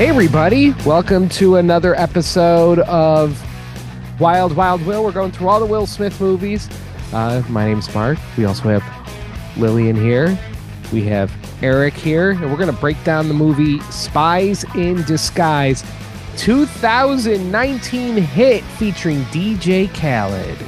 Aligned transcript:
Hey, 0.00 0.08
everybody. 0.08 0.70
Welcome 0.86 1.28
to 1.28 1.56
another 1.56 1.94
episode 1.94 2.78
of 2.78 3.38
Wild 4.18 4.56
Wild 4.56 4.80
Will. 4.86 5.04
We're 5.04 5.12
going 5.12 5.30
through 5.30 5.50
all 5.50 5.60
the 5.60 5.66
Will 5.66 5.84
Smith 5.84 6.18
movies. 6.22 6.70
Uh, 7.12 7.42
my 7.50 7.66
name's 7.66 7.94
Mark. 7.94 8.18
We 8.38 8.46
also 8.46 8.62
have 8.70 9.58
Lillian 9.58 9.94
here. 9.94 10.38
We 10.90 11.02
have 11.02 11.30
Eric 11.62 11.92
here. 11.92 12.30
And 12.30 12.50
we're 12.50 12.56
going 12.56 12.74
to 12.74 12.80
break 12.80 12.96
down 13.04 13.28
the 13.28 13.34
movie 13.34 13.78
Spies 13.90 14.64
in 14.74 15.02
Disguise, 15.02 15.84
2019 16.38 18.16
hit 18.16 18.64
featuring 18.64 19.20
DJ 19.24 19.92
Khaled. 19.92 20.66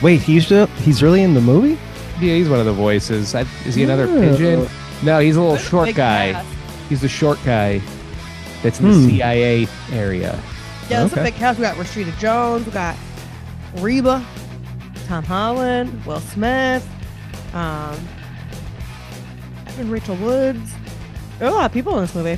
Wait, 0.00 0.22
he's 0.22 0.50
re- 0.50 0.64
he's 0.78 1.02
really 1.02 1.20
in 1.22 1.34
the 1.34 1.42
movie? 1.42 1.78
Yeah, 2.18 2.34
he's 2.34 2.48
one 2.48 2.60
of 2.60 2.64
the 2.64 2.72
voices. 2.72 3.34
I, 3.34 3.44
is 3.66 3.74
he 3.74 3.82
another 3.82 4.06
Yeah. 4.06 4.30
pigeon? 4.30 4.68
No, 5.02 5.18
he's 5.18 5.36
a 5.36 5.40
little 5.42 5.58
short 5.58 5.94
guy. 5.94 6.32
cast. 6.32 6.51
He's 6.92 7.00
the 7.00 7.08
short 7.08 7.38
guy 7.42 7.80
that's 8.62 8.78
in 8.78 8.86
the 8.90 8.92
Hmm. 8.92 9.08
CIA 9.08 9.66
area. 9.92 10.38
Yeah, 10.90 11.00
that's 11.00 11.12
Okay. 11.14 11.22
a 11.22 11.24
big 11.24 11.36
cast. 11.36 11.58
We 11.58 11.62
got 11.62 11.76
Rashida 11.76 12.12
Jones. 12.18 12.66
We 12.66 12.72
got 12.72 12.96
Reba, 13.78 14.22
Tom 15.08 15.24
Holland, 15.24 16.04
Will 16.04 16.20
Smith, 16.20 16.86
um, 17.54 17.96
Evan 19.68 19.90
Rachel 19.90 20.16
Woods. 20.16 20.70
There 21.38 21.48
are 21.48 21.50
a 21.50 21.54
lot 21.54 21.64
of 21.64 21.72
people 21.72 21.94
in 21.96 22.02
this 22.04 22.14
movie. 22.14 22.36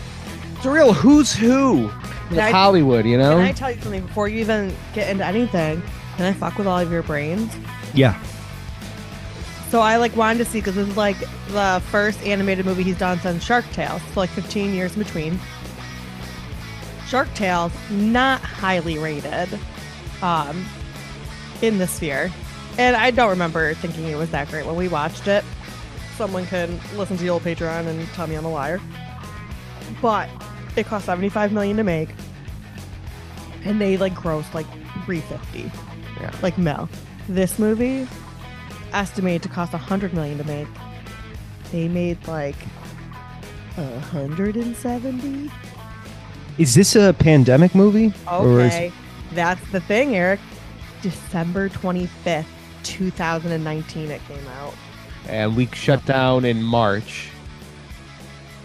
It's 0.57 0.65
a 0.65 0.71
real 0.71 0.93
who's 0.93 1.33
who 1.34 1.91
Can 2.29 2.39
of 2.39 2.45
I- 2.45 2.51
Hollywood, 2.53 3.07
you 3.07 3.19
know? 3.19 3.39
Can 3.39 3.47
I 3.47 3.51
tell 3.51 3.73
you 3.73 3.81
something 3.83 4.03
before 4.07 4.29
you 4.29 4.39
even 4.39 4.73
get 4.95 5.09
into 5.11 5.27
anything? 5.27 5.83
Can 6.17 6.27
I 6.27 6.33
fuck 6.33 6.59
with 6.59 6.69
all 6.69 6.79
of 6.79 6.93
your 6.93 7.03
brains? 7.03 7.53
Yeah. 7.93 8.15
So 9.71 9.81
I 9.81 9.97
like 9.97 10.15
wanted 10.17 10.39
to 10.39 10.45
see 10.45 10.59
because 10.59 10.77
this 10.77 10.89
is 10.89 10.97
like 10.97 11.19
the 11.49 11.83
first 11.91 12.23
animated 12.23 12.65
movie 12.65 12.85
he's 12.85 12.99
done 12.99 13.19
since 13.21 13.43
Shark 13.43 13.65
Tales. 13.73 14.03
So 14.13 14.21
like 14.21 14.31
15 14.31 14.73
years 14.73 14.97
in 14.97 15.03
between. 15.03 15.39
Shark 17.06 17.33
Tales 17.34 17.73
not 17.91 18.41
highly 18.41 18.98
rated, 18.98 19.48
um, 20.23 20.65
in 21.62 21.79
the 21.79 21.87
sphere, 21.87 22.33
and 22.79 22.97
I 22.97 23.11
don't 23.11 23.31
remember 23.31 23.75
thinking 23.75 24.05
it 24.06 24.17
was 24.17 24.31
that 24.31 24.48
great 24.48 24.67
when 24.67 24.77
we 24.77 24.89
watched 24.89 25.29
it. 25.29 25.45
Someone 26.17 26.47
can 26.47 26.81
listen 26.97 27.17
to 27.17 27.23
the 27.23 27.31
old 27.31 27.43
Patreon 27.43 27.87
and 27.87 28.06
tell 28.09 28.27
me 28.27 28.34
I'm 28.34 28.45
a 28.45 28.51
liar. 28.51 28.81
But 30.01 30.28
it 30.77 30.87
cost 30.87 31.06
75 31.06 31.53
million 31.53 31.77
to 31.77 31.84
make, 31.84 32.09
and 33.65 33.81
they 33.81 33.97
like 33.97 34.15
grossed 34.15 34.55
like 34.55 34.67
350. 35.05 35.71
Yeah. 36.21 36.34
Like 36.43 36.56
Mel. 36.59 36.89
This 37.28 37.59
movie 37.59 38.06
estimated 38.95 39.42
to 39.42 39.48
cost 39.48 39.73
100 39.73 40.14
million 40.14 40.39
to 40.39 40.45
make. 40.45 40.69
They 41.73 41.89
made 41.89 42.27
like 42.28 42.56
170. 43.77 45.50
Is 46.59 46.75
this 46.75 46.95
a 46.95 47.12
pandemic 47.12 47.75
movie? 47.75 48.12
Or 48.31 48.61
is- 48.61 48.72
Okay, 48.72 48.92
that's 49.33 49.61
the 49.72 49.81
thing, 49.81 50.15
Eric. 50.17 50.41
December 51.03 51.69
25th, 51.69 52.47
2019, 52.84 54.11
it 54.11 54.20
came 54.27 54.47
out. 54.59 54.72
and 55.28 55.56
we 55.56 55.67
shut 55.72 56.05
down 56.06 56.45
in 56.45 56.62
March, 56.62 57.28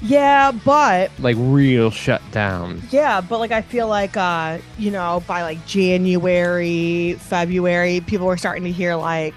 Yeah, 0.01 0.51
but 0.51 1.11
like 1.19 1.35
real 1.39 1.89
shut 1.91 2.21
down. 2.31 2.81
yeah, 2.91 3.19
but 3.21 3.39
like 3.39 3.51
I 3.51 3.61
feel 3.61 3.87
like 3.89 4.15
uh, 4.15 4.59
you 4.77 4.91
know, 4.91 5.21
by 5.27 5.41
like 5.41 5.65
January, 5.65 7.13
February, 7.19 7.99
people 8.01 8.27
were 8.27 8.37
starting 8.37 8.63
to 8.63 8.71
hear 8.71 8.95
like 8.95 9.33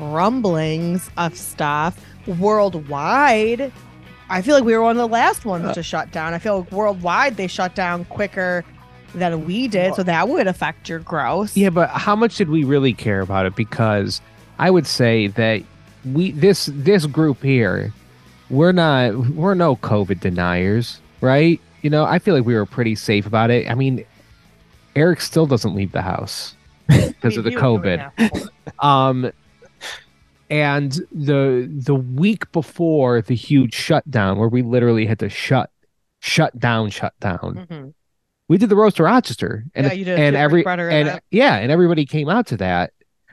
rumblings 0.00 1.10
of 1.16 1.36
stuff 1.36 1.98
worldwide. 2.26 3.72
I 4.28 4.42
feel 4.42 4.54
like 4.54 4.64
we 4.64 4.74
were 4.74 4.82
one 4.82 4.92
of 4.92 4.96
the 4.96 5.08
last 5.08 5.44
ones 5.44 5.66
Uh, 5.66 5.74
to 5.74 5.82
shut 5.82 6.12
down. 6.12 6.34
I 6.34 6.38
feel 6.38 6.60
like 6.60 6.72
worldwide 6.72 7.36
they 7.36 7.46
shut 7.46 7.74
down 7.74 8.04
quicker 8.06 8.64
than 9.14 9.44
we 9.44 9.66
did, 9.66 9.94
so 9.94 10.02
that 10.04 10.28
would 10.28 10.46
affect 10.46 10.88
your 10.88 11.00
growth. 11.00 11.56
Yeah, 11.56 11.70
but 11.70 11.90
how 11.90 12.14
much 12.14 12.36
did 12.36 12.48
we 12.48 12.62
really 12.64 12.92
care 12.92 13.20
about 13.20 13.46
it? 13.46 13.56
Because 13.56 14.20
I 14.58 14.70
would 14.70 14.86
say 14.86 15.26
that 15.28 15.62
we 16.04 16.30
this 16.30 16.70
this 16.72 17.06
group 17.06 17.42
here, 17.42 17.92
we're 18.50 18.72
not 18.72 19.16
we're 19.30 19.54
no 19.54 19.76
COVID 19.76 20.20
deniers, 20.20 21.00
right? 21.20 21.60
You 21.82 21.90
know, 21.90 22.04
I 22.04 22.20
feel 22.20 22.34
like 22.34 22.44
we 22.44 22.54
were 22.54 22.66
pretty 22.66 22.94
safe 22.94 23.26
about 23.26 23.50
it. 23.50 23.68
I 23.68 23.74
mean, 23.74 24.04
Eric 24.94 25.20
still 25.20 25.46
doesn't 25.46 25.74
leave 25.74 25.90
the 25.92 26.02
house 26.02 26.54
because 26.88 27.36
of 27.36 27.42
the 27.44 27.50
He 27.50 27.56
was 27.56 27.80
doing 27.82 27.82
COVID. 27.82 28.48
Um, 28.78 29.32
and 30.50 30.92
the 31.12 31.70
the 31.72 31.94
week 31.94 32.50
before 32.52 33.22
the 33.22 33.34
huge 33.34 33.74
shutdown, 33.74 34.38
where 34.38 34.48
we 34.48 34.62
literally 34.62 35.06
had 35.06 35.18
to 35.20 35.28
shut 35.28 35.70
shut 36.20 36.58
down, 36.58 36.90
shut 36.90 37.14
down. 37.20 37.66
Mhm. 37.70 37.94
We 38.48 38.58
did 38.58 38.68
the 38.68 38.76
roast 38.76 38.96
to 38.96 39.04
Rochester, 39.04 39.64
and 39.74 39.86
Yeah, 39.86 39.92
you 39.92 40.04
did 40.04 40.18
and 40.18 40.34
every 40.36 40.64
and 40.66 41.08
that. 41.08 41.22
yeah, 41.30 41.56
and 41.56 41.70
everybody 41.70 42.04
came 42.04 42.28
out 42.28 42.46
to 42.48 42.56
that. 42.58 42.92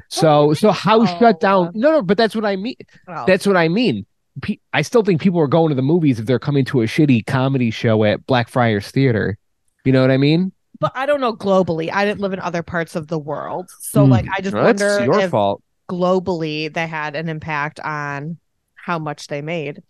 So 0.10 0.52
Oh, 0.52 0.54
so 0.54 0.72
how 0.72 1.00
wow. 1.00 1.06
shut 1.20 1.40
down? 1.42 1.72
No, 1.74 1.92
no, 1.92 2.02
but 2.02 2.18
that's 2.18 2.36
what 2.36 2.46
I 2.46 2.56
mean. 2.56 2.76
Oh. 3.08 3.24
That's 3.28 3.46
what 3.48 3.58
I 3.58 3.68
mean. 3.68 4.06
Pe- 4.42 4.60
I 4.72 4.84
still 4.84 5.04
think 5.04 5.20
people 5.20 5.40
are 5.42 5.48
going 5.48 5.70
to 5.70 5.76
the 5.76 5.82
movies 5.82 6.20
if 6.20 6.28
they're 6.28 6.38
coming 6.40 6.64
to 6.66 6.82
a 6.82 6.86
shitty 6.86 7.26
comedy 7.26 7.72
show 7.72 8.04
at 8.04 8.26
Blackfriars 8.28 8.90
Theater. 8.92 9.38
You 9.84 9.92
know 9.92 10.02
what 10.02 10.12
I 10.12 10.18
mean? 10.18 10.52
but 10.80 10.92
I 10.94 11.08
don't 11.08 11.20
know 11.20 11.34
globally. 11.34 11.90
I 11.92 12.06
didn't 12.06 12.20
live 12.20 12.34
in 12.34 12.40
other 12.40 12.62
parts 12.62 12.96
of 12.96 13.08
the 13.08 13.18
world, 13.18 13.68
so 13.82 14.06
Hmm. 14.06 14.12
like 14.12 14.28
I 14.32 14.42
just 14.42 14.54
Well, 14.54 14.64
that's 14.66 14.80
wonder 14.84 15.06
your 15.06 15.20
if 15.22 15.32
fault. 15.32 15.64
Globally 15.90 16.74
they 16.74 16.88
had 16.88 17.16
an 17.16 17.30
impact 17.30 17.80
on 17.80 18.38
how 18.76 19.00
much 19.00 19.28
they 19.28 19.42
made. 19.42 19.82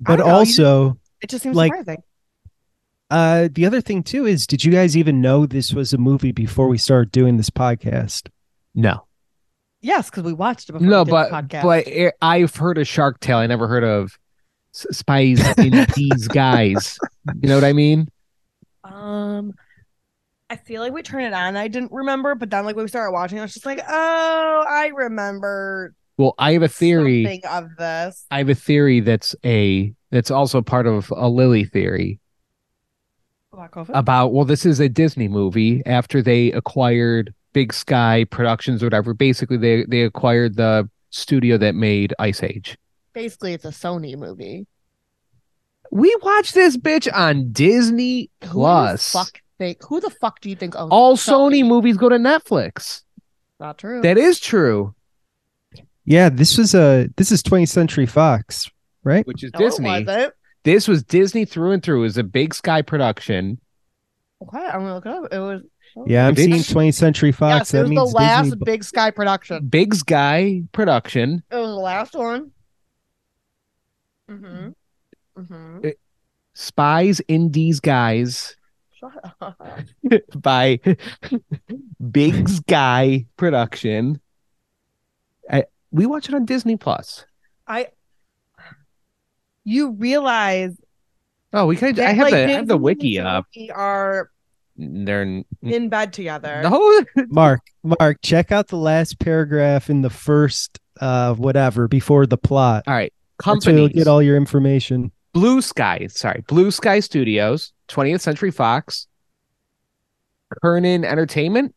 But 0.00 0.16
don't 0.16 0.26
know, 0.26 0.32
you- 0.32 0.38
also, 0.38 0.98
It 1.20 1.30
just 1.30 1.42
seems 1.42 1.56
Like- 1.56 1.72
surprising. 1.74 2.02
uh, 3.10 3.48
the 3.52 3.66
other 3.66 3.80
thing 3.80 4.02
too 4.02 4.26
is, 4.26 4.46
did 4.46 4.64
you 4.64 4.70
guys 4.72 4.96
even 4.96 5.20
know 5.20 5.46
this 5.46 5.72
was 5.72 5.92
a 5.92 5.98
movie 5.98 6.32
before 6.32 6.68
we 6.68 6.78
started 6.78 7.10
doing 7.10 7.36
this 7.36 7.50
podcast? 7.50 8.28
No, 8.74 9.04
Yes, 9.80 10.10
because 10.10 10.24
we 10.24 10.32
watched 10.32 10.68
it 10.68 10.72
before. 10.72 10.86
no, 10.88 11.00
we 11.00 11.04
did 11.06 11.10
but 11.12 11.28
the 11.30 11.36
podcast. 11.56 11.62
but 11.62 11.86
it, 11.86 12.14
I've 12.20 12.54
heard 12.56 12.78
of 12.78 12.86
Shark 12.88 13.20
Tale. 13.20 13.38
I 13.38 13.46
never 13.46 13.68
heard 13.68 13.84
of 13.84 14.18
Spies 14.72 15.40
in 15.58 15.86
These 15.94 16.26
Guys. 16.28 16.98
You 17.40 17.48
know 17.48 17.54
what 17.54 17.64
I 17.64 17.72
mean? 17.72 18.08
um, 18.84 19.54
I 20.50 20.56
feel 20.56 20.80
like 20.82 20.92
we 20.92 21.02
turned 21.02 21.26
it 21.26 21.32
on. 21.34 21.56
I 21.56 21.68
didn't 21.68 21.92
remember, 21.92 22.34
but 22.34 22.50
then 22.50 22.64
like 22.64 22.74
when 22.76 22.84
we 22.84 22.88
started 22.88 23.12
watching, 23.12 23.38
I 23.38 23.42
was 23.42 23.52
just 23.52 23.66
like, 23.66 23.80
oh, 23.86 24.64
I 24.68 24.90
remember 24.94 25.94
Well, 26.16 26.34
I 26.38 26.52
have 26.52 26.62
a 26.62 26.68
theory. 26.68 27.42
of 27.48 27.68
this. 27.76 28.24
I 28.30 28.38
have 28.38 28.48
a 28.48 28.54
theory 28.54 29.00
that's 29.00 29.34
a 29.44 29.92
that's 30.10 30.30
also 30.30 30.62
part 30.62 30.86
of 30.86 31.12
a 31.14 31.28
Lily 31.28 31.64
theory 31.64 32.18
About 33.98 34.32
well, 34.32 34.44
this 34.46 34.64
is 34.64 34.80
a 34.80 34.88
Disney 34.88 35.28
movie 35.28 35.82
after 35.84 36.22
they 36.22 36.50
acquired 36.52 37.34
Big 37.52 37.72
Sky 37.74 38.24
Productions 38.30 38.82
or 38.82 38.86
whatever. 38.86 39.12
Basically, 39.14 39.56
they 39.58 39.84
they 39.84 40.02
acquired 40.02 40.56
the 40.56 40.88
studio 41.10 41.58
that 41.58 41.74
made 41.74 42.14
Ice 42.18 42.42
Age. 42.42 42.78
Basically, 43.12 43.52
it's 43.52 43.64
a 43.64 43.68
Sony 43.68 44.16
movie. 44.16 44.66
We 45.90 46.14
watched 46.22 46.54
this 46.54 46.76
bitch 46.76 47.08
on 47.12 47.50
Disney 47.52 48.30
Who 48.42 48.46
the 48.48 48.52
Plus. 48.52 49.12
fuck 49.12 49.40
think? 49.58 49.78
Who 49.88 50.00
the 50.00 50.10
fuck 50.10 50.40
do 50.40 50.48
you 50.48 50.56
think 50.56 50.74
owns 50.76 50.90
All 50.92 51.16
Sony 51.16 51.66
movies 51.66 51.96
go 51.96 52.08
to 52.08 52.16
Netflix. 52.16 53.02
Not 53.60 53.78
true. 53.78 54.00
That 54.02 54.16
is 54.18 54.38
true, 54.38 54.94
Yeah, 56.04 56.28
this 56.28 56.56
was 56.56 56.74
a 56.74 57.08
this 57.16 57.32
is 57.32 57.42
20th 57.42 57.68
Century 57.68 58.06
Fox, 58.06 58.70
right? 59.02 59.26
which 59.26 59.42
is 59.42 59.50
No, 59.52 59.58
it 59.60 59.62
Disney. 59.70 60.04
wasn't. 60.06 60.34
This 60.64 60.86
was 60.88 61.02
Disney 61.02 61.44
through 61.44 61.72
and 61.72 61.82
through. 61.82 62.00
It 62.00 62.02
was 62.02 62.18
a 62.18 62.22
Big 62.24 62.54
Sky 62.54 62.82
production. 62.82 63.58
Okay, 64.42 64.58
I'm 64.58 64.80
gonna 64.80 64.94
look 64.94 65.06
it 65.06 65.12
up. 65.12 65.32
It 65.32 65.38
was. 65.38 65.62
Yeah, 66.06 66.28
I'm 66.28 66.36
seeing 66.36 66.52
20th 66.52 66.94
Century 66.94 67.32
Fox. 67.32 67.72
Yes, 67.72 67.74
it 67.74 67.88
that 67.88 67.94
was 67.94 68.12
the 68.12 68.16
last 68.18 68.44
Disney. 68.50 68.64
Big 68.64 68.84
Sky 68.84 69.10
production. 69.10 69.66
Big 69.66 69.94
Sky 69.94 70.62
production. 70.72 71.42
It 71.50 71.56
was 71.56 71.68
the 71.68 71.74
last 71.74 72.14
one. 72.14 72.52
Mm-hmm. 74.30 74.68
Mm-hmm. 75.40 75.88
Spies 76.54 77.20
in 77.20 77.50
These 77.50 77.80
Guys 77.80 78.36
Shut 78.38 78.52
up. 78.52 78.57
by 80.36 80.80
Big 82.10 82.48
Sky 82.48 83.26
production. 83.36 84.20
I, 85.50 85.64
we 85.90 86.06
watch 86.06 86.28
it 86.28 86.34
on 86.34 86.44
Disney 86.44 86.76
Plus. 86.76 87.24
I. 87.66 87.88
You 89.64 89.90
realize 89.92 90.76
Oh, 91.52 91.66
we 91.66 91.76
kind 91.76 91.98
of, 91.98 92.04
I 92.04 92.10
have 92.10 92.24
like, 92.26 92.32
the 92.32 92.44
I 92.44 92.50
have 92.50 92.66
the 92.68 92.76
wiki 92.76 93.18
up. 93.18 93.46
We 93.56 93.70
Are 93.70 94.30
They're 94.76 95.22
n- 95.22 95.44
in 95.62 95.88
bed 95.88 96.12
together. 96.12 96.60
no 96.64 97.04
Mark, 97.28 97.60
Mark, 97.82 98.18
check 98.22 98.52
out 98.52 98.68
the 98.68 98.76
last 98.76 99.18
paragraph 99.18 99.88
in 99.90 100.02
the 100.02 100.10
first 100.10 100.78
uh 101.00 101.34
whatever 101.34 101.88
before 101.88 102.26
the 102.26 102.36
plot. 102.36 102.84
All 102.86 102.94
right. 102.94 103.12
That's 103.44 103.64
where 103.66 103.74
you'll 103.76 103.84
Companies. 103.86 104.04
get 104.04 104.10
all 104.10 104.22
your 104.22 104.36
information. 104.36 105.12
Blue 105.38 105.62
Sky, 105.62 106.08
sorry, 106.08 106.42
Blue 106.48 106.72
Sky 106.72 106.98
Studios, 106.98 107.72
20th 107.90 108.22
Century 108.22 108.50
Fox, 108.50 109.06
Chernin 110.64 111.04
Entertainment. 111.04 111.76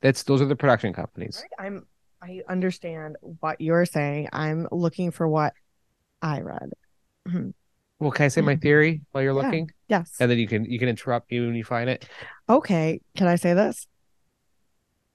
That's 0.00 0.22
those 0.22 0.40
are 0.40 0.44
the 0.46 0.54
production 0.54 0.92
companies. 0.92 1.42
I'm. 1.58 1.88
I 2.22 2.42
understand 2.48 3.16
what 3.40 3.60
you're 3.60 3.84
saying. 3.84 4.28
I'm 4.32 4.68
looking 4.70 5.10
for 5.10 5.26
what 5.26 5.54
I 6.22 6.40
read. 6.42 6.70
Well, 7.26 7.52
Well, 7.98 8.10
can 8.12 8.26
I 8.26 8.28
say 8.28 8.42
my 8.42 8.52
mm-hmm. 8.52 8.60
theory 8.60 9.00
while 9.10 9.24
you're 9.24 9.34
Yeah. 9.36 9.42
looking, 9.46 9.70
Yes. 9.88 10.12
and 10.20 10.30
then 10.30 10.38
you 10.38 10.46
can 10.46 10.64
you 10.66 10.78
can 10.78 10.88
interrupt 10.88 11.32
me 11.32 11.40
when 11.40 11.56
you 11.56 11.64
find 11.64 11.90
it. 11.90 12.08
Okay, 12.48 13.00
can 13.16 13.26
I 13.26 13.34
say 13.34 13.54
this? 13.54 13.88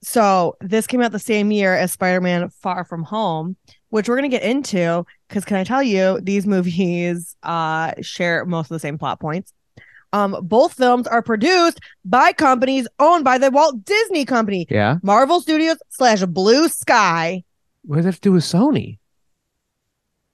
So 0.02 0.56
this 0.60 0.86
came 0.86 1.02
out 1.02 1.12
the 1.12 1.18
same 1.18 1.50
year 1.50 1.74
as 1.74 1.92
Spider-Man 1.92 2.48
Far 2.50 2.84
From 2.84 3.02
Home, 3.04 3.56
which 3.90 4.08
we're 4.08 4.16
gonna 4.16 4.28
get 4.28 4.42
into 4.42 5.04
because 5.28 5.44
can 5.44 5.56
I 5.58 5.64
tell 5.64 5.82
you 5.82 6.20
these 6.22 6.46
movies 6.46 7.36
uh 7.42 7.92
share 8.00 8.44
most 8.46 8.66
of 8.70 8.74
the 8.74 8.80
same 8.80 8.98
plot 8.98 9.20
points. 9.20 9.52
Um, 10.12 10.36
both 10.42 10.72
films 10.72 11.06
are 11.06 11.22
produced 11.22 11.78
by 12.04 12.32
companies 12.32 12.88
owned 12.98 13.22
by 13.24 13.38
the 13.38 13.48
Walt 13.50 13.84
Disney 13.84 14.24
Company, 14.24 14.66
Yeah. 14.68 14.96
Marvel 15.04 15.40
Studios 15.40 15.76
slash 15.90 16.22
Blue 16.24 16.66
Sky. 16.68 17.44
What 17.84 17.96
does 17.96 18.04
that 18.06 18.08
have 18.14 18.14
to 18.16 18.20
do 18.20 18.32
with 18.32 18.42
Sony? 18.42 18.98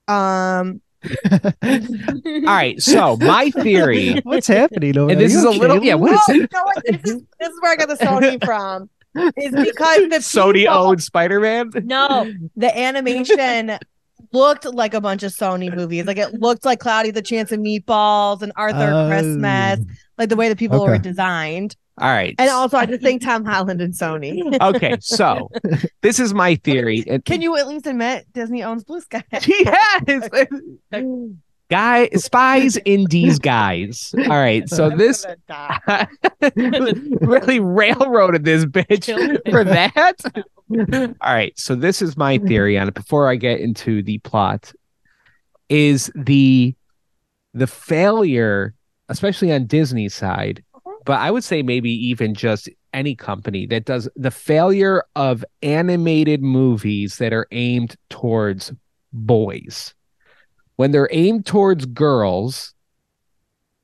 Um, 0.09 0.81
All 1.31 2.43
right. 2.47 2.81
So 2.81 3.17
my 3.19 3.51
theory, 3.51 4.21
What's 4.25 4.47
happening? 4.47 4.97
over 4.97 5.11
and 5.13 5.21
this 5.21 5.35
is 5.35 5.45
a 5.45 5.51
little 5.51 5.83
yeah. 5.85 5.95
What 5.95 6.13
is 6.13 6.21
you 6.29 6.45
it? 6.45 6.53
know 6.53 6.63
what? 6.65 6.83
This 6.87 7.01
is, 7.15 7.23
this 7.39 7.49
is 7.51 7.61
where 7.61 7.73
I 7.73 7.77
got 7.77 7.89
the 7.89 7.95
Sony 7.97 8.43
from. 8.45 8.89
Is 9.37 9.53
because 9.53 10.09
the 10.09 10.19
Sony 10.21 10.67
owned 10.67 11.03
Spider 11.03 11.41
Man. 11.41 11.71
No, 11.85 12.33
the 12.57 12.77
animation 12.79 13.79
looked 14.33 14.65
like 14.65 14.95
a 14.95 15.01
bunch 15.01 15.23
of 15.23 15.33
Sony 15.33 15.75
movies. 15.75 16.05
Like 16.07 16.19
it 16.19 16.35
looked 16.35 16.65
like 16.65 16.81
Cloudy 16.81 17.11
the 17.11 17.23
Chance 17.23 17.53
of 17.53 17.61
Meatballs 17.61 18.43
and 18.43 18.53
Arthur 18.57 18.93
Oh. 18.93 19.09
Christmas, 19.09 19.81
like 20.19 20.29
the 20.29 20.37
way 20.37 20.49
the 20.49 20.57
people 20.57 20.85
were 20.85 20.99
designed. 20.99 21.77
All 21.99 22.09
right. 22.11 22.35
And 22.39 22.51
also, 22.51 22.77
I 22.77 22.85
just 22.85 23.01
think 23.01 23.23
Tom 23.23 23.45
Holland 23.47 23.81
and 23.81 23.95
Sony. 23.95 24.61
okay. 24.77 24.99
So 25.01 25.49
this 26.03 26.21
is 26.21 26.35
my 26.35 26.57
theory. 26.57 27.03
Can 27.25 27.41
you 27.41 27.57
at 27.57 27.67
least 27.67 27.87
admit 27.87 28.27
Disney 28.35 28.63
owns 28.63 28.85
Blue 28.85 29.01
Sky? 29.01 29.25
yes. 29.33 30.29
Guy 31.69 32.09
spies 32.15 32.77
in 32.79 33.05
disguise. 33.07 34.15
All 34.17 34.29
right. 34.29 34.69
So 34.69 34.91
I'm 34.91 34.99
this 34.99 35.27
really 36.57 37.61
railroaded 37.61 38.45
this 38.45 38.65
bitch 38.65 39.51
for 39.51 39.65
that. 39.65 40.15
All 41.21 41.35
right. 41.35 41.59
So 41.59 41.75
this 41.75 42.03
is 42.03 42.17
my 42.17 42.39
theory 42.39 42.79
on 42.79 42.89
it 42.89 42.95
before 42.95 43.29
I 43.29 43.37
get 43.37 43.61
into 43.61 44.03
the 44.03 44.19
plot 44.19 44.73
is 45.69 46.11
the 46.15 46.75
the 47.55 47.67
failure, 47.67 48.75
especially 49.09 49.51
on 49.53 49.67
Disney's 49.67 50.15
side, 50.15 50.63
but 51.05 51.21
I 51.21 51.31
would 51.31 51.43
say 51.43 51.63
maybe 51.63 51.91
even 51.91 52.35
just 52.35 52.69
any 52.93 53.15
company 53.15 53.67
that 53.67 53.85
does 53.85 54.09
the 54.17 54.31
failure 54.31 55.05
of 55.17 55.45
animated 55.63 56.43
movies 56.43 57.17
that 57.19 57.33
are 57.33 57.47
aimed 57.51 57.97
towards 58.11 58.73
boys. 59.13 59.95
When 60.76 60.90
they're 60.93 61.08
aimed 61.11 61.46
towards 61.46 61.87
girls, 61.87 62.75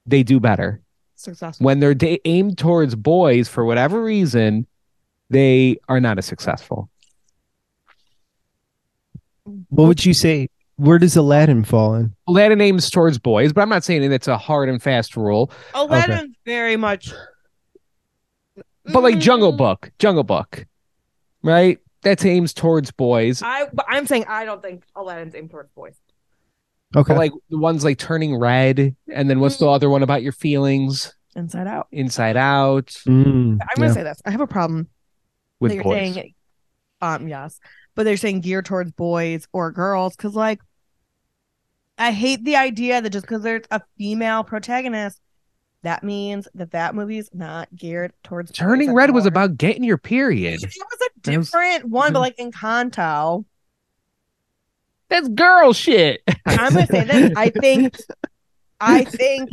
they 0.07 0.23
do 0.23 0.39
better 0.41 0.81
Successful. 1.15 1.65
when 1.65 1.81
they're 1.81 1.95
da- 1.95 2.21
aimed 2.25 2.59
towards 2.59 2.95
boys 2.95 3.49
for 3.49 3.65
whatever 3.65 4.03
reason 4.03 4.67
they 5.31 5.79
are 5.89 6.01
not 6.01 6.19
as 6.19 6.27
successful 6.27 6.91
What 9.71 9.89
would 9.89 10.05
you 10.05 10.15
say? 10.15 10.49
Where 10.77 10.99
does 10.99 11.17
Aladdin 11.17 11.65
fall 11.65 11.95
in? 11.95 12.15
aladdin 12.29 12.61
aims 12.61 12.91
towards 12.91 13.19
boys 13.19 13.53
but 13.53 13.61
i'm 13.61 13.69
not 13.69 13.85
saying 13.85 14.11
it's 14.13 14.27
a 14.29 14.37
hard 14.39 14.69
and 14.69 14.83
fast 14.83 15.17
rule 15.17 15.51
Aladdin's 15.75 16.35
very 16.45 16.77
much. 16.77 17.13
but 18.87 19.03
like 19.03 19.19
jungle 19.19 19.53
book 19.53 19.91
jungle 19.99 20.25
book 20.25 20.67
right 21.43 21.79
that's 22.03 22.25
aims 22.25 22.53
towards 22.53 22.91
boys 22.91 23.43
I, 23.45 23.67
I'm 23.89 24.07
saying 24.07 24.25
I 24.29 24.45
don't 24.45 24.61
think 24.63 24.83
Aladdin's 24.97 25.35
aimed 25.37 25.51
towards 25.51 25.71
boys. 25.73 25.95
Okay. 26.95 27.13
but 27.13 27.19
like 27.19 27.33
the 27.51 27.59
ones 27.59 27.85
like 27.85 27.99
turning 27.99 28.37
red 28.37 28.95
and 29.13 29.31
then 29.31 29.41
what's 29.41 29.57
the 29.57 29.67
Mm. 29.67 29.75
other 29.75 29.89
one 29.91 30.03
about 30.03 30.23
your 30.23 30.33
feelings 30.33 31.15
Inside 31.35 31.67
Out. 31.67 31.89
inside 31.93 32.37
out 32.37 32.89
Mm, 33.09 33.59
I'm 33.61 33.69
gonna 33.77 33.87
yeah. 33.89 33.93
say 33.93 34.03
this. 34.03 34.21
I 34.27 34.31
have 34.31 34.41
a 34.43 34.47
problem 34.47 34.89
with 35.61 35.73
you're 35.73 35.83
boys 35.85 36.15
saying 36.15 36.35
um 37.01 37.27
yes 37.29 37.59
but 37.95 38.05
they're 38.05 38.17
saying 38.17 38.41
geared 38.41 38.65
towards 38.67 38.93
boys 38.93 39.47
or 39.53 39.71
girls 39.73 40.15
because 40.17 40.35
like 40.35 40.61
i 41.99 42.11
hate 42.13 42.45
the 42.45 42.57
idea 42.57 43.01
that 43.01 43.11
just 43.11 43.25
because 43.25 43.43
there's 43.43 43.65
a 43.71 43.81
female 43.99 44.45
protagonist 44.45 45.21
that 45.83 46.05
means 46.05 46.47
that 46.55 46.71
that 46.73 46.95
movie's 46.95 47.29
not 47.33 47.69
geared 47.75 48.13
towards 48.23 48.51
boys 48.51 48.57
turning 48.59 48.93
red 48.93 49.11
was 49.13 49.27
about 49.27 49.57
getting 49.57 49.85
your 49.85 49.99
period 49.99 50.63
it 50.63 50.67
was 50.67 50.75
a 50.75 51.21
That 51.31 51.39
was- 51.39 51.47
different 51.51 51.85
one 51.87 52.13
but 52.13 52.19
Mhm. 52.19 52.23
like 52.23 52.37
Encanto, 52.37 53.45
that's 55.13 55.29
girl 55.29 55.73
shit. 55.73 56.23
I'm 56.47 56.73
gonna 56.75 56.87
say 56.87 57.05
this 57.05 57.33
i 57.37 57.51
think 57.51 57.95
i 58.81 59.05
think 59.05 59.51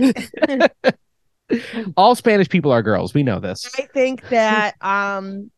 all 1.97 2.15
spanish 2.15 2.50
people 2.50 2.71
are 2.71 2.81
girls. 2.81 3.13
We 3.13 3.23
know 3.23 3.39
this. 3.39 3.69
I 3.77 3.83
think 3.94 4.27
that 4.29 4.75
um 4.81 5.51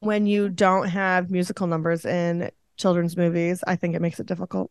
when 0.00 0.26
you 0.26 0.48
don't 0.48 0.88
have 0.88 1.30
musical 1.30 1.66
numbers 1.68 2.04
in 2.04 2.50
children's 2.76 3.16
movies 3.16 3.62
i 3.66 3.76
think 3.76 3.94
it 3.94 4.02
makes 4.02 4.18
it 4.18 4.26
difficult. 4.26 4.70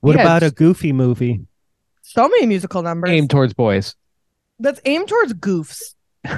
What 0.00 0.16
Yeah, 0.16 0.22
about 0.22 0.42
a 0.42 0.50
goofy 0.50 0.92
movie? 0.92 1.46
so 2.02 2.28
many 2.28 2.46
musical 2.46 2.82
numbers. 2.82 3.10
Aimed 3.10 3.30
towards 3.30 3.52
boys. 3.54 3.94
That's 4.58 4.80
aimed 4.84 5.08
towards 5.08 5.34
goofs 5.34 5.94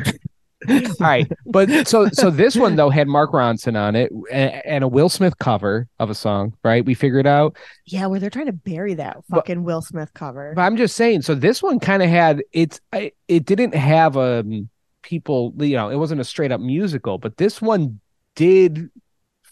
All 0.69 0.83
right, 1.01 1.31
but 1.47 1.87
so 1.89 2.09
so 2.11 2.31
this 2.31 2.57
one 2.57 2.77
though 2.77 2.91
had 2.91 3.09
Mark 3.09 3.33
Ronson 3.33 3.77
on 3.81 3.97
it 3.97 4.13
a- 4.31 4.67
and 4.69 4.85
a 4.85 4.89
Will 4.89 5.09
Smith 5.09 5.39
cover 5.39 5.89
of 5.99 6.11
a 6.11 6.15
song, 6.15 6.55
right? 6.63 6.85
We 6.85 6.95
figured 6.95 7.27
out. 7.27 7.57
Yeah, 7.87 8.07
where 8.07 8.21
they're 8.21 8.31
trying 8.31 8.47
to 8.47 8.53
bury 8.53 8.95
that 8.95 9.17
But- 9.29 9.39
fucking 9.39 9.65
Will 9.65 9.83
Smith 9.83 10.13
cover. 10.15 10.53
But 10.55 10.63
I'm 10.63 10.77
just 10.77 10.97
saying. 10.97 11.23
So 11.23 11.35
this 11.35 11.63
one 11.63 11.81
kind 11.81 12.03
of 12.03 12.09
had 12.09 12.43
it's 12.53 12.81
I- 12.93 13.13
it 13.29 13.45
didn't 13.47 13.75
have 13.75 14.17
um 14.17 14.69
people 15.03 15.53
you 15.59 15.77
know 15.77 15.89
it 15.91 15.97
wasn't 15.97 16.21
a 16.21 16.25
straight 16.25 16.53
up 16.53 16.61
musical, 16.61 17.19
but 17.19 17.37
this 17.37 17.61
one 17.61 17.99
did 18.35 18.89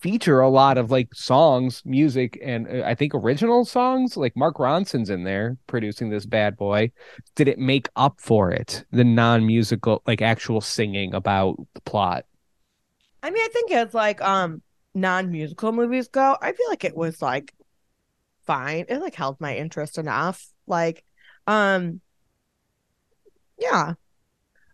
feature 0.00 0.40
a 0.40 0.48
lot 0.48 0.78
of 0.78 0.90
like 0.90 1.14
songs, 1.14 1.82
music, 1.84 2.38
and 2.42 2.66
uh, 2.68 2.84
I 2.86 2.94
think 2.94 3.14
original 3.14 3.64
songs. 3.64 4.16
Like 4.16 4.36
Mark 4.36 4.56
Ronson's 4.56 5.10
in 5.10 5.24
there 5.24 5.56
producing 5.66 6.10
this 6.10 6.26
bad 6.26 6.56
boy. 6.56 6.92
Did 7.34 7.48
it 7.48 7.58
make 7.58 7.88
up 7.96 8.20
for 8.20 8.50
it? 8.50 8.84
The 8.92 9.04
non 9.04 9.46
musical 9.46 10.02
like 10.06 10.22
actual 10.22 10.60
singing 10.60 11.14
about 11.14 11.56
the 11.74 11.80
plot. 11.82 12.24
I 13.22 13.30
mean, 13.30 13.42
I 13.42 13.48
think 13.52 13.70
as 13.72 13.94
like 13.94 14.20
um 14.22 14.62
non-musical 14.94 15.72
movies 15.72 16.08
go, 16.08 16.36
I 16.40 16.52
feel 16.52 16.68
like 16.68 16.84
it 16.84 16.96
was 16.96 17.22
like 17.22 17.54
fine. 18.46 18.86
It 18.88 18.98
like 19.00 19.14
held 19.14 19.40
my 19.40 19.56
interest 19.56 19.98
enough. 19.98 20.46
Like, 20.66 21.04
um, 21.46 22.00
yeah, 23.58 23.94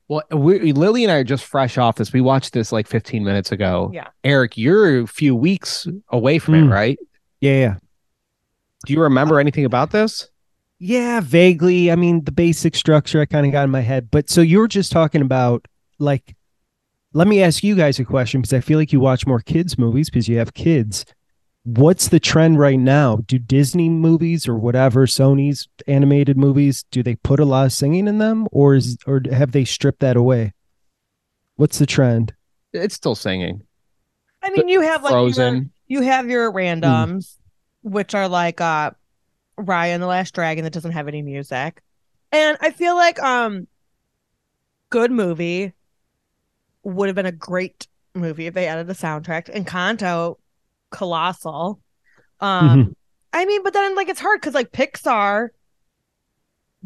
Well, 0.08 0.22
we, 0.30 0.72
Lily 0.72 1.02
and 1.04 1.10
I 1.10 1.16
are 1.16 1.24
just 1.24 1.44
fresh 1.44 1.78
off 1.78 1.96
this. 1.96 2.12
We 2.12 2.20
watched 2.20 2.52
this 2.52 2.70
like 2.70 2.86
15 2.86 3.24
minutes 3.24 3.50
ago. 3.50 3.90
Yeah. 3.92 4.08
Eric, 4.22 4.56
you're 4.56 5.00
a 5.00 5.06
few 5.06 5.34
weeks 5.34 5.86
away 6.10 6.38
from 6.38 6.54
it, 6.54 6.62
Mm. 6.62 6.72
right? 6.72 6.98
Yeah, 7.40 7.58
yeah. 7.58 7.74
Do 8.86 8.92
you 8.92 9.00
remember 9.02 9.40
anything 9.40 9.64
about 9.64 9.90
this? 9.90 10.28
Yeah, 10.78 11.20
vaguely. 11.20 11.90
I 11.90 11.96
mean, 11.96 12.22
the 12.24 12.30
basic 12.32 12.76
structure 12.76 13.20
I 13.20 13.24
kind 13.26 13.46
of 13.46 13.52
got 13.52 13.64
in 13.64 13.70
my 13.70 13.80
head. 13.80 14.10
But 14.10 14.30
so 14.30 14.42
you 14.42 14.58
were 14.58 14.68
just 14.68 14.92
talking 14.92 15.22
about 15.22 15.66
like 15.98 16.36
let 17.12 17.26
me 17.26 17.42
ask 17.42 17.64
you 17.64 17.74
guys 17.74 17.98
a 17.98 18.04
question 18.04 18.42
because 18.42 18.52
I 18.52 18.60
feel 18.60 18.78
like 18.78 18.92
you 18.92 19.00
watch 19.00 19.26
more 19.26 19.40
kids 19.40 19.78
movies 19.78 20.10
because 20.10 20.28
you 20.28 20.36
have 20.38 20.52
kids. 20.54 21.06
What's 21.66 22.06
the 22.08 22.20
trend 22.20 22.60
right 22.60 22.78
now? 22.78 23.16
Do 23.26 23.40
Disney 23.40 23.88
movies 23.88 24.46
or 24.46 24.54
whatever 24.54 25.04
Sony's 25.06 25.66
animated 25.88 26.36
movies 26.36 26.84
do 26.92 27.02
they 27.02 27.16
put 27.16 27.40
a 27.40 27.44
lot 27.44 27.66
of 27.66 27.72
singing 27.72 28.06
in 28.06 28.18
them 28.18 28.46
or 28.52 28.76
is 28.76 28.96
or 29.04 29.20
have 29.32 29.50
they 29.50 29.64
stripped 29.64 29.98
that 29.98 30.16
away? 30.16 30.54
What's 31.56 31.80
the 31.80 31.86
trend? 31.86 32.34
It's 32.72 32.94
still 32.94 33.16
singing. 33.16 33.62
I 34.44 34.50
mean, 34.50 34.68
you 34.68 34.80
have 34.80 35.02
like 35.02 35.10
your, 35.10 35.20
Frozen. 35.22 35.72
you 35.88 36.02
have 36.02 36.28
your 36.28 36.52
randoms, 36.52 37.36
which 37.82 38.14
are 38.14 38.28
like 38.28 38.60
uh 38.60 38.92
Raya 39.58 39.88
and 39.88 40.02
the 40.02 40.06
Last 40.06 40.34
Dragon 40.34 40.62
that 40.62 40.72
doesn't 40.72 40.92
have 40.92 41.08
any 41.08 41.22
music, 41.22 41.82
and 42.30 42.56
I 42.60 42.70
feel 42.70 42.94
like 42.94 43.20
um, 43.20 43.66
good 44.90 45.10
movie 45.10 45.72
would 46.84 47.08
have 47.08 47.16
been 47.16 47.26
a 47.26 47.32
great 47.32 47.88
movie 48.14 48.46
if 48.46 48.54
they 48.54 48.68
added 48.68 48.88
a 48.88 48.94
soundtrack. 48.94 49.48
And 49.48 49.66
Encanto, 49.66 50.36
colossal. 50.96 51.80
Um, 52.40 52.96
I 53.32 53.44
mean, 53.44 53.62
but 53.62 53.72
then 53.72 53.94
like 53.94 54.08
it's 54.08 54.20
hard 54.20 54.40
because 54.40 54.54
like 54.54 54.72
Pixar 54.72 55.48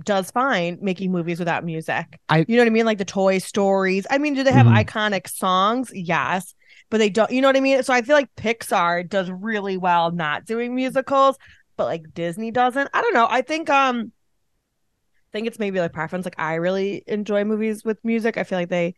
does 0.02 0.30
fine 0.30 0.78
making 0.80 1.12
movies 1.12 1.38
without 1.38 1.64
music. 1.64 2.18
I- 2.28 2.44
you 2.48 2.56
know 2.56 2.62
what 2.62 2.66
I 2.68 2.70
mean? 2.70 2.86
Like 2.86 2.98
the 2.98 3.04
Toy 3.04 3.38
Stories. 3.38 4.06
I 4.10 4.18
mean, 4.18 4.34
do 4.34 4.42
they 4.42 4.52
have 4.52 4.66
Mhm. 4.66 4.84
iconic 4.84 5.28
songs? 5.28 5.90
Yes, 5.94 6.54
but 6.88 6.98
they 6.98 7.10
don't. 7.10 7.30
You 7.30 7.40
know 7.40 7.48
what 7.48 7.56
I 7.56 7.60
mean? 7.60 7.82
So 7.82 7.92
I 7.92 8.02
feel 8.02 8.16
like 8.16 8.34
Pixar 8.36 9.08
does 9.08 9.30
really 9.30 9.76
well 9.76 10.10
not 10.10 10.44
doing 10.44 10.74
musicals, 10.74 11.36
but 11.76 11.84
like 11.84 12.02
Disney 12.14 12.50
doesn't. 12.50 12.88
I 12.94 13.02
don't 13.02 13.14
know. 13.14 13.26
I 13.30 13.42
think 13.42 13.68
um, 13.70 14.12
I 14.58 15.30
think 15.32 15.46
it's 15.46 15.58
maybe 15.58 15.80
like 15.80 15.92
preference. 15.92 16.24
Like 16.24 16.38
I 16.38 16.54
really 16.54 17.02
enjoy 17.06 17.44
movies 17.44 17.84
with 17.84 17.98
music. 18.04 18.36
I 18.38 18.44
feel 18.44 18.58
like 18.58 18.70
they 18.70 18.94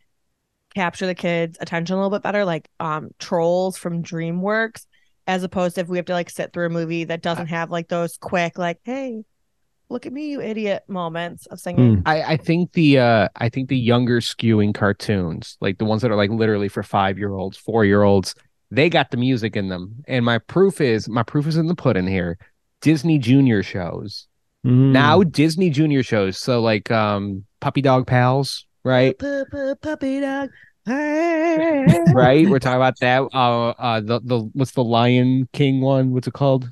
capture 0.73 1.05
the 1.05 1.15
kids' 1.15 1.57
attention 1.59 1.95
a 1.95 1.97
little 1.97 2.09
bit 2.17 2.23
better. 2.23 2.45
Like 2.45 2.67
um, 2.79 3.09
Trolls 3.19 3.77
from 3.77 4.03
DreamWorks 4.03 4.85
as 5.27 5.43
opposed 5.43 5.75
to 5.75 5.81
if 5.81 5.87
we 5.87 5.97
have 5.97 6.05
to 6.05 6.13
like 6.13 6.29
sit 6.29 6.51
through 6.53 6.65
a 6.65 6.69
movie 6.69 7.05
that 7.05 7.21
doesn't 7.21 7.47
have 7.47 7.71
like 7.71 7.87
those 7.87 8.17
quick 8.17 8.57
like 8.57 8.79
hey 8.83 9.23
look 9.89 10.05
at 10.05 10.13
me 10.13 10.29
you 10.31 10.41
idiot 10.41 10.83
moments 10.87 11.45
of 11.47 11.59
singing 11.59 11.97
Mm. 11.97 12.03
I, 12.05 12.23
I 12.23 12.37
think 12.37 12.73
the 12.73 12.99
uh 12.99 13.27
I 13.35 13.49
think 13.49 13.69
the 13.69 13.77
younger 13.77 14.19
skewing 14.21 14.73
cartoons, 14.73 15.57
like 15.61 15.77
the 15.77 15.85
ones 15.85 16.01
that 16.01 16.11
are 16.11 16.15
like 16.15 16.31
literally 16.31 16.67
for 16.69 16.83
five 16.83 17.17
year 17.17 17.33
olds, 17.33 17.57
four 17.57 17.85
year 17.85 18.03
olds, 18.03 18.33
they 18.71 18.89
got 18.89 19.11
the 19.11 19.17
music 19.17 19.55
in 19.55 19.69
them. 19.69 20.03
And 20.07 20.25
my 20.25 20.39
proof 20.39 20.81
is 20.81 21.07
my 21.07 21.23
proof 21.23 21.45
is 21.47 21.57
in 21.57 21.67
the 21.67 21.75
pudding 21.75 22.07
here. 22.07 22.37
Disney 22.81 23.19
Junior 23.19 23.61
shows. 23.61 24.27
Mm. 24.65 24.91
Now 24.91 25.21
Disney 25.23 25.69
Junior 25.69 26.01
shows. 26.03 26.37
So 26.37 26.59
like 26.61 26.89
um 26.89 27.45
Puppy 27.59 27.81
Dog 27.81 28.07
Pals, 28.07 28.65
right? 28.83 29.17
Pu- 29.17 29.45
pu- 29.45 29.75
puppy 29.75 30.21
dog 30.21 30.49
right? 30.87 32.47
We're 32.49 32.59
talking 32.59 32.75
about 32.77 32.99
that. 32.99 33.21
Uh 33.33 33.69
uh 33.69 33.99
the, 34.01 34.19
the 34.23 34.39
what's 34.53 34.71
the 34.71 34.83
Lion 34.83 35.47
King 35.53 35.81
one? 35.81 36.11
What's 36.11 36.27
it 36.27 36.33
called? 36.33 36.71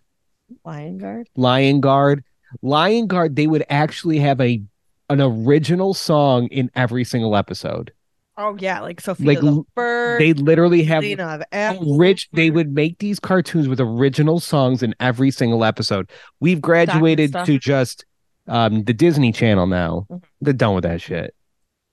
lion 0.65 0.97
guard 0.97 1.29
Lion 1.37 1.79
Guard. 1.79 2.23
Lion 2.61 3.07
Guard, 3.07 3.37
they 3.37 3.47
would 3.47 3.63
actually 3.69 4.19
have 4.19 4.41
a 4.41 4.61
an 5.09 5.21
original 5.21 5.93
song 5.93 6.47
in 6.47 6.69
every 6.75 7.03
single 7.05 7.35
episode. 7.37 7.91
oh 8.37 8.57
yeah 8.59 8.81
like 8.81 8.99
Sofia 9.01 9.27
Like, 9.27 9.39
the 9.39 9.63
bird 9.75 10.19
They 10.21 10.33
literally 10.33 10.83
have 10.83 11.03
Elena 11.03 11.27
of 11.27 11.43
Avalor. 11.53 11.97
rich 11.99 12.29
they 12.33 12.49
would 12.51 12.73
make 12.73 12.99
these 12.99 13.19
cartoons 13.19 13.67
with 13.69 13.79
original 13.79 14.39
songs 14.41 14.83
in 14.83 14.93
every 14.99 15.31
single 15.31 15.63
episode. 15.63 16.09
We've 16.41 16.61
graduated 16.61 17.33
to 17.45 17.57
just 17.57 18.05
um 18.47 18.83
the 18.83 18.93
Disney 18.93 19.31
Channel 19.31 19.67
now. 19.67 20.05
Mhm. 20.11 20.23
They're 20.41 20.53
done 20.53 20.75
with 20.75 20.83
that 20.83 20.99
shit. 21.01 21.33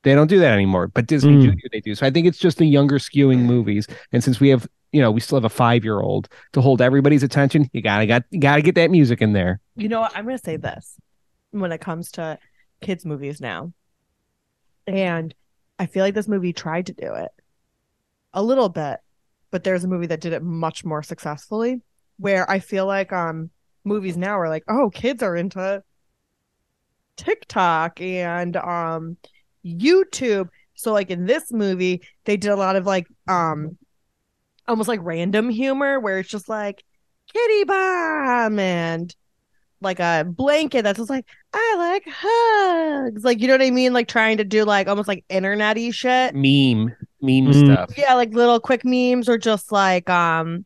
They 0.05 0.15
don't 0.15 0.29
do 0.29 0.39
that 0.39 0.53
anymore. 0.53 0.89
But 0.89 1.07
Disney 1.07 1.37
Mm. 1.37 1.43
Junior 1.43 1.69
they 1.73 1.81
do. 1.81 1.95
So 1.95 2.07
I 2.07 2.11
think 2.11 2.27
it's 2.27 2.39
just 2.39 2.59
the 2.59 2.67
younger 2.67 2.99
skewing 2.99 3.41
movies. 3.41 3.87
And 4.13 4.23
since 4.23 4.41
we 4.41 4.49
have 4.51 4.67
you 4.93 5.03
know, 5.03 5.11
we 5.11 5.21
still 5.21 5.37
have 5.37 5.45
a 5.45 5.51
five 5.51 5.85
year 5.85 6.01
old 6.01 6.29
to 6.53 6.61
hold 6.61 6.81
everybody's 6.81 7.23
attention. 7.23 7.69
You 7.73 7.83
gotta 7.83 8.07
got 8.07 8.25
you 8.31 8.41
gotta 8.41 8.63
get 8.63 8.75
that 8.77 8.91
music 8.91 9.21
in 9.21 9.33
there. 9.33 9.61
You 9.77 9.89
know 9.89 10.01
what? 10.01 10.17
I'm 10.17 10.25
going 10.25 10.39
to 10.39 10.43
say 10.43 10.57
this 10.57 10.97
when 11.51 11.73
it 11.73 11.81
comes 11.81 12.11
to 12.13 12.39
kids' 12.81 13.05
movies 13.05 13.41
now. 13.41 13.73
And 14.87 15.35
I 15.79 15.87
feel 15.87 16.05
like 16.05 16.15
this 16.15 16.29
movie 16.29 16.53
tried 16.53 16.87
to 16.87 16.95
do 16.95 17.15
it 17.15 17.31
a 18.33 18.43
little 18.43 18.69
bit, 18.69 19.01
but 19.51 19.63
there's 19.63 19.85
a 19.85 19.89
movie 19.89 20.07
that 20.07 20.21
did 20.21 20.33
it 20.33 20.43
much 20.43 20.85
more 20.85 21.03
successfully 21.03 21.83
where 22.17 22.51
I 22.51 22.59
feel 22.59 22.87
like 22.87 23.13
um 23.13 23.51
movies 23.85 24.17
now 24.17 24.39
are 24.39 24.49
like, 24.49 24.65
oh, 24.69 24.91
kids 24.91 25.23
are 25.23 25.37
into 25.37 25.83
TikTok 27.17 28.01
and 28.01 28.57
um 28.57 29.17
YouTube. 29.65 30.49
So 30.75 30.93
like 30.93 31.11
in 31.11 31.27
this 31.27 31.53
movie, 31.53 32.03
they 32.25 32.37
did 32.37 32.51
a 32.51 32.57
lot 32.57 32.77
of 32.77 32.87
like 32.87 33.07
um 33.27 33.77
almost 34.67 34.89
like 34.89 35.01
random 35.03 35.49
humor 35.51 35.99
where 35.99 36.19
it's 36.19 36.29
just 36.29 36.49
like 36.49 36.85
kitty 37.33 37.65
bomb 37.65 38.59
and 38.59 39.15
like 39.81 40.01
a 40.01 40.25
blanket 40.29 40.83
that's 40.83 40.99
just 40.99 41.11
like 41.11 41.25
I 41.53 41.75
like 41.79 42.05
hugs. 42.07 43.25
Like 43.25 43.41
you 43.41 43.47
know 43.49 43.55
what 43.55 43.63
I 43.63 43.71
mean? 43.71 43.93
Like 43.93 44.09
trying 44.09 44.39
to 44.39 44.45
do 44.45 44.65
like 44.65 44.89
almost 44.89 45.09
like 45.09 45.25
internety 45.31 45.93
shit. 45.95 46.35
Meme, 46.35 46.95
meme 47.23 47.53
Mm. 47.53 47.65
stuff. 47.75 47.91
Yeah, 47.97 48.15
like 48.15 48.35
little 48.35 48.61
quick 48.61 48.85
memes 48.85 49.29
or 49.29 49.39
just 49.39 49.73
like 49.73 50.09
um 50.11 50.65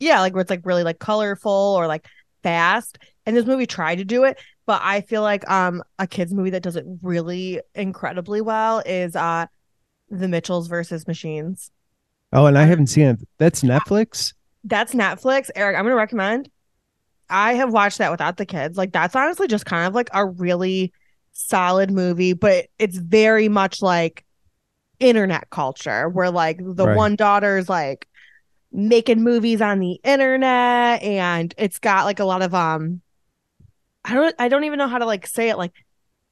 yeah, 0.00 0.20
like 0.20 0.32
where 0.34 0.42
it's 0.42 0.50
like 0.50 0.64
really 0.64 0.84
like 0.84 0.98
colorful 0.98 1.74
or 1.76 1.86
like 1.86 2.06
fast. 2.42 2.98
And 3.26 3.36
this 3.36 3.46
movie 3.46 3.66
tried 3.66 3.96
to 3.96 4.04
do 4.04 4.24
it, 4.24 4.38
but 4.68 4.82
I 4.84 5.00
feel 5.00 5.22
like 5.22 5.48
um 5.50 5.82
a 5.98 6.06
kids 6.06 6.32
movie 6.34 6.50
that 6.50 6.62
does 6.62 6.76
it 6.76 6.84
really 7.02 7.60
incredibly 7.74 8.42
well 8.42 8.82
is 8.84 9.16
uh 9.16 9.46
The 10.10 10.28
Mitchells 10.28 10.68
versus 10.68 11.08
Machines. 11.08 11.72
Oh, 12.32 12.44
and 12.46 12.58
I 12.58 12.64
haven't 12.64 12.88
seen 12.88 13.06
it. 13.06 13.20
That's 13.38 13.62
Netflix. 13.62 14.34
That's 14.62 14.92
Netflix. 14.94 15.48
Eric, 15.56 15.76
I'm 15.76 15.84
gonna 15.84 15.96
recommend. 15.96 16.50
I 17.30 17.54
have 17.54 17.72
watched 17.72 17.98
that 17.98 18.10
without 18.10 18.36
the 18.36 18.46
kids. 18.46 18.76
Like 18.76 18.92
that's 18.92 19.16
honestly 19.16 19.48
just 19.48 19.64
kind 19.66 19.86
of 19.88 19.94
like 19.94 20.10
a 20.12 20.26
really 20.26 20.92
solid 21.32 21.90
movie, 21.90 22.34
but 22.34 22.66
it's 22.78 22.98
very 22.98 23.48
much 23.48 23.80
like 23.80 24.24
internet 25.00 25.48
culture 25.50 26.08
where 26.10 26.30
like 26.30 26.58
the 26.58 26.84
Right. 26.84 26.96
one 26.96 27.16
daughter's 27.16 27.68
like 27.68 28.06
making 28.72 29.22
movies 29.22 29.62
on 29.62 29.78
the 29.78 30.00
internet 30.04 31.02
and 31.02 31.54
it's 31.56 31.78
got 31.78 32.04
like 32.04 32.20
a 32.20 32.24
lot 32.24 32.42
of 32.42 32.54
um 32.54 33.00
I 34.04 34.14
don't 34.14 34.34
I 34.38 34.48
don't 34.48 34.64
even 34.64 34.78
know 34.78 34.88
how 34.88 34.98
to 34.98 35.06
like 35.06 35.26
say 35.26 35.50
it 35.50 35.58
like 35.58 35.72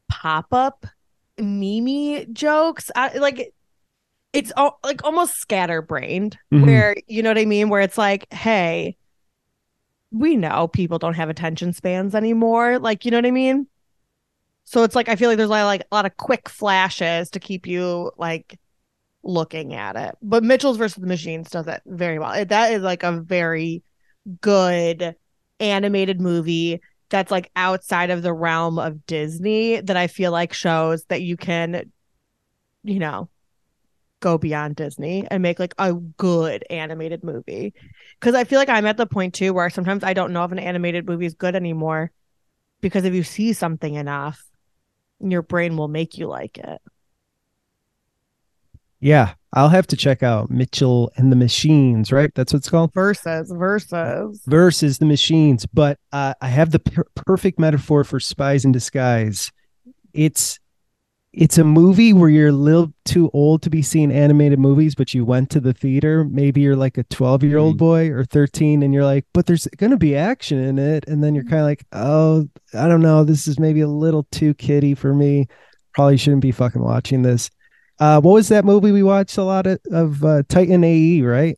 pop-up 0.09 0.87
Mimi 1.39 2.27
jokes. 2.33 2.91
I, 2.97 3.19
like 3.19 3.53
it's 4.33 4.53
all, 4.57 4.79
like 4.85 5.05
almost 5.05 5.37
scatterbrained 5.37 6.39
Mhm. 6.53 6.65
where 6.67 6.97
you 7.07 7.23
know 7.23 7.31
what 7.31 7.39
I 7.39 7.45
mean? 7.45 7.69
Where 7.69 7.81
it's 7.81 7.99
like 7.99 8.33
hey 8.33 8.97
we 10.13 10.37
know 10.37 10.69
people 10.69 10.99
don't 10.99 11.15
have 11.15 11.29
attention 11.29 11.73
spans 11.73 12.15
anymore. 12.15 12.79
Like 12.79 13.05
you 13.05 13.11
know 13.11 13.19
what 13.19 13.27
I 13.27 13.31
mean? 13.33 13.67
So 14.65 14.83
it's 14.83 14.95
like 14.97 15.09
I 15.09 15.17
feel 15.17 15.29
like 15.29 15.37
there's 15.37 15.49
a 15.49 15.53
lot 15.53 15.61
of, 15.63 15.67
like 15.67 15.83
a 15.91 15.95
lot 15.95 16.07
of 16.07 16.17
quick 16.17 16.49
flashes 16.49 17.31
to 17.31 17.41
keep 17.41 17.67
you 17.67 18.11
like 18.17 18.59
looking 19.23 19.75
at 19.75 19.97
it. 19.97 20.15
But 20.23 20.45
Mitchell's 20.45 20.77
versus 20.77 21.01
the 21.01 21.07
Machines 21.07 21.51
does 21.51 21.67
it 21.67 21.83
very 21.87 22.19
well. 22.19 22.33
It- 22.33 22.49
that 22.49 22.73
is 22.73 22.83
like 22.83 23.03
a 23.03 23.13
very 23.13 23.83
good 24.41 25.17
animated 25.61 26.21
movie 26.21 26.81
that's 27.09 27.31
like 27.31 27.51
outside 27.57 28.11
of 28.11 28.23
the 28.23 28.33
realm 28.33 28.79
of 28.79 29.07
Disney 29.07 29.81
that 29.81 29.97
I 29.97 30.07
feel 30.07 30.33
like 30.33 30.53
shows 30.53 31.05
that 31.05 31.23
you 31.23 31.37
can 31.37 31.91
you 32.83 32.99
know 32.99 33.29
go 34.21 34.39
beyond 34.39 34.77
Disney 34.77 35.27
and 35.31 35.43
make 35.43 35.59
like 35.59 35.75
a 35.79 35.93
good 35.93 36.65
animated 36.71 37.23
movie. 37.23 37.75
Cause 38.21 38.35
I 38.35 38.45
feel 38.45 38.59
like 38.59 38.69
I'm 38.69 38.87
at 38.87 38.97
the 38.97 39.07
point 39.07 39.35
too 39.35 39.53
where 39.53 39.71
sometimes 39.71 40.03
I 40.03 40.15
don't 40.15 40.33
know 40.33 40.45
if 40.45 40.53
an 40.53 40.59
animated 40.59 41.07
movie 41.07 41.27
is 41.27 41.35
good 41.35 41.55
anymore. 41.55 42.11
Because 42.81 43.05
if 43.05 43.15
you 43.15 43.23
see 43.23 43.53
something 43.53 43.95
enough, 43.95 44.45
your 45.21 45.43
brain 45.43 45.77
will 45.77 45.89
make 45.89 46.19
you 46.19 46.27
like 46.27 46.59
it. 46.59 46.81
Yeah, 49.01 49.35
I'll 49.57 49.71
have 49.71 49.87
to 49.89 49.97
check 49.97 50.23
out 50.23 50.51
Mitchell 50.51 51.11
and 51.17 51.33
the 51.33 51.37
Machines. 51.37 52.13
Right, 52.13 52.31
that's 52.35 52.53
what 52.53 52.59
it's 52.59 52.69
called. 52.71 52.93
Versus, 52.95 53.51
versus. 53.51 54.43
versus 54.47 54.99
the 54.99 55.07
machines 55.07 55.67
but 55.67 55.99
uh, 56.13 56.35
i 56.41 56.47
have 56.49 56.71
the 56.71 56.79
per- 56.79 57.07
perfect 57.17 57.59
metaphor 57.59 58.05
for 58.05 58.21
spies 58.21 58.65
in 58.65 58.71
disguise 58.73 59.51
it's 60.13 60.59
it's 61.33 61.59
a 61.59 61.65
movie 61.65 62.13
where 62.15 62.31
you're 62.31 62.49
a 62.49 62.53
little 62.53 62.93
too 63.05 63.31
old 63.35 63.61
to 63.63 63.69
be 63.71 63.83
seeing 63.83 64.11
animated 64.13 64.59
movies 64.59 64.95
but 64.95 65.13
you 65.13 65.25
went 65.25 65.51
to 65.51 65.61
the 65.61 65.73
theater 65.73 66.25
maybe 66.25 66.61
you're 66.61 66.77
like 66.77 66.97
a 66.99 67.05
12 67.05 67.43
year 67.45 67.59
old 67.59 67.75
Mhm. 67.77 67.79
boy 67.79 68.11
or 68.11 68.25
13 68.25 68.83
and 68.83 68.95
you're 68.95 69.05
like 69.05 69.25
but 69.35 69.47
there's 69.47 69.67
going 69.77 69.91
to 69.91 69.97
be 69.99 70.17
action 70.17 70.59
in 70.59 70.79
it 70.79 71.07
and 71.09 71.23
then 71.23 71.35
you're 71.35 71.45
kind 71.45 71.61
of 71.61 71.67
like 71.67 71.85
oh 71.93 72.47
i 72.75 72.89
don't 72.89 73.03
know 73.03 73.25
this 73.25 73.47
is 73.47 73.59
maybe 73.59 73.81
a 73.81 73.89
little 73.89 74.27
too 74.31 74.55
kiddie 74.55 74.95
for 74.95 75.13
me 75.15 75.47
probably 75.95 76.17
shouldn't 76.17 76.43
be 76.43 76.53
fucking 76.53 76.83
watching 76.83 77.23
this 77.23 77.51
uh 77.99 78.21
what 78.21 78.33
was 78.33 78.49
that 78.49 78.65
movie 78.65 78.93
we 78.93 79.03
watched 79.03 79.37
a 79.39 79.43
lot 79.43 79.67
of, 79.67 79.79
of 79.91 80.25
uh, 80.25 80.43
titan 80.49 80.85
ae 80.85 81.23
right 81.23 81.57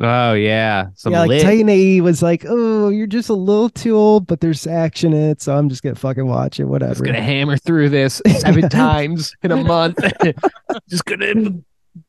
Oh 0.00 0.32
yeah. 0.32 0.88
Some 0.96 1.12
yeah, 1.12 1.20
like 1.20 1.28
lit. 1.28 1.42
Titan 1.42 1.68
AE 1.68 2.00
was 2.00 2.20
like, 2.20 2.44
oh, 2.48 2.88
you're 2.88 3.06
just 3.06 3.28
a 3.28 3.34
little 3.34 3.70
too 3.70 3.94
old, 3.96 4.26
but 4.26 4.40
there's 4.40 4.66
action 4.66 5.12
in 5.12 5.30
it, 5.30 5.40
so 5.40 5.56
I'm 5.56 5.68
just 5.68 5.82
gonna 5.82 5.94
fucking 5.94 6.26
watch 6.26 6.58
it, 6.58 6.64
Whatever. 6.64 6.92
Just 6.94 7.00
whatever. 7.00 7.18
gonna 7.18 7.24
hammer 7.24 7.56
through 7.56 7.90
this 7.90 8.20
seven 8.38 8.68
times 8.68 9.34
in 9.42 9.52
a 9.52 9.56
month. 9.56 9.98
Just 10.88 11.04
gonna 11.04 11.60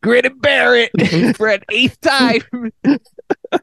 grit 0.02 0.26
and 0.26 0.42
bear 0.42 0.76
it 0.76 1.36
for 1.38 1.48
an 1.48 1.62
eighth 1.70 2.02
time. 2.02 2.42
All 2.84 3.60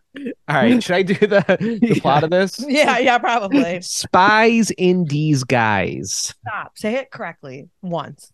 right, 0.48 0.80
should 0.80 0.94
I 0.94 1.02
do 1.02 1.14
the, 1.14 1.78
the 1.80 1.98
plot 2.00 2.22
of 2.22 2.30
this? 2.30 2.64
Yeah, 2.66 2.98
yeah, 2.98 3.18
probably. 3.18 3.80
Spies 3.82 4.70
in 4.70 5.04
disguise. 5.04 6.34
Stop. 6.46 6.78
Say 6.78 6.94
it 6.94 7.10
correctly 7.10 7.70
once. 7.80 8.30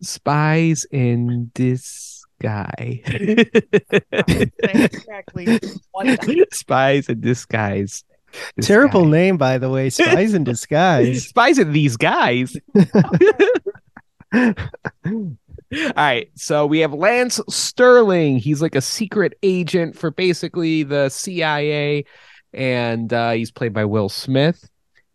Spies 0.02 0.86
in 0.90 1.50
disguise. 1.54 2.16
Say 2.78 3.02
it 3.88 5.04
correctly 5.06 5.58
one 5.92 6.16
time. 6.16 6.36
Spies 6.52 7.08
in 7.08 7.20
disguise. 7.20 8.04
Terrible 8.60 9.00
Disguise. 9.00 9.12
name, 9.12 9.36
by 9.36 9.58
the 9.58 9.68
way. 9.70 9.90
Spies 9.90 10.34
in 10.34 10.44
disguise. 10.44 11.26
Spies 11.28 11.58
in 11.58 11.72
these 11.72 11.96
guys. 11.96 12.56
All 14.34 14.54
right, 15.96 16.28
so 16.34 16.66
we 16.66 16.80
have 16.80 16.92
Lance 16.92 17.40
Sterling. 17.48 18.38
He's 18.38 18.60
like 18.62 18.74
a 18.74 18.80
secret 18.80 19.34
agent 19.42 19.96
for 19.96 20.10
basically 20.10 20.82
the 20.82 21.08
CIA, 21.08 22.04
and 22.52 23.12
uh, 23.12 23.32
he's 23.32 23.50
played 23.52 23.72
by 23.72 23.84
Will 23.84 24.08
Smith. 24.08 24.68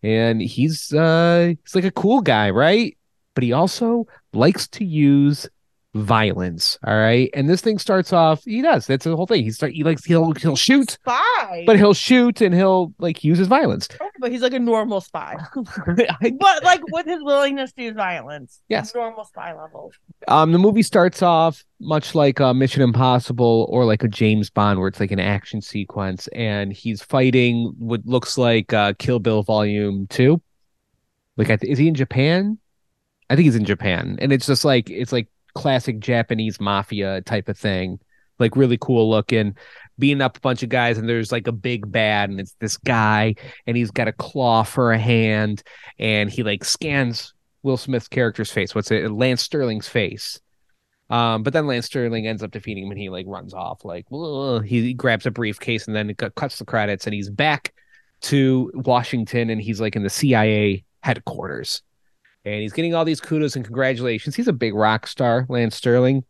And 0.03 0.41
he's 0.41 0.93
uh, 0.93 1.53
he's 1.63 1.75
like 1.75 1.83
a 1.83 1.91
cool 1.91 2.21
guy, 2.21 2.51
right? 2.51 2.97
But 3.35 3.43
he 3.43 3.51
also 3.53 4.07
likes 4.33 4.67
to 4.69 4.83
use 4.85 5.47
violence. 5.93 6.77
All 6.85 6.93
right, 6.97 7.29
and 7.33 7.49
this 7.49 7.61
thing 7.61 7.77
starts 7.79 8.11
off. 8.11 8.43
He 8.43 8.61
does. 8.61 8.85
That's 8.87 9.05
the 9.05 9.15
whole 9.15 9.27
thing. 9.27 9.43
He 9.43 9.51
start. 9.51 9.71
He 9.73 9.83
likes. 9.83 10.03
He'll 10.03 10.33
he'll 10.33 10.55
shoot, 10.57 10.91
Spy. 10.91 11.63
but 11.65 11.77
he'll 11.77 11.93
shoot 11.93 12.41
and 12.41 12.53
he'll 12.53 12.93
like 12.99 13.23
use 13.23 13.37
his 13.37 13.47
violence. 13.47 13.87
but 14.19 14.31
he's 14.31 14.41
like 14.41 14.53
a 14.53 14.59
normal 14.59 14.99
spy. 15.01 15.35
I- 16.21 16.33
but 16.39 16.63
like 16.63 16.81
with 16.91 17.05
his 17.05 17.23
willingness 17.23 17.71
to 17.73 17.83
use 17.83 17.93
violence. 17.95 18.61
Yes. 18.67 18.93
Normal 18.93 19.23
spy 19.25 19.53
level. 19.53 19.91
Um, 20.27 20.51
the 20.51 20.57
movie 20.59 20.81
starts 20.83 21.21
off 21.21 21.63
much 21.79 22.13
like 22.15 22.41
uh, 22.41 22.53
Mission 22.53 22.81
Impossible 22.81 23.67
or 23.69 23.85
like 23.85 24.03
a 24.03 24.07
James 24.07 24.49
Bond, 24.49 24.79
where 24.79 24.87
it's 24.89 24.99
like 24.99 25.11
an 25.11 25.19
action 25.19 25.61
sequence, 25.61 26.27
and 26.29 26.73
he's 26.73 27.01
fighting 27.01 27.73
what 27.77 28.05
looks 28.05 28.37
like 28.37 28.73
uh, 28.73 28.93
Kill 28.99 29.19
Bill 29.19 29.43
Volume 29.43 30.07
Two. 30.07 30.41
Like, 31.37 31.47
th- 31.47 31.63
is 31.63 31.77
he 31.77 31.87
in 31.89 31.95
Japan? 31.95 32.57
I 33.29 33.35
think 33.35 33.45
he's 33.45 33.55
in 33.55 33.65
Japan, 33.65 34.17
and 34.19 34.31
it's 34.31 34.45
just 34.45 34.65
like 34.65 34.89
it's 34.89 35.11
like 35.11 35.27
classic 35.53 35.99
Japanese 35.99 36.59
mafia 36.59 37.21
type 37.21 37.49
of 37.49 37.57
thing, 37.57 37.99
like 38.39 38.55
really 38.55 38.77
cool 38.79 39.09
looking, 39.09 39.55
beating 39.97 40.21
up 40.21 40.37
a 40.37 40.41
bunch 40.41 40.63
of 40.63 40.69
guys, 40.69 40.97
and 40.97 41.07
there's 41.07 41.31
like 41.31 41.47
a 41.47 41.51
big 41.51 41.91
bad, 41.91 42.29
and 42.29 42.39
it's 42.39 42.55
this 42.59 42.77
guy, 42.77 43.35
and 43.65 43.75
he's 43.77 43.91
got 43.91 44.07
a 44.07 44.13
claw 44.13 44.63
for 44.63 44.91
a 44.91 44.99
hand, 44.99 45.63
and 45.97 46.29
he 46.29 46.43
like 46.43 46.63
scans 46.63 47.33
Will 47.63 47.77
Smith's 47.77 48.07
character's 48.07 48.51
face. 48.51 48.75
What's 48.75 48.91
it? 48.91 49.11
Lance 49.11 49.41
Sterling's 49.41 49.87
face. 49.87 50.39
Um, 51.09 51.43
but 51.43 51.53
then 51.53 51.67
Lance 51.67 51.85
Sterling 51.85 52.27
ends 52.27 52.43
up 52.43 52.51
defeating 52.51 52.85
him, 52.85 52.91
and 52.91 52.99
he 52.99 53.09
like 53.09 53.25
runs 53.27 53.53
off. 53.53 53.85
Like 53.85 54.05
he 54.65 54.93
grabs 54.93 55.25
a 55.25 55.31
briefcase, 55.31 55.87
and 55.87 55.95
then 55.95 56.09
it 56.09 56.21
cuts 56.35 56.59
the 56.59 56.65
credits, 56.65 57.07
and 57.07 57.13
he's 57.13 57.29
back 57.29 57.73
to 58.21 58.71
Washington, 58.73 59.49
and 59.49 59.61
he's 59.61 59.81
like 59.81 59.95
in 59.95 60.03
the 60.03 60.09
CIA 60.09 60.83
headquarters, 61.01 61.81
and 62.45 62.61
he's 62.61 62.73
getting 62.73 62.93
all 62.93 63.05
these 63.05 63.19
kudos 63.19 63.55
and 63.55 63.65
congratulations. 63.65 64.35
He's 64.35 64.47
a 64.47 64.53
big 64.53 64.73
rock 64.75 65.07
star, 65.07 65.45
Lance 65.49 65.75
Sterling. 65.75 66.23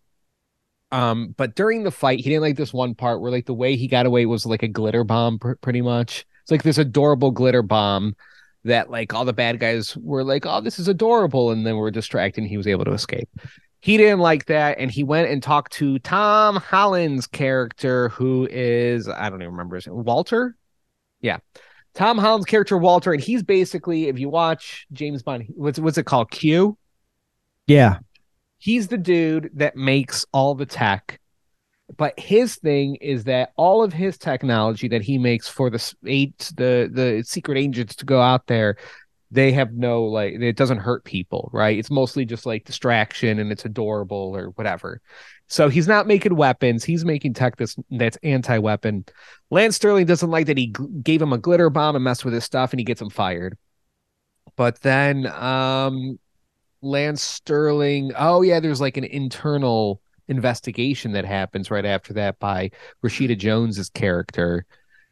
Um, 0.91 1.33
but 1.35 1.55
during 1.55 1.83
the 1.83 1.91
fight, 1.91 2.19
he 2.19 2.29
didn't 2.29 2.43
like 2.43 2.55
this 2.55 2.73
one 2.73 2.95
part 2.95 3.19
where 3.19 3.31
like 3.31 3.45
the 3.45 3.53
way 3.53 3.75
he 3.75 3.87
got 3.87 4.05
away 4.05 4.25
was 4.25 4.45
like 4.45 4.63
a 4.63 4.67
glitter 4.67 5.03
bomb, 5.03 5.39
pr- 5.39 5.53
pretty 5.55 5.81
much. 5.81 6.25
It's 6.43 6.51
like 6.51 6.63
this 6.63 6.77
adorable 6.77 7.31
glitter 7.31 7.61
bomb 7.61 8.15
that 8.63 8.89
like 8.89 9.13
all 9.13 9.25
the 9.25 9.33
bad 9.33 9.59
guys 9.59 9.97
were 9.97 10.23
like, 10.23 10.45
"Oh, 10.45 10.61
this 10.61 10.79
is 10.79 10.87
adorable," 10.87 11.51
and 11.51 11.65
then 11.65 11.75
were 11.75 11.91
distracted. 11.91 12.41
and 12.41 12.49
He 12.49 12.57
was 12.57 12.67
able 12.67 12.85
to 12.85 12.93
escape. 12.93 13.29
He 13.81 13.97
didn't 13.97 14.19
like 14.19 14.45
that, 14.45 14.77
and 14.79 14.89
he 14.89 15.03
went 15.03 15.29
and 15.29 15.43
talked 15.43 15.73
to 15.73 15.99
Tom 15.99 16.55
Holland's 16.55 17.27
character, 17.27 18.09
who 18.09 18.47
is 18.49 19.09
I 19.09 19.29
don't 19.29 19.41
even 19.41 19.51
remember 19.51 19.75
his 19.75 19.87
name, 19.87 20.03
Walter. 20.03 20.55
Yeah, 21.21 21.39
Tom 21.95 22.17
Holland's 22.17 22.45
character 22.45 22.77
Walter, 22.77 23.13
and 23.13 23.21
he's 23.21 23.41
basically 23.41 24.07
if 24.07 24.19
you 24.19 24.29
watch 24.29 24.85
James 24.91 25.23
Bond, 25.23 25.45
what's 25.55 25.79
what's 25.79 25.97
it 25.97 26.05
called? 26.05 26.29
Q. 26.29 26.77
Yeah. 27.67 27.99
He's 28.57 28.87
the 28.87 28.97
dude 28.97 29.51
that 29.55 29.75
makes 29.75 30.25
all 30.31 30.55
the 30.55 30.65
tech. 30.65 31.19
But 31.97 32.19
his 32.19 32.55
thing 32.55 32.95
is 32.95 33.25
that 33.25 33.51
all 33.55 33.83
of 33.83 33.93
his 33.93 34.17
technology 34.17 34.87
that 34.89 35.03
he 35.03 35.17
makes 35.17 35.47
for 35.47 35.69
the 35.69 35.93
eight 36.05 36.51
the 36.57 36.89
the 36.91 37.23
secret 37.25 37.57
agents 37.57 37.95
to 37.97 38.05
go 38.05 38.19
out 38.19 38.47
there, 38.47 38.77
they 39.31 39.51
have 39.51 39.73
no 39.73 40.03
like 40.03 40.33
it 40.33 40.57
doesn't 40.57 40.79
hurt 40.79 41.03
people, 41.05 41.49
right? 41.53 41.77
It's 41.77 41.91
mostly 41.91 42.25
just 42.25 42.45
like 42.45 42.65
distraction 42.65 43.39
and 43.39 43.51
it's 43.51 43.65
adorable 43.65 44.35
or 44.35 44.47
whatever. 44.49 44.99
So 45.47 45.69
he's 45.69 45.87
not 45.87 46.07
making 46.07 46.35
weapons. 46.35 46.83
He's 46.83 47.05
making 47.05 47.33
tech 47.33 47.57
that's 47.57 47.75
that's 47.91 48.17
anti-weapon. 48.23 49.05
Lance 49.51 49.75
Sterling 49.75 50.05
doesn't 50.05 50.31
like 50.31 50.47
that 50.47 50.57
he 50.57 50.71
gl- 50.71 51.03
gave 51.03 51.21
him 51.21 51.33
a 51.33 51.37
glitter 51.37 51.69
bomb 51.69 51.95
and 51.95 52.03
messed 52.03 52.25
with 52.25 52.33
his 52.33 52.43
stuff 52.43 52.73
and 52.73 52.79
he 52.79 52.83
gets 52.83 53.01
him 53.01 53.09
fired. 53.09 53.57
But 54.55 54.81
then 54.81 55.27
um 55.27 56.19
Lance 56.81 57.21
Sterling. 57.21 58.11
Oh 58.15 58.41
yeah, 58.41 58.59
there's 58.59 58.81
like 58.81 58.97
an 58.97 59.03
internal 59.03 60.01
investigation 60.27 61.11
that 61.13 61.25
happens 61.25 61.69
right 61.71 61.85
after 61.85 62.13
that 62.13 62.39
by 62.39 62.71
Rashida 63.03 63.37
Jones's 63.37 63.89
character, 63.89 64.65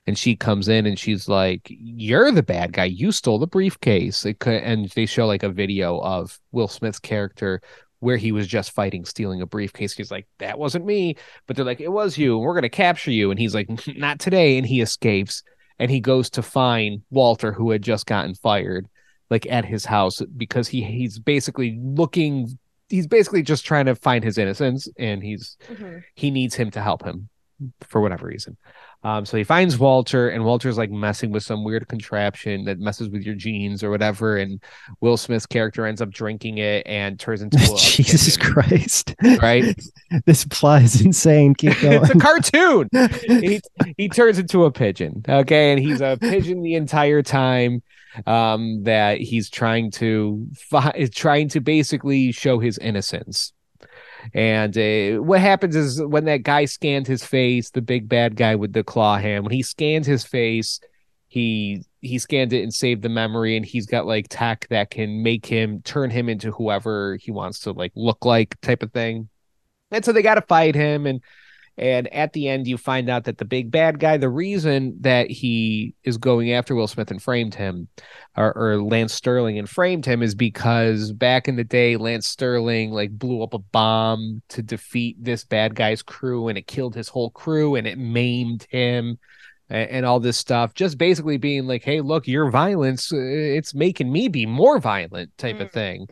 and 0.05 0.17
she 0.17 0.35
comes 0.35 0.67
in 0.67 0.85
and 0.85 0.97
she's 0.97 1.27
like, 1.27 1.67
"You're 1.69 2.31
the 2.31 2.43
bad 2.43 2.73
guy. 2.73 2.85
You 2.85 3.11
stole 3.11 3.39
the 3.39 3.47
briefcase." 3.47 4.25
Could, 4.39 4.63
and 4.63 4.89
they 4.89 5.05
show 5.05 5.25
like 5.25 5.43
a 5.43 5.49
video 5.49 5.99
of 5.99 6.39
Will 6.51 6.67
Smith's 6.67 6.99
character 6.99 7.61
where 8.03 8.17
he 8.17 8.31
was 8.31 8.48
just 8.48 8.72
fighting 8.72 9.05
stealing 9.05 9.41
a 9.41 9.45
briefcase. 9.45 9.93
He's 9.93 10.12
like, 10.12 10.27
"That 10.39 10.60
wasn't 10.60 10.86
me," 10.86 11.15
but 11.48 11.55
they're 11.55 11.65
like, 11.65 11.81
"It 11.81 11.91
was 11.91 12.17
you. 12.17 12.36
And 12.36 12.43
we're 12.43 12.55
gonna 12.55 12.69
capture 12.69 13.12
you." 13.12 13.31
And 13.31 13.39
he's 13.39 13.55
like, 13.55 13.69
"Not 13.98 14.19
today," 14.19 14.57
and 14.57 14.67
he 14.67 14.81
escapes 14.81 15.43
and 15.79 15.89
he 15.89 16.00
goes 16.00 16.29
to 16.31 16.41
find 16.41 17.01
Walter, 17.10 17.51
who 17.51 17.72
had 17.72 17.81
just 17.81 18.05
gotten 18.05 18.36
fired 18.36 18.88
like 19.29 19.48
at 19.48 19.65
his 19.65 19.86
house 19.86 20.22
because 20.38 20.68
he 20.68 20.83
he's 20.83 21.18
basically 21.18 21.79
looking 21.81 22.57
he's 22.89 23.07
basically 23.07 23.42
just 23.42 23.66
trying 23.66 23.85
to 23.85 23.96
find 23.96 24.24
his 24.24 24.37
innocence 24.37 24.87
and 24.98 25.24
he's 25.24 25.57
mm-hmm. 25.68 26.00
he 26.16 26.29
needs 26.29 26.55
him 26.55 26.70
to 26.72 26.81
help 26.81 27.03
him 27.03 27.29
for 27.81 28.01
whatever 28.01 28.27
reason. 28.27 28.57
Um, 29.03 29.25
so 29.25 29.37
he 29.37 29.44
finds 29.44 29.77
Walter, 29.77 30.29
and 30.29 30.46
Walter's 30.46 30.77
like 30.77 30.89
messing 30.92 31.31
with 31.31 31.44
some 31.44 31.63
weird 31.63 31.87
contraption 31.87 32.66
that 32.66 32.79
messes 32.79 33.09
with 33.09 33.24
your 33.24 33.35
genes 33.35 33.83
or 33.83 33.89
whatever. 33.89 34.37
And 34.37 34.61
Will 35.01 35.18
Smith's 35.18 35.46
character 35.46 35.85
ends 35.85 36.01
up 36.01 36.09
drinking 36.09 36.59
it 36.59 36.87
and 36.87 37.20
turns 37.20 37.42
into 37.42 37.57
a 37.61 37.77
Jesus 37.77 38.37
Christ. 38.37 39.13
right? 39.42 39.75
this 40.25 40.46
plot 40.46 40.83
is 40.83 41.01
insane. 41.01 41.53
Keep 41.55 41.81
going. 41.81 41.94
it's 42.03 42.09
a 42.11 42.18
cartoon. 42.18 42.89
he 43.27 43.59
he 43.98 44.09
turns 44.09 44.39
into 44.39 44.63
a 44.66 44.72
pigeon. 44.72 45.24
Okay, 45.27 45.72
and 45.72 45.81
he's 45.81 46.01
a 46.01 46.18
pigeon 46.20 46.61
the 46.61 46.75
entire 46.75 47.22
time. 47.22 47.83
Um, 48.27 48.83
that 48.83 49.18
he's 49.18 49.50
trying 49.50 49.89
to 49.94 50.48
fi- 50.55 51.09
trying 51.11 51.50
to 51.50 51.59
basically 51.61 52.31
show 52.31 52.59
his 52.59 52.77
innocence. 52.77 53.53
And 54.33 54.77
uh, 54.77 55.22
what 55.22 55.40
happens 55.40 55.75
is 55.75 56.01
when 56.01 56.25
that 56.25 56.44
guy 56.44 56.66
scanned 56.66 57.07
his 57.07 57.25
face, 57.25 57.72
the 57.72 57.81
big 57.81 58.07
bad 58.07 58.36
guy 58.36 58.55
with 58.55 58.74
the 58.74 58.83
claw 58.83 59.18
hand, 59.18 59.44
when 59.44 59.53
he 59.53 59.64
scanned 59.64 60.05
his 60.05 60.24
face, 60.24 60.79
he 61.27 61.83
he 62.01 62.20
scanned 62.20 62.53
it 62.53 62.62
and 62.62 62.74
saved 62.74 63.01
the 63.01 63.09
memory, 63.09 63.57
and 63.57 63.66
he's 63.66 63.86
got 63.86 64.05
like 64.05 64.27
tech 64.29 64.68
that 64.70 64.92
can 64.92 65.24
make 65.24 65.46
him 65.46 65.81
turn 65.81 66.09
him 66.09 66.29
into 66.29 66.51
whoever 66.51 67.18
he 67.18 67.31
wants 67.31 67.59
to 67.62 67.72
like 67.72 67.92
look 67.96 68.24
like, 68.24 68.59
type 68.62 68.83
of 68.83 68.92
thing. 68.92 69.29
And 69.90 70.05
so 70.05 70.12
they 70.12 70.22
got 70.22 70.36
to 70.36 70.42
fight 70.42 70.75
him, 70.75 71.05
and 71.05 71.22
and 71.77 72.14
at 72.14 72.33
the 72.33 72.48
end, 72.48 72.68
you 72.68 72.77
find 72.77 73.09
out 73.09 73.24
that 73.24 73.38
the 73.38 73.46
big 73.46 73.72
bad 73.72 74.00
guy, 74.00 74.18
the 74.18 74.29
reason 74.29 74.96
that 75.01 75.31
he 75.31 75.96
is 76.03 76.18
going 76.18 76.51
after 76.53 76.75
Will 76.75 76.88
Smith 76.88 77.09
and 77.09 77.22
framed 77.22 77.55
him, 77.55 77.88
or, 78.38 78.55
or 78.57 78.81
Lance 78.81 79.14
Sterling 79.14 79.57
and 79.57 79.70
framed 79.70 80.05
him, 80.05 80.22
is 80.22 80.36
because 80.36 81.12
back 81.12 81.48
in 81.48 81.55
the 81.55 81.64
day, 81.64 81.98
Lance 81.98 82.27
Sterling 82.27 82.92
like 82.92 83.12
blew 83.12 83.42
up 83.42 83.53
a 83.53 83.59
bomb 83.59 84.42
to 84.50 84.62
defeat 84.62 85.16
this 85.24 85.44
bad 85.44 85.75
guy's 85.75 86.03
crew, 86.03 86.48
and 86.48 86.57
it 86.57 86.68
killed 86.68 86.96
his 86.96 87.09
whole 87.09 87.31
crew, 87.31 87.75
and 87.75 87.88
it 87.88 87.98
maimed 87.98 88.68
him, 88.70 89.18
and, 89.70 89.90
and 89.90 90.05
all 90.05 90.20
this 90.20 90.38
stuff. 90.38 90.74
Just 90.74 90.98
basically 90.98 91.38
being 91.38 91.66
like, 91.66 91.83
"Hey, 91.83 92.01
look, 92.01 92.27
your 92.27 92.51
violence, 92.51 93.12
uh, 93.12 93.18
it's 93.18 93.74
making 93.74 94.12
me 94.12 94.27
be 94.27 94.46
more 94.46 94.77
violent," 94.79 95.36
type 95.38 95.59
of 95.59 95.70
Mm. 95.70 95.74
thing. 95.74 96.07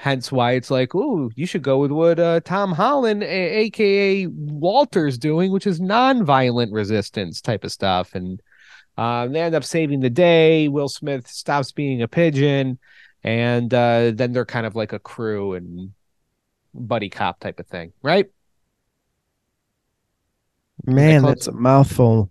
Hence 0.00 0.32
why 0.32 0.52
it's 0.52 0.70
like, 0.70 0.94
ooh, 0.94 1.30
you 1.36 1.44
should 1.44 1.60
go 1.60 1.76
with 1.76 1.90
what 1.90 2.18
uh, 2.18 2.40
Tom 2.40 2.72
Holland, 2.72 3.22
a- 3.22 3.58
aka 3.66 4.24
Walter's 4.28 5.18
doing, 5.18 5.52
which 5.52 5.66
is 5.66 5.78
non-violent 5.78 6.72
resistance 6.72 7.42
type 7.42 7.64
of 7.64 7.70
stuff. 7.70 8.14
And 8.14 8.40
um, 8.96 9.32
they 9.32 9.42
end 9.42 9.54
up 9.54 9.62
saving 9.62 10.00
the 10.00 10.08
day. 10.08 10.68
Will 10.68 10.88
Smith 10.88 11.28
stops 11.28 11.72
being 11.72 12.00
a 12.00 12.08
pigeon, 12.08 12.78
and 13.22 13.74
uh, 13.74 14.12
then 14.14 14.32
they're 14.32 14.46
kind 14.46 14.64
of 14.64 14.74
like 14.74 14.94
a 14.94 14.98
crew 14.98 15.52
and 15.52 15.92
buddy 16.72 17.10
cop 17.10 17.38
type 17.38 17.60
of 17.60 17.66
thing, 17.66 17.92
right? 18.02 18.30
Man, 20.82 21.24
that's 21.24 21.46
a 21.46 21.52
mouthful. 21.52 22.30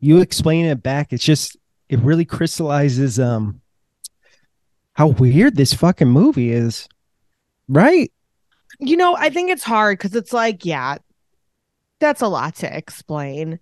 You 0.00 0.20
explain 0.20 0.66
it 0.66 0.82
back. 0.82 1.12
It's 1.12 1.22
just 1.22 1.56
it 1.88 2.00
really 2.00 2.24
crystallizes 2.24 3.20
um 3.20 3.61
how 4.94 5.08
weird 5.08 5.56
this 5.56 5.72
fucking 5.72 6.08
movie 6.08 6.52
is. 6.52 6.88
Right? 7.68 8.12
You 8.78 8.96
know, 8.96 9.16
I 9.16 9.30
think 9.30 9.50
it's 9.50 9.62
hard 9.62 9.98
because 9.98 10.14
it's 10.14 10.32
like, 10.32 10.64
yeah, 10.64 10.98
that's 12.00 12.20
a 12.20 12.28
lot 12.28 12.56
to 12.56 12.76
explain. 12.76 13.60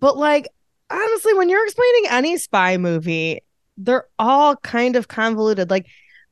But 0.00 0.16
like, 0.16 0.48
honestly, 0.90 1.34
when 1.34 1.48
you're 1.48 1.64
explaining 1.64 2.10
any 2.10 2.36
spy 2.36 2.76
movie, 2.76 3.40
they're 3.76 4.06
all 4.18 4.56
kind 4.56 4.96
of 4.96 5.08
convoluted. 5.08 5.70
Like, 5.70 5.86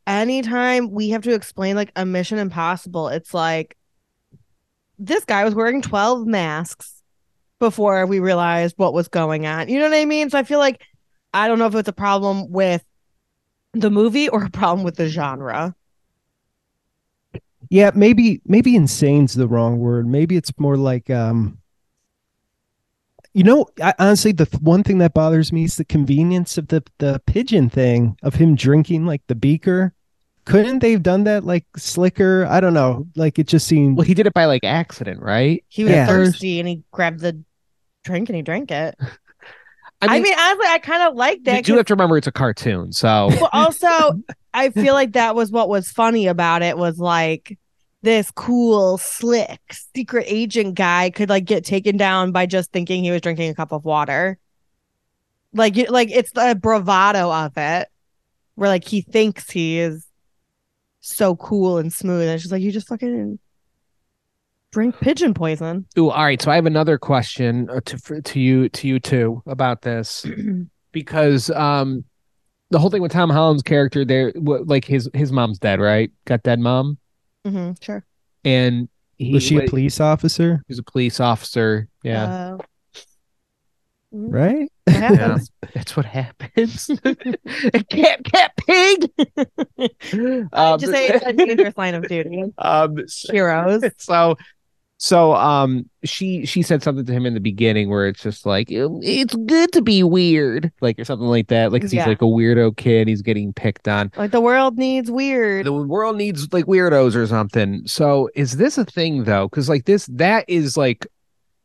anytime 0.06 0.90
we 0.90 1.10
have 1.10 1.22
to 1.22 1.34
explain 1.34 1.76
like 1.76 1.92
a 1.96 2.04
Mission 2.04 2.38
Impossible, 2.38 3.08
it's 3.08 3.32
like 3.32 3.76
this 4.98 5.24
guy 5.24 5.44
was 5.44 5.54
wearing 5.54 5.82
12 5.82 6.26
masks 6.26 7.02
before 7.58 8.06
we 8.06 8.20
realized 8.20 8.74
what 8.78 8.94
was 8.94 9.08
going 9.08 9.46
on. 9.46 9.68
You 9.68 9.78
know 9.78 9.88
what 9.88 9.96
I 9.96 10.04
mean? 10.04 10.30
So 10.30 10.38
I 10.38 10.42
feel 10.42 10.58
like 10.58 10.82
I 11.32 11.48
don't 11.48 11.58
know 11.58 11.66
if 11.66 11.74
it's 11.74 11.88
a 11.88 11.92
problem 11.92 12.50
with 12.50 12.84
the 13.80 13.90
movie 13.90 14.28
or 14.28 14.44
a 14.44 14.50
problem 14.50 14.84
with 14.84 14.96
the 14.96 15.08
genre. 15.08 15.74
Yeah, 17.70 17.90
maybe 17.94 18.40
maybe 18.46 18.76
insane's 18.76 19.34
the 19.34 19.48
wrong 19.48 19.78
word. 19.78 20.06
Maybe 20.06 20.36
it's 20.36 20.52
more 20.58 20.76
like 20.76 21.10
um 21.10 21.58
you 23.34 23.44
know, 23.44 23.66
I, 23.80 23.94
honestly, 23.98 24.32
the 24.32 24.46
one 24.60 24.82
thing 24.82 24.98
that 24.98 25.14
bothers 25.14 25.52
me 25.52 25.64
is 25.64 25.76
the 25.76 25.84
convenience 25.84 26.56
of 26.58 26.68
the 26.68 26.82
the 26.98 27.20
pigeon 27.26 27.68
thing 27.68 28.16
of 28.22 28.34
him 28.36 28.54
drinking 28.54 29.06
like 29.06 29.22
the 29.26 29.34
beaker. 29.34 29.92
Couldn't 30.44 30.78
they 30.78 30.92
have 30.92 31.02
done 31.02 31.24
that 31.24 31.44
like 31.44 31.66
slicker? 31.76 32.46
I 32.46 32.60
don't 32.60 32.72
know. 32.74 33.06
Like 33.16 33.38
it 33.38 33.46
just 33.46 33.66
seemed 33.66 33.98
Well, 33.98 34.06
he 34.06 34.14
did 34.14 34.26
it 34.26 34.32
by 34.32 34.46
like 34.46 34.64
accident, 34.64 35.20
right? 35.20 35.62
He 35.68 35.84
was 35.84 35.92
Yeah. 35.92 36.06
thirsty 36.06 36.58
and 36.58 36.68
he 36.68 36.82
grabbed 36.90 37.20
the 37.20 37.42
drink 38.02 38.30
and 38.30 38.36
he 38.36 38.42
drank 38.42 38.70
it. 38.70 38.96
I 40.00 40.06
I 40.06 40.08
mean, 40.14 40.22
mean, 40.24 40.34
honestly, 40.38 40.66
I 40.68 40.78
kind 40.78 41.02
of 41.02 41.14
like 41.16 41.44
that. 41.44 41.56
you 41.56 41.62
do 41.62 41.76
have 41.76 41.86
to 41.86 41.94
remember 41.94 42.16
it's 42.16 42.26
a 42.26 42.32
cartoon, 42.32 42.92
so 42.92 43.30
but 43.40 43.50
also, 43.52 44.22
I 44.54 44.70
feel 44.70 44.94
like 44.94 45.12
that 45.12 45.34
was 45.34 45.50
what 45.50 45.68
was 45.68 45.88
funny 45.90 46.26
about 46.28 46.62
it 46.62 46.78
was 46.78 46.98
like 46.98 47.58
this 48.02 48.30
cool, 48.30 48.98
slick, 48.98 49.60
secret 49.94 50.24
agent 50.28 50.76
guy 50.76 51.10
could 51.10 51.28
like 51.28 51.44
get 51.46 51.64
taken 51.64 51.96
down 51.96 52.30
by 52.30 52.46
just 52.46 52.70
thinking 52.70 53.02
he 53.02 53.10
was 53.10 53.20
drinking 53.20 53.50
a 53.50 53.54
cup 53.54 53.72
of 53.72 53.84
water. 53.84 54.38
Like, 55.52 55.76
like 55.90 56.10
it's 56.12 56.30
the 56.32 56.56
bravado 56.60 57.32
of 57.32 57.52
it, 57.56 57.88
where 58.54 58.68
like 58.68 58.84
he 58.84 59.00
thinks 59.00 59.50
he 59.50 59.78
is 59.80 60.06
so 61.00 61.34
cool 61.34 61.78
and 61.78 61.92
smooth, 61.92 62.28
and 62.28 62.40
she's 62.40 62.52
like 62.52 62.62
you 62.62 62.70
just 62.70 62.86
fucking 62.88 63.38
drink 64.72 64.98
pigeon 65.00 65.34
poison. 65.34 65.86
Ooh, 65.98 66.10
all 66.10 66.24
right. 66.24 66.40
So 66.40 66.50
I 66.50 66.54
have 66.56 66.66
another 66.66 66.98
question 66.98 67.68
uh, 67.70 67.80
to 67.86 68.22
to 68.22 68.40
you 68.40 68.68
to 68.70 68.88
you 68.88 69.00
too 69.00 69.42
about 69.46 69.82
this 69.82 70.26
because 70.92 71.50
um 71.50 72.04
the 72.70 72.78
whole 72.78 72.90
thing 72.90 73.00
with 73.02 73.12
Tom 73.12 73.30
Holland's 73.30 73.62
character 73.62 74.04
there, 74.04 74.32
like 74.36 74.84
his 74.84 75.08
his 75.14 75.32
mom's 75.32 75.58
dead, 75.58 75.80
right? 75.80 76.10
Got 76.26 76.42
dead 76.42 76.60
mom, 76.60 76.98
hmm 77.46 77.72
sure. 77.80 78.04
and 78.44 78.88
he 79.16 79.32
Was 79.32 79.42
she 79.42 79.56
a 79.56 79.62
police 79.66 80.00
officer? 80.00 80.62
He 80.68 80.72
was 80.72 80.78
a 80.78 80.82
police 80.82 81.18
officer. 81.18 81.88
Yeah, 82.02 82.24
Uh, 82.24 82.58
Right? 84.10 84.70
it 84.86 84.90
happens. 84.92 85.50
that's 85.74 85.96
what 85.96 86.06
happens. 86.06 86.86
cat, 87.90 88.24
cat, 88.24 88.52
pig. 88.66 89.10
um, 90.52 90.78
Just 90.78 90.92
say 90.92 91.08
it's 91.08 91.24
a 91.26 91.32
dangerous 91.32 91.76
line 91.76 91.94
of 91.94 92.06
duty. 92.08 92.44
um, 92.58 92.96
Heroes. 93.30 93.82
so 93.98 94.36
so 95.00 95.32
um 95.34 95.88
she 96.04 96.44
she 96.44 96.60
said 96.60 96.82
something 96.82 97.06
to 97.06 97.12
him 97.12 97.24
in 97.24 97.34
the 97.34 97.40
beginning 97.40 97.88
where 97.88 98.08
it's 98.08 98.22
just 98.22 98.44
like 98.44 98.68
"Um, 98.72 98.98
it's 99.02 99.34
good 99.34 99.72
to 99.72 99.80
be 99.80 100.02
weird 100.02 100.72
like 100.80 100.98
or 100.98 101.04
something 101.04 101.28
like 101.28 101.48
that. 101.48 101.72
Like 101.72 101.82
'cause 101.82 101.92
he's 101.92 102.04
like 102.06 102.20
a 102.22 102.26
weirdo 102.26 102.76
kid. 102.76 103.06
He's 103.08 103.22
getting 103.22 103.52
picked 103.52 103.86
on. 103.88 104.10
Like 104.16 104.32
the 104.32 104.40
world 104.40 104.76
needs 104.76 105.10
weird. 105.10 105.66
the 105.66 105.72
world 105.72 106.16
needs 106.16 106.52
like 106.52 106.66
weirdos 106.66 107.14
or 107.14 107.26
something. 107.26 107.82
So 107.86 108.28
is 108.34 108.56
this 108.56 108.76
a 108.76 108.84
thing 108.84 109.24
though? 109.24 109.48
Because 109.48 109.68
like 109.68 109.84
this 109.84 110.06
that 110.06 110.44
is 110.48 110.76
like 110.76 111.06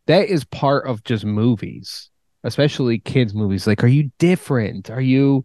that 0.05 0.27
is 0.27 0.43
part 0.45 0.85
of 0.87 1.03
just 1.03 1.25
movies 1.25 2.09
especially 2.45 2.99
kids 2.99 3.33
movies. 3.33 3.65
Like 3.65 3.83
are 3.83 3.87
you 3.87 4.11
different? 4.19 4.89
Are 4.89 5.01
you 5.01 5.43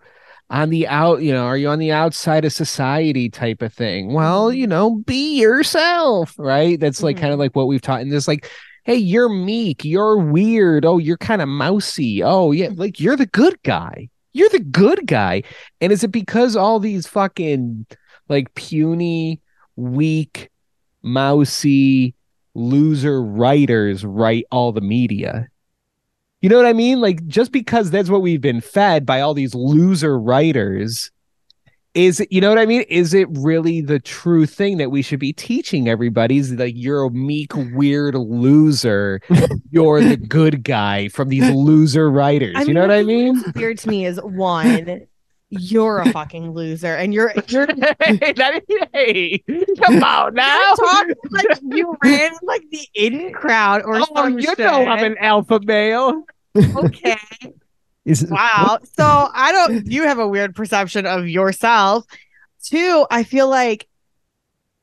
on 0.51 0.71
the 0.71 0.89
out 0.89 1.21
you 1.23 1.33
know 1.33 1.45
are 1.45 1.57
you 1.57 1.69
on 1.69 1.79
the 1.79 1.93
outside 1.93 2.45
of 2.45 2.53
society 2.53 3.29
type 3.29 3.63
of 3.63 3.73
thing? 3.73 4.13
Well 4.13 4.53
you 4.53 4.67
know 4.67 4.97
be 4.97 5.39
yourself 5.39 6.35
right? 6.39 6.79
That's 6.79 7.03
like 7.03 7.17
mm-hmm. 7.17 7.23
kind 7.23 7.33
of 7.33 7.39
like 7.39 7.55
what 7.55 7.67
we've 7.67 7.83
taught 7.83 8.01
in 8.01 8.09
this 8.09 8.29
like 8.29 8.51
hey 8.89 8.97
you're 8.97 9.29
meek 9.29 9.85
you're 9.85 10.17
weird 10.17 10.87
oh 10.87 10.97
you're 10.97 11.19
kind 11.19 11.43
of 11.43 11.49
mousy 11.49 12.23
oh 12.23 12.53
yeah 12.53 12.69
mm-hmm. 12.69 12.81
like 12.81 12.99
you're 12.99 13.17
the 13.17 13.27
good 13.27 13.63
guy 13.63 14.09
you're 14.33 14.49
the 14.49 14.59
good 14.59 15.07
guy 15.07 15.43
and 15.83 15.93
is 15.93 16.03
it 16.03 16.09
because 16.09 16.57
all 16.57 16.81
these 16.81 17.07
fucking 17.07 17.85
like 18.31 18.55
puny 18.55 19.43
weak 19.77 20.49
mousy 21.03 22.15
loser 22.55 23.23
writers 23.23 24.07
write 24.07 24.47
all 24.51 24.73
the 24.73 24.81
media 24.81 25.47
you 26.41 26.49
know 26.49 26.57
what 26.57 26.67
I 26.67 26.73
mean? 26.73 27.01
Like 27.01 27.27
just 27.27 27.53
because 27.53 27.91
that's 27.91 28.11
what 28.11 28.23
we've 28.23 28.41
been 28.41 28.61
fed 28.61 29.05
by 29.05 29.21
all 29.21 29.35
these 29.35 29.55
loser 29.55 30.19
writers 30.19 31.11
is 31.99 32.21
it, 32.21 32.31
you 32.31 32.41
know 32.41 32.49
what 32.49 32.59
I 32.59 32.67
mean? 32.67 32.83
Is 32.83 33.13
it 33.13 33.29
really 33.31 33.81
the 33.81 33.99
true 33.99 34.47
thing 34.47 34.77
that 34.79 34.91
we 34.91 35.03
should 35.03 35.19
be 35.19 35.33
teaching 35.33 35.89
everybody? 35.89 36.39
Is 36.39 36.53
like 36.53 36.75
you're 36.77 37.05
a 37.05 37.11
meek, 37.11 37.53
weird 37.55 38.15
loser. 38.15 39.21
You're 39.71 40.01
the 40.01 40.17
good 40.17 40.63
guy 40.63 41.09
from 41.09 41.29
these 41.29 41.49
loser 41.51 42.11
writers. 42.11 42.67
you 42.67 42.75
know 42.75 42.83
what 42.83 42.91
I 42.91 43.03
mean? 43.03 43.43
Weird 43.55 43.79
to 43.79 43.89
me 43.89 44.07
is 44.07 44.21
one, 44.23 45.07
you're 45.51 45.99
a 46.01 46.13
fucking 46.13 46.53
loser, 46.53 46.95
and 46.95 47.15
you're 47.15 47.33
you're 47.49 47.67
hey, 47.67 48.33
that- 48.35 48.63
hey, 48.93 49.39
come 49.83 50.03
on 50.03 50.35
now. 50.35 50.59
you're 50.67 50.77
talking 50.77 51.15
like 51.31 51.47
you 51.63 51.97
ran 52.05 52.33
like 52.43 52.65
the 52.71 52.87
in 52.95 53.33
crowd 53.33 53.83
or 53.85 53.97
Oh, 54.01 54.07
some 54.15 54.39
you 54.39 54.43
shit. 54.49 54.59
know 54.59 54.87
I'm 54.87 55.05
an 55.05 55.17
alpha 55.19 55.61
male. 55.65 56.23
okay. 56.57 57.17
Is 58.05 58.23
it, 58.23 58.31
Wow. 58.31 58.79
So 58.97 59.05
I 59.35 59.53
don't. 59.53 59.87
You 59.87 60.05
have 60.05 60.19
a 60.19 60.27
weird 60.29 60.55
perception 60.55 61.05
of 61.07 61.29
yourself. 61.29 62.05
too 62.63 63.07
I 63.11 63.23
feel 63.23 63.49
like, 63.49 63.87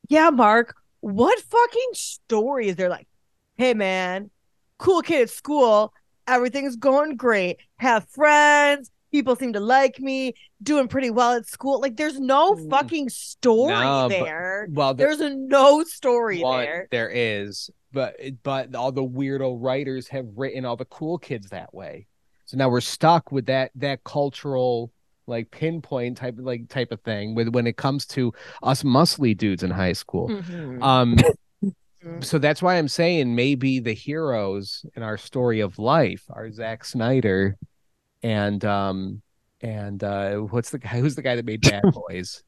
yeah, 0.08 0.30
Mark. 0.30 0.74
What 1.00 1.38
fucking 1.40 1.90
story 1.92 2.68
is 2.68 2.76
there? 2.76 2.88
Like, 2.88 3.06
hey 3.56 3.74
man, 3.74 4.30
cool 4.78 5.02
kid 5.02 5.22
at 5.22 5.30
school. 5.30 5.92
Everything's 6.26 6.74
going 6.76 7.16
great. 7.16 7.58
Have 7.76 8.08
friends. 8.08 8.90
People 9.16 9.34
seem 9.34 9.54
to 9.54 9.60
like 9.60 9.98
me. 9.98 10.34
Doing 10.62 10.88
pretty 10.88 11.08
well 11.08 11.32
at 11.32 11.46
school. 11.46 11.80
Like, 11.80 11.96
there's 11.96 12.20
no 12.20 12.54
fucking 12.68 13.08
story 13.08 13.72
No, 13.72 14.08
but- 14.10 14.24
there. 14.24 14.68
Well, 14.70 14.92
There's 14.92 15.20
a 15.20 15.30
no 15.34 15.84
story 15.84 16.42
there. 16.42 16.86
there 16.90 17.08
is, 17.10 17.70
but 17.94 18.16
but 18.42 18.74
all 18.74 18.92
the 18.92 19.02
weirdo 19.02 19.56
writers 19.58 20.08
have 20.08 20.26
written 20.36 20.66
all 20.66 20.76
the 20.76 20.84
cool 20.84 21.16
kids 21.16 21.48
that 21.48 21.72
way. 21.72 22.06
So 22.44 22.58
now 22.58 22.68
we're 22.68 22.82
stuck 22.82 23.32
with 23.32 23.46
that 23.46 23.70
that 23.76 24.04
cultural 24.04 24.92
like 25.26 25.50
pinpoint 25.50 26.18
type 26.18 26.34
like 26.38 26.68
type 26.68 26.92
of 26.92 27.00
thing 27.00 27.34
with 27.34 27.48
when 27.48 27.66
it 27.66 27.78
comes 27.78 28.04
to 28.08 28.34
us 28.62 28.82
muscly 28.82 29.34
dudes 29.34 29.62
in 29.62 29.70
high 29.70 29.94
school. 29.94 30.28
Mhm. 30.28 30.82
Um 30.82 31.16
so 32.20 32.38
that's 32.38 32.60
why 32.60 32.76
I'm 32.76 32.86
saying 32.88 33.34
maybe 33.34 33.80
the 33.80 33.94
heroes 33.94 34.84
in 34.94 35.02
our 35.02 35.16
story 35.16 35.60
of 35.60 35.78
life 35.78 36.22
are 36.28 36.50
Zack 36.52 36.84
Snyder 36.84 37.56
and 38.26 38.64
um 38.64 39.22
and 39.60 40.02
uh 40.02 40.34
what's 40.36 40.70
the 40.70 40.78
guy 40.78 40.98
who's 41.00 41.14
the 41.14 41.22
guy 41.22 41.36
that 41.36 41.44
made 41.44 41.60
Bad 41.62 41.82
Boys? 41.92 42.42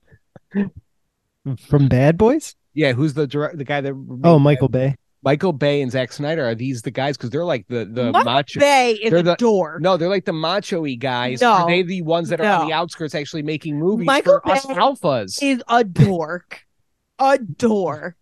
from 1.69 1.88
Bad 1.88 2.19
Boys? 2.19 2.55
Yeah, 2.75 2.93
who's 2.93 3.14
the 3.14 3.27
direct 3.27 3.59
the 3.59 3.64
guy 3.64 3.81
that 3.81 3.95
made 3.95 4.21
Oh, 4.25 4.37
Bad 4.38 4.43
Michael 4.45 4.69
Bay. 4.69 4.95
Michael 5.25 5.53
Bay 5.53 5.83
and 5.83 5.91
Zack 5.91 6.12
Snyder 6.12 6.45
are 6.47 6.55
these 6.55 6.83
the 6.83 6.91
guys 6.93 7.17
because 7.17 7.31
they're 7.31 7.45
like 7.45 7.67
the 7.69 7.85
the 7.85 8.12
Michael 8.12 8.25
macho. 8.33 8.61
Bay 8.61 8.93
is 8.93 9.11
they're 9.11 9.21
a 9.21 9.23
the- 9.23 9.37
dork. 9.37 9.81
No, 9.83 9.97
they're 9.97 10.09
like 10.09 10.25
the 10.25 10.33
macho-y 10.33 10.95
guys. 10.95 11.43
Are 11.43 11.61
No. 11.61 11.67
they 11.67 11.83
the 11.83 12.03
ones 12.03 12.29
that 12.29 12.41
are 12.41 12.61
on 12.61 12.69
the 12.69 12.73
outskirts 12.73 13.14
actually 13.14 13.43
making 13.43 13.79
movies 13.79 14.07
Michael 14.07 14.41
for 14.45 14.49
us 14.53 14.64
Bay 14.67 14.75
alphas? 14.75 15.43
is 15.43 15.62
a 15.69 15.83
dork. 15.85 16.64
a 17.19 17.38
dork. 17.38 18.17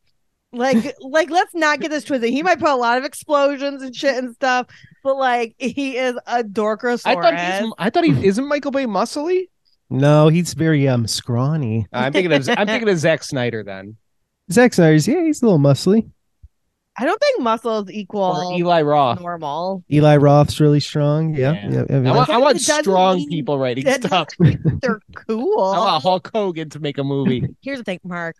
Like, 0.56 0.94
like, 1.00 1.30
let's 1.30 1.54
not 1.54 1.80
get 1.80 1.90
this 1.90 2.04
twisted. 2.04 2.30
He 2.30 2.42
might 2.42 2.58
put 2.58 2.70
a 2.70 2.76
lot 2.76 2.98
of 2.98 3.04
explosions 3.04 3.82
and 3.82 3.94
shit 3.94 4.16
and 4.16 4.34
stuff, 4.34 4.66
but 5.04 5.16
like, 5.16 5.54
he 5.58 5.96
is 5.96 6.16
a 6.26 6.42
dorkosaurus. 6.42 7.02
I 7.06 7.14
thought 7.14 7.34
he's, 7.62 7.72
I 7.78 7.90
thought 7.90 8.04
he 8.04 8.26
isn't 8.26 8.46
Michael 8.48 8.70
Bay 8.70 8.86
muscly. 8.86 9.48
No, 9.90 10.28
he's 10.28 10.54
very 10.54 10.88
um 10.88 11.06
scrawny. 11.06 11.86
I'm 11.92 12.12
thinking 12.12 12.32
of 12.32 12.48
I'm 12.58 12.66
thinking 12.66 12.88
of 12.88 12.98
Zack 12.98 13.22
Snyder 13.22 13.62
then, 13.62 13.96
Zack 14.50 14.74
Snyder's 14.74 15.06
yeah, 15.06 15.22
he's 15.22 15.42
a 15.42 15.44
little 15.46 15.60
muscly. 15.60 16.10
I 16.98 17.04
don't 17.04 17.20
think 17.20 17.40
muscles 17.42 17.88
or 17.88 17.92
equal 17.92 18.54
Eli 18.56 18.80
Roth. 18.80 19.20
normal. 19.20 19.84
Eli 19.92 20.16
Roth's 20.16 20.58
really 20.60 20.80
strong. 20.80 21.34
Yeah, 21.34 21.52
Yeah. 21.52 21.84
yeah. 21.90 22.00
yeah, 22.00 22.10
I 22.10 22.16
want, 22.16 22.30
I 22.30 22.38
want 22.38 22.58
strong 22.60 23.16
mean- 23.18 23.28
people 23.28 23.58
writing 23.58 23.86
stuff. 23.86 24.28
They're 24.38 25.00
cool. 25.14 25.60
I 25.74 25.78
want 25.78 26.02
Hulk 26.02 26.30
Hogan 26.34 26.70
to 26.70 26.80
make 26.80 26.96
a 26.96 27.04
movie. 27.04 27.46
Here's 27.60 27.78
the 27.78 27.84
thing, 27.84 28.00
Mark. 28.02 28.36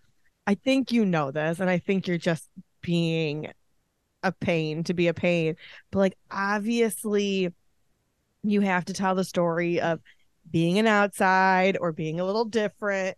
I 0.47 0.55
think 0.55 0.93
you 0.93 1.05
know 1.05 1.31
this, 1.31 1.61
and 1.61 1.69
I 1.69 1.79
think 1.79 2.07
you're 2.07 2.19
just 2.19 2.49
being 2.81 3.53
a 4.23 4.33
pain 4.33 4.85
to 4.85 4.95
be 4.95 5.09
a 5.09 5.15
pain. 5.15 5.57
But 5.91 5.99
like, 5.99 6.19
obviously, 6.31 7.53
you 8.43 8.61
have 8.61 8.85
to 8.87 8.93
tell 8.93 9.15
the 9.15 9.25
story 9.25 9.81
of 9.81 10.01
being 10.51 10.79
an 10.79 10.87
outside 10.87 11.77
or 11.81 11.93
being 11.93 12.21
a 12.21 12.25
little 12.25 12.45
different 12.45 13.17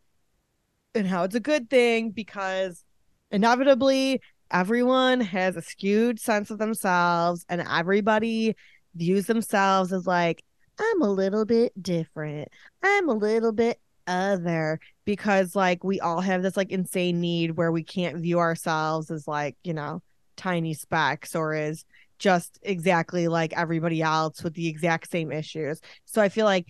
and 0.94 1.06
how 1.06 1.24
it's 1.24 1.34
a 1.34 1.40
good 1.40 1.68
thing 1.68 2.10
because 2.10 2.84
inevitably 3.30 4.20
everyone 4.50 5.20
has 5.20 5.56
a 5.56 5.62
skewed 5.62 6.18
sense 6.18 6.50
of 6.50 6.58
themselves 6.58 7.44
and 7.48 7.62
everybody 7.70 8.56
views 8.94 9.26
themselves 9.26 9.92
as 9.92 10.06
like 10.06 10.42
i'm 10.80 11.02
a 11.02 11.10
little 11.10 11.44
bit 11.44 11.70
different 11.80 12.48
i'm 12.82 13.08
a 13.08 13.14
little 13.14 13.52
bit 13.52 13.78
other 14.08 14.80
because 15.04 15.54
like 15.54 15.84
we 15.84 16.00
all 16.00 16.20
have 16.20 16.42
this 16.42 16.56
like 16.56 16.72
insane 16.72 17.20
need 17.20 17.52
where 17.52 17.70
we 17.70 17.84
can't 17.84 18.16
view 18.16 18.38
ourselves 18.40 19.10
as 19.10 19.28
like 19.28 19.56
you 19.62 19.74
know 19.74 20.02
tiny 20.36 20.74
specks 20.74 21.36
or 21.36 21.54
as 21.54 21.84
just 22.18 22.58
exactly 22.62 23.28
like 23.28 23.52
everybody 23.56 24.02
else 24.02 24.42
with 24.42 24.54
the 24.54 24.66
exact 24.66 25.10
same 25.10 25.30
issues. 25.30 25.80
So 26.06 26.22
i 26.22 26.28
feel 26.28 26.46
like 26.46 26.66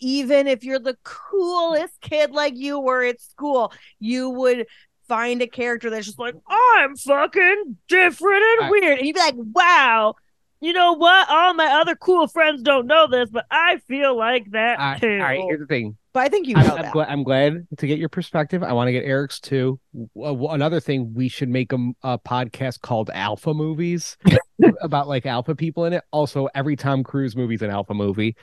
even 0.00 0.46
if 0.46 0.64
you're 0.64 0.78
the 0.78 0.96
coolest 1.04 2.00
kid 2.00 2.30
like 2.30 2.56
you 2.56 2.78
were 2.80 3.04
at 3.04 3.20
school 3.20 3.72
you 3.98 4.30
would 4.30 4.66
find 5.08 5.42
a 5.42 5.46
character 5.46 5.90
that's 5.90 6.06
just 6.06 6.18
like 6.18 6.34
i'm 6.48 6.96
fucking 6.96 7.76
different 7.88 8.42
and 8.60 8.70
weird. 8.70 8.98
And 8.98 9.06
you'd 9.06 9.14
be 9.14 9.20
like 9.20 9.34
wow 9.36 10.14
you 10.60 10.72
know 10.72 10.94
what? 10.94 11.30
All 11.30 11.54
my 11.54 11.66
other 11.80 11.94
cool 11.94 12.26
friends 12.26 12.62
don't 12.62 12.86
know 12.86 13.06
this 13.06 13.30
but 13.30 13.46
i 13.50 13.78
feel 13.88 14.16
like 14.16 14.50
that 14.52 14.80
I- 14.80 14.98
too 14.98 15.12
all 15.12 15.18
right, 15.18 15.40
here's 15.48 15.60
the 15.60 15.66
thing. 15.66 15.96
But 16.12 16.20
i 16.20 16.28
think 16.28 16.46
you 16.46 16.56
I'm, 16.56 16.66
know 16.66 16.76
I'm 16.76 16.82
that 16.82 16.92
glad, 16.92 17.08
I'm 17.08 17.22
glad 17.22 17.66
to 17.78 17.86
get 17.86 17.98
your 17.98 18.08
perspective. 18.08 18.62
I 18.62 18.72
want 18.72 18.88
to 18.88 18.92
get 18.92 19.04
Eric's 19.04 19.40
too. 19.40 19.78
W- 20.14 20.34
w- 20.34 20.48
another 20.50 20.80
thing, 20.80 21.14
we 21.14 21.28
should 21.28 21.48
make 21.48 21.72
a 21.72 22.18
podcast 22.18 22.80
called 22.80 23.10
Alpha 23.12 23.54
Movies, 23.54 24.16
about 24.82 25.08
like 25.08 25.26
alpha 25.26 25.54
people 25.54 25.84
in 25.84 25.92
it. 25.92 26.04
Also, 26.10 26.48
every 26.54 26.76
Tom 26.76 27.04
Cruise 27.04 27.36
movie's 27.36 27.62
an 27.62 27.70
alpha 27.70 27.94
movie. 27.94 28.36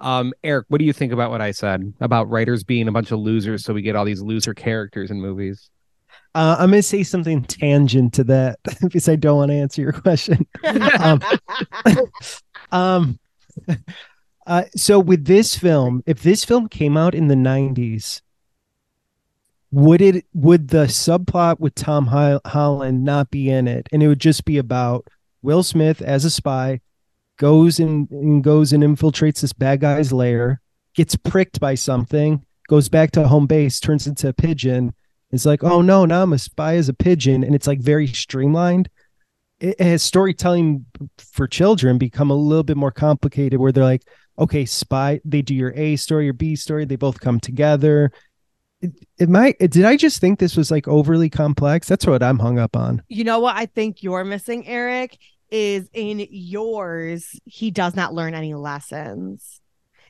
Um, 0.00 0.32
Eric, 0.42 0.66
what 0.68 0.78
do 0.78 0.84
you 0.84 0.92
think 0.92 1.12
about 1.12 1.30
what 1.30 1.40
I 1.40 1.52
said 1.52 1.92
about 2.00 2.28
writers 2.28 2.64
being 2.64 2.88
a 2.88 2.92
bunch 2.92 3.12
of 3.12 3.20
losers, 3.20 3.64
so 3.64 3.72
we 3.72 3.82
get 3.82 3.94
all 3.94 4.04
these 4.04 4.20
loser 4.20 4.54
characters 4.54 5.10
in 5.10 5.20
movies? 5.20 5.70
Uh, 6.34 6.56
I'm 6.58 6.70
gonna 6.70 6.82
say 6.82 7.02
something 7.02 7.44
tangent 7.44 8.14
to 8.14 8.24
that 8.24 8.58
because 8.80 9.08
I 9.08 9.16
don't 9.16 9.36
want 9.36 9.50
to 9.50 9.56
answer 9.56 9.82
your 9.82 9.92
question. 9.92 10.46
um, 10.64 11.20
um, 12.72 13.18
uh, 14.46 14.64
so 14.76 14.98
with 14.98 15.26
this 15.26 15.56
film, 15.56 16.02
if 16.06 16.22
this 16.22 16.44
film 16.44 16.68
came 16.68 16.96
out 16.96 17.14
in 17.14 17.28
the 17.28 17.34
'90s, 17.34 18.20
would 19.70 20.00
it 20.00 20.26
would 20.34 20.68
the 20.68 20.84
subplot 20.84 21.60
with 21.60 21.74
Tom 21.74 22.06
Ho- 22.06 22.40
Holland 22.46 23.04
not 23.04 23.30
be 23.30 23.50
in 23.50 23.68
it, 23.68 23.88
and 23.92 24.02
it 24.02 24.08
would 24.08 24.20
just 24.20 24.44
be 24.44 24.58
about 24.58 25.06
Will 25.42 25.62
Smith 25.62 26.02
as 26.02 26.24
a 26.24 26.30
spy 26.30 26.80
goes 27.42 27.80
and, 27.80 28.08
and 28.10 28.44
goes 28.44 28.72
and 28.72 28.84
infiltrates 28.84 29.40
this 29.40 29.52
bad 29.52 29.80
guy's 29.80 30.12
lair, 30.12 30.60
gets 30.94 31.16
pricked 31.16 31.58
by 31.58 31.74
something, 31.74 32.44
goes 32.68 32.88
back 32.88 33.10
to 33.10 33.26
home 33.26 33.46
base, 33.46 33.80
turns 33.80 34.06
into 34.06 34.28
a 34.28 34.32
pigeon. 34.32 34.94
It's 35.32 35.46
like, 35.46 35.64
oh 35.64 35.82
no, 35.82 36.04
now 36.04 36.22
I'm 36.22 36.32
a 36.32 36.38
spy 36.38 36.76
as 36.76 36.88
a 36.88 36.94
pigeon, 36.94 37.42
and 37.42 37.54
it's 37.54 37.66
like 37.66 37.80
very 37.80 38.06
streamlined. 38.06 38.88
It 39.60 39.80
has 39.80 40.02
storytelling 40.02 40.86
for 41.18 41.48
children 41.48 41.98
become 41.98 42.30
a 42.30 42.34
little 42.34 42.62
bit 42.62 42.76
more 42.76 42.90
complicated, 42.92 43.58
where 43.58 43.72
they're 43.72 43.82
like, 43.82 44.04
okay, 44.38 44.64
spy. 44.64 45.20
They 45.24 45.42
do 45.42 45.54
your 45.54 45.72
A 45.76 45.96
story, 45.96 46.24
your 46.24 46.34
B 46.34 46.56
story. 46.56 46.84
They 46.84 46.96
both 46.96 47.20
come 47.20 47.40
together. 47.40 48.12
It, 48.80 48.92
it 49.18 49.28
might. 49.28 49.58
Did 49.58 49.84
I 49.84 49.96
just 49.96 50.20
think 50.20 50.38
this 50.38 50.56
was 50.56 50.70
like 50.70 50.88
overly 50.88 51.30
complex? 51.30 51.86
That's 51.88 52.06
what 52.06 52.22
I'm 52.22 52.38
hung 52.38 52.58
up 52.58 52.76
on. 52.76 53.02
You 53.08 53.24
know 53.24 53.38
what 53.40 53.56
I 53.56 53.66
think 53.66 54.02
you're 54.02 54.24
missing, 54.24 54.66
Eric, 54.66 55.18
is 55.50 55.88
in 55.92 56.26
yours, 56.30 57.38
he 57.44 57.70
does 57.70 57.94
not 57.94 58.14
learn 58.14 58.34
any 58.34 58.54
lessons. 58.54 59.60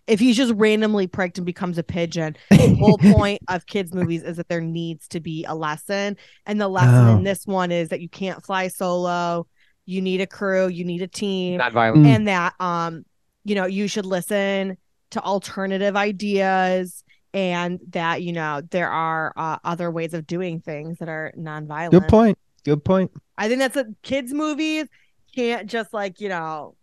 If 0.07 0.19
he's 0.19 0.37
just 0.37 0.53
randomly 0.55 1.07
pricked 1.07 1.39
and 1.39 1.45
becomes 1.47 1.79
a 1.79 1.83
pigeon, 1.83 2.37
the 2.51 2.75
whole 2.75 2.99
point 3.15 3.41
of 3.49 3.67
kids' 3.67 3.93
movies 3.95 4.23
is 4.25 4.37
that 4.39 4.49
there 4.49 4.61
needs 4.61 5.07
to 5.09 5.21
be 5.21 5.45
a 5.45 5.55
lesson. 5.55 6.17
And 6.47 6.61
the 6.61 6.69
lesson 6.69 6.95
Oh. 7.09 7.17
in 7.19 7.23
this 7.25 7.47
one 7.47 7.71
is 7.71 7.91
that 7.91 8.01
you 8.01 8.09
can't 8.09 8.45
fly 8.45 8.69
solo. 8.69 9.47
You 9.85 10.01
need 10.01 10.21
a 10.21 10.27
crew, 10.27 10.69
you 10.69 10.85
need 10.85 11.03
a 11.03 11.09
team, 11.09 11.59
Not 11.59 11.73
violent. 11.73 12.07
And 12.07 12.27
that 12.29 12.55
um, 12.61 13.05
you 13.45 13.55
know, 13.55 13.67
you 13.67 13.89
should 13.89 14.07
listen 14.07 14.77
to 15.11 15.21
alternative 15.23 15.97
ideas 15.97 17.05
and 17.35 17.81
that, 17.91 18.23
you 18.23 18.33
know, 18.33 18.63
there 18.71 18.91
are 18.91 19.33
uh, 19.37 19.59
other 19.65 19.91
ways 19.91 20.15
of 20.15 20.27
doing 20.27 20.61
things 20.61 20.99
that 20.99 21.09
are 21.09 21.33
nonviolent. 21.37 21.91
Good 21.91 22.09
point. 22.09 22.39
Good 22.65 22.85
point. 22.85 23.11
I 23.37 23.49
think 23.49 23.61
that's 23.61 23.77
a 23.77 23.87
kids 24.03 24.33
movies 24.33 24.87
can't 25.35 25.69
just 25.69 25.93
like, 25.93 26.21
you 26.21 26.29
know, 26.29 26.77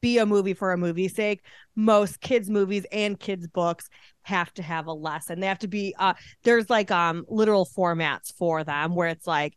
be 0.00 0.18
a 0.18 0.26
movie 0.26 0.54
for 0.54 0.72
a 0.72 0.76
movie's 0.78 1.14
sake. 1.14 1.40
Most 1.76 2.20
kids 2.20 2.50
movies 2.50 2.84
and 2.92 3.18
kids 3.18 3.46
books 3.46 3.88
have 4.22 4.52
to 4.54 4.62
have 4.62 4.86
a 4.86 4.92
lesson. 4.92 5.40
They 5.40 5.46
have 5.46 5.60
to 5.60 5.68
be 5.68 5.94
uh 5.98 6.14
there's 6.42 6.68
like 6.68 6.90
um 6.90 7.24
literal 7.28 7.66
formats 7.66 8.34
for 8.36 8.64
them 8.64 8.94
where 8.94 9.08
it's 9.08 9.26
like 9.26 9.56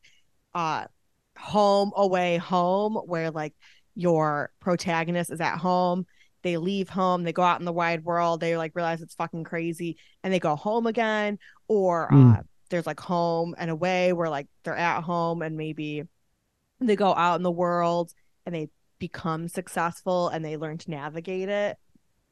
uh 0.54 0.86
home 1.38 1.92
away 1.96 2.38
home 2.38 2.96
where 2.96 3.32
like 3.32 3.54
your 3.96 4.52
protagonist 4.60 5.32
is 5.32 5.42
at 5.42 5.58
home 5.58 6.06
they 6.44 6.58
leave 6.58 6.90
home 6.90 7.24
they 7.24 7.34
go 7.34 7.42
out 7.42 7.60
in 7.60 7.66
the 7.66 7.74
wide 7.74 8.04
world 8.04 8.40
they 8.40 8.56
like 8.58 8.72
realize 8.76 9.02
it's 9.02 9.16
fucking 9.16 9.44
crazy 9.44 9.98
and 10.24 10.32
they 10.34 10.40
go 10.40 10.56
home 10.56 10.86
again 10.86 11.40
or 11.68 12.10
Mm. 12.12 12.40
uh 12.40 12.42
there's 12.70 12.88
like 12.88 13.00
home 13.00 13.56
and 13.58 13.70
away 13.70 14.12
where 14.12 14.30
like 14.30 14.48
they're 14.64 14.76
at 14.76 15.02
home 15.04 15.42
and 15.42 15.56
maybe 15.56 16.04
they 16.80 16.96
go 16.96 17.14
out 17.14 17.36
in 17.36 17.44
the 17.44 17.52
world 17.52 18.12
and 18.46 18.54
they 18.54 18.70
become 19.00 19.48
successful 19.48 20.30
and 20.30 20.44
they 20.44 20.58
learn 20.58 20.78
to 20.80 20.90
navigate 20.92 21.48
it 21.48 21.78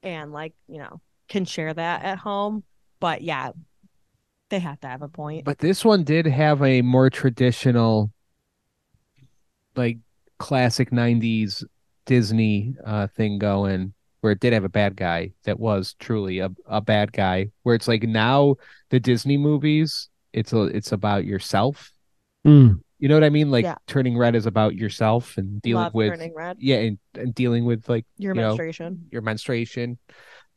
and 0.02 0.34
like 0.34 0.54
you 0.67 0.80
know 0.80 0.99
can 1.30 1.45
share 1.45 1.73
that 1.73 2.04
at 2.04 2.17
home 2.17 2.63
but 2.99 3.21
yeah 3.21 3.52
they 4.49 4.60
have 4.60 4.80
to 4.82 4.88
have 4.88 5.02
a 5.02 5.08
point 5.08 5.45
But 5.45 5.60
this 5.60 5.86
one 5.86 6.04
did 6.04 6.26
have 6.28 6.62
a 6.62 6.82
more 6.84 7.10
traditional, 7.10 8.12
like 9.76 9.97
classic 10.39 10.91
'90s 10.91 11.63
Disney 12.06 12.76
uh, 12.86 13.08
thing 13.08 13.38
going, 13.39 13.93
where 14.22 14.34
it 14.34 14.39
did 14.39 14.54
have 14.54 14.63
a 14.63 14.69
bad 14.69 14.96
guy 14.96 15.32
that 15.43 15.60
was 15.60 15.96
truly 16.00 16.39
a, 16.39 16.50
a 16.67 16.82
bad 16.82 17.12
guy. 17.12 17.52
Where 17.63 17.76
it's 17.76 17.88
like 17.88 18.04
now 18.04 18.56
the 18.89 19.00
Disney 19.00 19.38
movies, 19.38 20.10
it's 20.32 20.54
a, 20.54 20.63
it's 20.63 20.91
about 20.91 21.26
yourself. 21.26 21.91
Mm. 22.46 22.82
You 23.00 23.10
know 23.10 23.15
what 23.15 23.24
I 23.26 23.30
mean? 23.30 23.52
Like 23.52 23.65
Yeah. 23.65 23.76
Turning 23.88 24.17
Red 24.17 24.36
is 24.36 24.46
about 24.46 24.76
yourself 24.76 25.38
and 25.38 25.62
dealing 25.62 25.84
Love 25.84 25.93
with 25.93 26.12
turning 26.12 26.34
red 26.34 26.58
yeah, 26.60 26.78
and, 26.78 27.00
and 27.15 27.36
dealing 27.36 27.65
with 27.65 27.89
like 27.89 28.06
your 28.17 28.34
you 28.34 28.41
know, 28.41 28.50
menstruation 28.50 29.08
your 29.12 29.22
menstruation. 29.22 29.98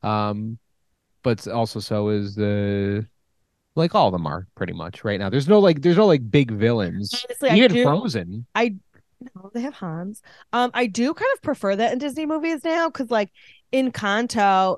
Um, 0.03 0.59
but 1.25 1.49
also 1.49 1.81
so 1.81 2.11
is 2.11 2.37
the 2.37 3.05
like 3.75 3.97
all 3.97 4.07
of 4.07 4.13
them 4.13 4.29
are 4.29 4.47
pretty 4.55 4.73
much 4.73 5.03
right 5.05 5.19
now. 5.19 5.29
There's 5.29 5.49
no 5.49 5.59
like 5.59 5.83
there's 5.83 5.97
no 5.97 6.07
like 6.07 6.31
big 6.31 6.53
villains. 6.53 7.13
honestly 7.25 7.51
i 7.51 7.67
do 7.67 7.83
Frozen. 7.83 8.47
No, 9.21 9.51
they 9.55 9.63
have 9.63 9.75
Hans. 9.75 10.23
Um, 10.53 10.71
I 10.75 10.87
do 10.87 11.15
kind 11.15 11.31
of 11.35 11.43
prefer 11.43 11.75
that 11.77 11.93
in 11.93 11.99
Disney 11.99 12.27
movies 12.27 12.65
now 12.65 12.89
because, 12.89 13.11
like, 13.11 13.33
Encanto, 13.73 14.77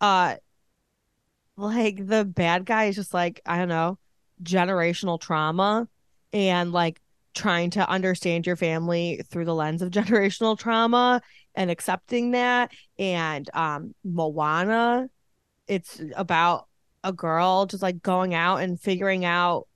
uh, 0.00 0.36
like 1.56 2.04
the 2.06 2.24
bad 2.24 2.64
guy 2.66 2.84
is 2.84 2.96
just 2.96 3.14
like 3.14 3.40
I 3.46 3.58
don't 3.58 3.68
know, 3.68 3.98
generational 4.42 5.20
trauma, 5.20 5.88
and 6.32 6.72
like 6.72 7.00
trying 7.34 7.70
to 7.70 7.88
understand 7.88 8.46
your 8.46 8.56
family 8.56 9.22
through 9.30 9.44
the 9.44 9.54
lens 9.54 9.82
of 9.82 9.90
generational 9.92 10.58
trauma 10.58 11.20
and 11.54 11.70
accepting 11.70 12.32
that. 12.32 12.72
And 12.98 13.48
um, 13.54 13.94
Moana, 14.04 15.08
it's 15.68 16.00
about 16.16 16.68
a 17.04 17.12
girl 17.12 17.66
just 17.66 17.82
like 17.82 18.02
going 18.02 18.34
out 18.34 18.58
and 18.58 18.80
figuring 18.80 19.24
out 19.24 19.68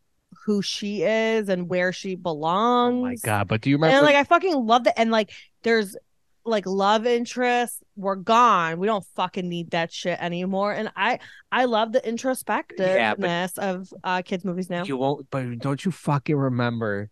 who 0.44 0.62
she 0.62 1.02
is 1.02 1.48
and 1.48 1.68
where 1.68 1.92
she 1.92 2.14
belongs. 2.14 2.98
Oh 2.98 3.02
my 3.02 3.16
god! 3.22 3.48
But 3.48 3.60
do 3.60 3.70
you 3.70 3.76
remember? 3.76 3.96
And 3.96 4.04
like 4.06 4.16
I 4.16 4.24
fucking 4.24 4.54
love 4.54 4.84
that. 4.84 4.98
And 4.98 5.10
like 5.10 5.30
there's 5.62 5.96
like 6.44 6.66
love 6.66 7.06
interests 7.06 7.82
were 7.96 8.16
gone. 8.16 8.78
We 8.78 8.86
don't 8.86 9.04
fucking 9.16 9.48
need 9.48 9.70
that 9.72 9.92
shit 9.92 10.18
anymore. 10.20 10.72
And 10.72 10.90
I 10.96 11.18
I 11.52 11.66
love 11.66 11.92
the 11.92 12.00
introspectiveness 12.00 13.58
of 13.58 13.92
uh 14.04 14.22
kids 14.22 14.44
movies 14.44 14.70
now. 14.70 14.84
you 14.84 14.96
won't. 14.96 15.26
But 15.30 15.58
don't 15.58 15.84
you 15.84 15.90
fucking 15.90 16.36
remember 16.36 17.10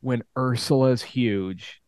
when 0.00 0.22
Ursula's 0.36 1.02
huge, 1.02 1.80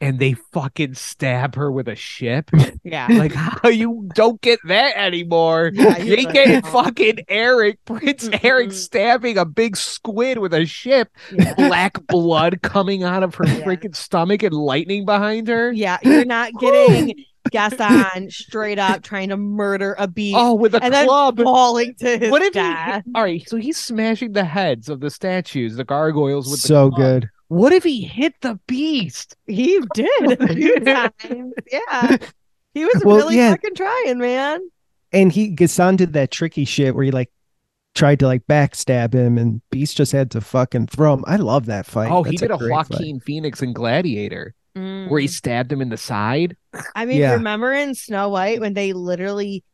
and 0.00 0.18
they 0.18 0.32
fucking 0.52 0.94
stab 0.94 1.54
her 1.56 1.70
with 1.70 1.88
a 1.88 1.94
ship? 1.94 2.50
Yeah. 2.84 3.06
like 3.10 3.32
how 3.34 3.68
you 3.68 4.08
don't 4.14 4.40
get 4.40 4.58
that 4.66 4.96
anymore? 4.96 5.70
Yeah, 5.74 5.98
you 5.98 6.16
they 6.16 6.22
don't 6.24 6.32
get 6.34 6.64
know. 6.64 6.70
fucking 6.70 7.18
Eric, 7.28 7.78
Prince 7.84 8.28
Eric 8.42 8.70
Mhm. 8.70 8.72
stabbing 8.72 9.36
a 9.38 9.44
big 9.44 9.76
squid 9.76 10.38
with 10.38 10.54
a 10.54 10.64
ship. 10.66 11.08
Yeah. 11.32 11.54
Black 11.54 12.06
blood 12.06 12.62
coming 12.62 13.02
out 13.04 13.22
of 13.22 13.34
her 13.36 13.44
Yeah. 13.46 13.60
freaking 13.60 13.94
stomach 13.94 14.42
and 14.42 14.54
lightning 14.54 15.04
behind 15.04 15.48
her. 15.48 15.72
Yeah, 15.72 15.98
you're 16.02 16.24
not 16.24 16.52
getting 16.60 17.14
Gaston 17.50 18.30
straight 18.30 18.78
up 18.78 19.02
trying 19.02 19.28
to 19.30 19.36
murder 19.36 19.96
a 19.98 20.06
beast 20.06 20.36
Oh, 20.38 20.54
with 20.54 20.74
a 20.74 20.82
and 20.82 20.92
then 20.94 21.06
club. 21.06 21.40
falling 21.42 21.94
to 21.98 22.18
his 22.18 22.30
What 22.30 22.42
if 22.42 22.48
he? 22.54 22.60
death. 22.60 23.02
All 23.14 23.22
right, 23.22 23.46
so 23.48 23.56
he's 23.56 23.76
smashing 23.76 24.32
the 24.32 24.44
heads 24.44 24.88
of 24.88 25.00
the 25.00 25.10
statues, 25.10 25.76
the 25.76 25.84
gargoyles 25.84 26.50
with 26.50 26.60
So 26.60 26.84
the 26.86 26.90
club. 26.96 27.00
good. 27.22 27.28
What 27.50 27.72
if 27.72 27.82
he 27.82 28.02
hit 28.02 28.34
the 28.42 28.60
beast? 28.68 29.36
He 29.48 29.80
did 29.92 30.40
a 30.40 30.54
few 30.54 30.78
times. 30.84 31.52
Yeah. 31.70 32.16
He 32.74 32.84
was 32.84 33.02
Well, 33.04 33.16
really 33.16 33.36
yeah. 33.36 33.50
fucking 33.50 33.74
trying, 33.74 34.18
man. 34.18 34.60
And 35.12 35.32
he 35.32 35.48
Gaston 35.48 35.96
did 35.96 36.12
that 36.12 36.30
tricky 36.30 36.64
shit 36.64 36.94
where 36.94 37.04
he 37.04 37.10
like 37.10 37.28
tried 37.96 38.20
to 38.20 38.26
like 38.26 38.46
backstab 38.46 39.12
him, 39.12 39.36
and 39.36 39.60
Beast 39.70 39.96
just 39.96 40.12
had 40.12 40.30
to 40.30 40.40
fucking 40.40 40.86
throw 40.86 41.12
him. 41.14 41.24
I 41.26 41.34
love 41.36 41.66
that 41.66 41.86
fight. 41.86 42.12
oh, 42.12 42.22
he 42.22 42.36
did 42.36 42.52
a, 42.52 42.56
great 42.56 42.70
fight. 42.70 42.90
Joaquin 42.90 43.18
Phoenix 43.18 43.60
in 43.62 43.72
Gladiator, 43.72 44.54
where 44.74 44.84
Mm. 44.84 45.20
he 45.20 45.26
stabbed 45.26 45.72
him 45.72 45.82
in 45.82 45.88
the 45.88 45.96
side. 45.96 46.56
I 46.94 47.04
mean, 47.04 47.18
Yeah. 47.18 47.32
remember 47.32 47.72
in 47.72 47.96
Snow 47.96 48.28
White 48.28 48.60
when 48.60 48.74
they 48.74 48.92
literally 48.92 49.64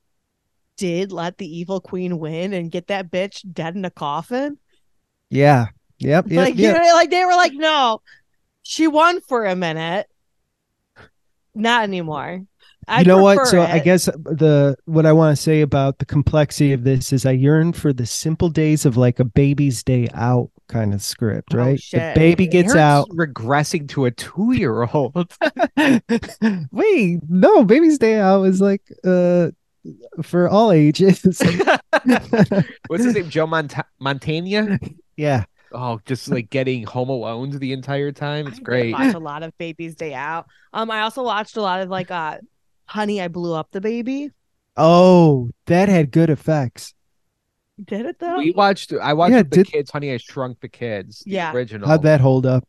did 0.78 1.12
let 1.12 1.36
the 1.36 1.46
evil 1.58 1.82
queen 1.82 2.18
win 2.18 2.54
and 2.54 2.70
get 2.72 2.86
that 2.86 3.10
bitch 3.10 3.42
dead 3.52 3.76
in 3.76 3.84
a 3.84 3.90
coffin? 3.90 4.56
Yeah. 5.28 5.66
Yep. 5.98 6.26
Yep. 6.30 6.36
like, 6.44 6.56
yep. 6.56 6.76
you 6.76 6.82
know, 6.82 6.94
like 6.94 7.10
they 7.10 7.24
were 7.24 7.32
like, 7.34 7.52
no, 7.54 8.00
she 8.62 8.86
won 8.86 9.20
for 9.22 9.44
a 9.44 9.56
minute. 9.56 10.06
Not 11.54 11.84
anymore. 11.84 12.42
I 12.88 13.00
you 13.00 13.06
know 13.06 13.20
what? 13.22 13.36
prefer 13.38 13.50
So 13.50 13.62
I 13.62 13.78
guess 13.80 14.04
the 14.04 14.76
what 14.84 15.06
I 15.06 15.12
want 15.12 15.36
to 15.36 15.42
say 15.42 15.60
about 15.62 15.98
the 15.98 16.04
complexity 16.04 16.72
of 16.72 16.84
this 16.84 17.12
is 17.12 17.26
I 17.26 17.32
yearn 17.32 17.72
for 17.72 17.92
the 17.92 18.06
simple 18.06 18.48
days 18.48 18.84
of 18.86 18.96
like 18.96 19.18
a 19.18 19.24
baby's 19.24 19.82
day 19.82 20.06
out 20.14 20.50
kind 20.68 20.94
of 20.94 21.02
script, 21.02 21.54
Oh, 21.54 21.58
right? 21.58 21.80
shit. 21.80 22.14
The 22.14 22.20
baby 22.20 22.46
gets 22.46 22.74
Eric's 22.74 22.78
out. 22.80 23.08
regressing 23.08 23.88
to 23.90 24.04
a 24.04 24.10
two-year-old. 24.12 25.32
Wait, 26.72 27.20
no, 27.28 27.64
baby's 27.64 27.98
day 27.98 28.20
out 28.20 28.44
is 28.44 28.60
like 28.60 28.82
uh 29.04 29.48
for 30.22 30.48
all 30.48 30.70
ages. 30.72 31.22
What's 31.24 33.04
his 33.04 33.14
name? 33.14 33.30
Joe 33.30 33.46
Mont- 33.48 33.74
Mantegna. 34.00 34.78
yeah. 35.16 35.44
Oh, 35.76 36.00
just 36.06 36.28
like 36.30 36.50
getting 36.50 36.84
home 36.84 37.08
alone 37.10 37.50
the 37.50 37.72
entire 37.72 38.10
time. 38.12 38.46
It's 38.46 38.56
I 38.56 38.58
did 38.58 38.64
great. 38.64 38.92
Watch 38.92 39.14
a 39.14 39.18
lot 39.32 39.42
of 39.42 39.56
Baby's 39.58 39.94
Day 39.94 40.14
Out. 40.14 40.46
Um, 40.72 40.90
I 40.90 41.00
also 41.02 41.22
watched 41.22 41.56
a 41.56 41.62
lot 41.62 41.80
of 41.80 41.88
like 41.90 42.10
uh, 42.10 42.38
Honey, 42.86 43.20
I 43.20 43.28
Blew 43.28 43.54
Up 43.54 43.70
the 43.70 43.80
Baby. 43.80 44.30
Oh, 44.76 45.50
that 45.66 45.88
had 45.88 46.10
good 46.10 46.30
effects. 46.30 46.94
Did 47.84 48.06
it 48.06 48.18
though? 48.18 48.38
We 48.38 48.52
watched. 48.52 48.92
I 48.92 49.12
watched 49.12 49.32
Yeah, 49.32 49.42
the 49.42 49.48
did- 49.48 49.66
kids. 49.66 49.90
Honey, 49.90 50.12
I 50.12 50.16
Shrunk 50.16 50.60
the 50.60 50.68
Kids. 50.68 51.20
the 51.20 51.32
Yeah. 51.32 51.52
original. 51.52 51.86
How'd 51.88 52.02
that 52.02 52.20
hold 52.20 52.46
up? 52.46 52.66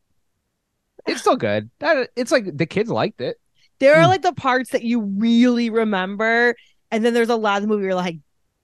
It's 1.06 1.20
still 1.22 1.36
good. 1.36 1.70
That 1.80 2.10
it's 2.16 2.30
like 2.30 2.56
the 2.56 2.66
kids 2.66 2.90
liked 2.90 3.20
it. 3.22 3.36
there 3.78 3.94
are 3.96 4.02
Hmm. 4.02 4.08
like 4.08 4.22
the 4.22 4.32
parts 4.34 4.70
that 4.70 4.82
you 4.82 5.00
really 5.00 5.70
remember, 5.70 6.54
and 6.90 7.04
then 7.04 7.14
there's 7.14 7.28
a 7.30 7.36
lot 7.36 7.56
of 7.56 7.62
the 7.62 7.68
movie 7.68 7.84
you're 7.84 7.94
like, 7.94 8.16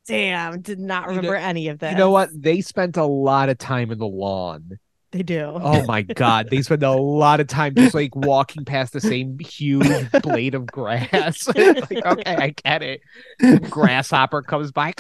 damn, 0.07 0.61
did 0.61 0.79
not 0.79 1.03
You 1.05 1.09
know- 1.11 1.17
remember 1.17 1.37
any 1.37 1.69
of 1.69 1.79
this. 1.79 1.93
You 1.93 1.99
know 1.99 2.11
what? 2.11 2.31
They 2.35 2.61
spent 2.61 2.97
a 2.97 3.05
lot 3.05 3.49
of 3.49 3.59
time 3.59 3.91
in 3.91 3.99
the 3.99 4.07
lawn. 4.07 4.79
They 5.13 5.23
do. 5.23 5.53
Oh 5.55 5.85
my 5.87 6.03
god, 6.03 6.51
they 6.51 6.61
spend 6.63 6.83
a 6.83 6.91
lot 6.91 7.39
of 7.39 7.47
time 7.47 7.77
just 7.77 7.95
like 7.95 8.17
walking 8.17 8.65
past 8.65 8.93
the 8.93 9.01
same 9.01 9.39
huge 9.39 10.11
blade 10.23 10.57
of 10.57 10.67
grass. 10.67 11.47
like, 11.57 11.93
okay, 11.93 12.23
I 12.37 12.53
get 12.65 12.83
it. 12.83 13.01
Grasshopper 13.71 14.43
comes 14.43 14.73
by. 14.73 14.93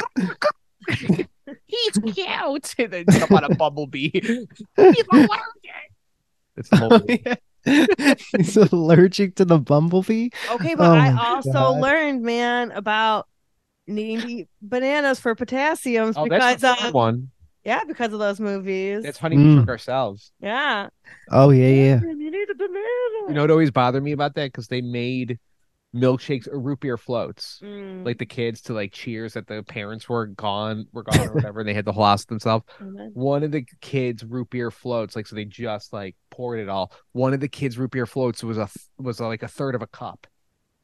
He's 1.66 1.98
cute. 1.98 2.74
And 2.78 2.92
then 2.92 3.04
jump 3.10 3.32
on 3.32 3.44
a 3.44 3.54
bumblebee. 3.56 4.10
He's 4.12 4.46
allergic. 4.76 5.40
It's 6.56 6.68
the 6.68 6.76
whole 6.76 6.92
Oh, 6.92 7.04
yeah. 8.06 8.14
He's 8.36 8.56
allergic 8.56 9.34
to 9.36 9.44
the 9.44 9.58
bumblebee. 9.58 10.28
Okay, 10.52 10.74
but 10.76 10.86
Oh 10.86 10.94
I 10.94 11.12
also 11.34 11.50
God. 11.52 11.80
learned, 11.80 12.22
man, 12.22 12.70
about 12.70 13.26
needing 13.86 14.20
to 14.20 14.28
eat 14.32 14.48
bananas 14.62 15.20
for 15.20 15.34
potassiums 15.34 16.14
Oh, 16.16 16.24
because 16.24 16.60
that's 16.60 16.80
the 16.82 16.88
uh, 16.88 16.92
one. 16.92 17.30
yeah, 17.64 17.84
because 17.84 18.12
of 18.12 18.18
those 18.18 18.40
movies. 18.40 19.02
That's 19.02 19.18
Honey 19.18 19.36
Mm. 19.36 19.46
We 19.48 19.54
Shrunk 19.54 19.68
Ourselves. 19.68 20.32
yeah. 20.40 20.88
Oh 21.30 21.50
yeah, 21.50 21.68
yeah. 21.68 22.00
You 22.00 22.30
need 22.30 22.50
a 22.50 22.54
banana. 22.54 23.28
You 23.28 23.34
know 23.34 23.42
what 23.42 23.50
always 23.50 23.70
bothered 23.70 24.02
me 24.02 24.12
about 24.12 24.34
that? 24.36 24.46
Because 24.52 24.68
they 24.68 24.80
made 24.80 25.38
milkshakes 25.94 26.48
or 26.48 26.58
root 26.58 26.80
beer 26.80 26.96
floats. 26.98 27.60
Mm, 27.62 28.04
Like 28.04 28.18
the 28.18 28.26
kids 28.26 28.60
to 28.62 28.72
like 28.74 28.92
cheers 28.92 29.34
that 29.34 29.46
the 29.46 29.62
parents 29.62 30.08
were 30.08 30.26
gone, 30.26 30.86
were 30.92 31.04
gone 31.04 31.28
or 31.28 31.34
whatever, 31.34 31.60
and 31.60 31.68
they 31.68 31.74
had 31.74 31.84
the 31.84 31.92
whole 31.92 32.04
house 32.04 32.24
themselves. 32.24 32.64
and 32.80 32.98
then- 32.98 33.10
One 33.14 33.44
of 33.44 33.52
the 33.52 33.64
kids' 33.80 34.24
root 34.24 34.50
beer 34.50 34.70
floats, 34.72 35.14
like 35.14 35.26
so 35.28 35.36
they 35.36 35.44
just 35.44 35.92
like 35.92 36.16
poured 36.30 36.58
it 36.58 36.68
all. 36.68 36.90
One 37.12 37.32
of 37.32 37.40
the 37.40 37.48
kids' 37.48 37.78
root 37.78 37.92
beer 37.92 38.06
floats 38.06 38.42
was 38.42 38.58
a 38.58 38.66
th- 38.66 38.86
was 38.98 39.20
like 39.20 39.42
a 39.44 39.48
third 39.48 39.74
of 39.76 39.82
a 39.82 39.86
cup. 39.86 40.26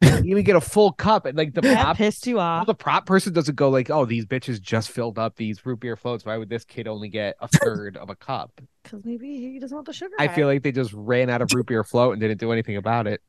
You 0.02 0.22
even 0.24 0.44
get 0.44 0.56
a 0.56 0.60
full 0.60 0.92
cup, 0.92 1.26
and 1.26 1.36
like 1.36 1.52
the 1.54 1.62
prop, 1.62 1.96
pissed 1.96 2.26
you 2.26 2.36
well, 2.36 2.44
off. 2.46 2.66
the 2.66 2.74
prop 2.74 3.04
person 3.06 3.32
doesn't 3.32 3.54
go 3.54 3.68
like, 3.68 3.90
"Oh, 3.90 4.04
these 4.04 4.24
bitches 4.24 4.60
just 4.60 4.90
filled 4.90 5.18
up 5.18 5.36
these 5.36 5.64
root 5.66 5.80
beer 5.80 5.96
floats. 5.96 6.24
Why 6.24 6.36
would 6.36 6.48
this 6.48 6.64
kid 6.64 6.88
only 6.88 7.08
get 7.08 7.36
a 7.40 7.48
third 7.48 7.96
of 7.96 8.10
a 8.10 8.16
cup?" 8.16 8.52
Because 8.82 9.04
maybe 9.04 9.38
he 9.38 9.58
doesn't 9.58 9.74
want 9.76 9.86
the 9.86 9.92
sugar. 9.92 10.14
I 10.18 10.26
high. 10.26 10.34
feel 10.34 10.46
like 10.46 10.62
they 10.62 10.72
just 10.72 10.94
ran 10.94 11.28
out 11.28 11.42
of 11.42 11.52
root 11.52 11.66
beer 11.66 11.84
float 11.84 12.12
and 12.14 12.20
didn't 12.20 12.40
do 12.40 12.50
anything 12.50 12.76
about 12.78 13.06
it. 13.06 13.20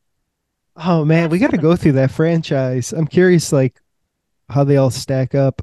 Oh 0.78 1.04
man, 1.04 1.30
we 1.30 1.40
got 1.40 1.52
to 1.52 1.58
go 1.58 1.76
through 1.76 1.92
that 1.94 2.10
franchise. 2.12 2.94
I'm 2.94 3.06
curious, 3.06 3.52
like 3.52 3.78
how 4.50 4.64
they 4.64 4.78
all 4.78 4.90
stack 4.90 5.36
up. 5.36 5.62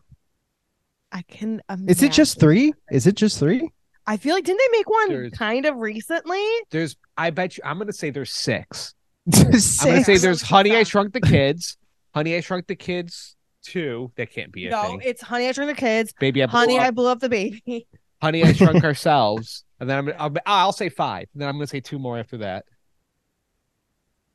I 1.10 1.22
can. 1.22 1.62
Is 1.86 2.02
it 2.02 2.12
just 2.12 2.38
three? 2.38 2.74
Is 2.90 3.06
it 3.06 3.14
just 3.14 3.38
three? 3.38 3.70
I 4.06 4.18
feel 4.18 4.34
like 4.34 4.44
didn't 4.44 4.58
they 4.58 4.78
make 4.78 4.90
one 4.90 5.08
There's- 5.08 5.32
kind 5.32 5.64
of 5.64 5.76
recently? 5.76 6.44
There's, 6.70 6.96
I 7.16 7.30
bet 7.30 7.56
you, 7.56 7.62
I'm 7.64 7.78
gonna 7.78 7.92
say 7.94 8.10
there's 8.10 8.30
six. 8.30 8.94
I'm 9.34 9.42
gonna 9.42 10.04
say 10.04 10.18
there's 10.18 10.42
Honey 10.42 10.76
I 10.76 10.82
Shrunk 10.84 11.12
the 11.12 11.20
Kids, 11.20 11.76
Honey 12.14 12.36
I 12.36 12.40
Shrunk 12.40 12.66
the 12.66 12.76
Kids 12.76 13.36
two. 13.62 14.12
That 14.16 14.30
can't 14.32 14.52
be 14.52 14.66
a 14.66 14.70
No, 14.70 14.82
thing. 14.82 15.00
it's 15.04 15.22
Honey 15.22 15.48
I 15.48 15.52
Shrunk 15.52 15.70
the 15.74 15.80
Kids. 15.80 16.12
Baby, 16.18 16.42
I 16.42 16.46
blew 16.46 16.58
Honey 16.58 16.78
up. 16.78 16.84
I 16.84 16.90
blew 16.90 17.08
up 17.08 17.20
the 17.20 17.28
baby. 17.28 17.86
Honey 18.22 18.42
I 18.44 18.52
Shrunk 18.52 18.82
Ourselves, 18.84 19.64
and 19.80 19.88
then 19.88 19.98
I'm, 19.98 20.08
I'll, 20.18 20.32
oh, 20.36 20.40
I'll 20.46 20.72
say 20.72 20.88
five. 20.88 21.28
And 21.34 21.42
then 21.42 21.48
I'm 21.48 21.56
gonna 21.56 21.66
say 21.66 21.80
two 21.80 21.98
more 21.98 22.18
after 22.18 22.38
that. 22.38 22.64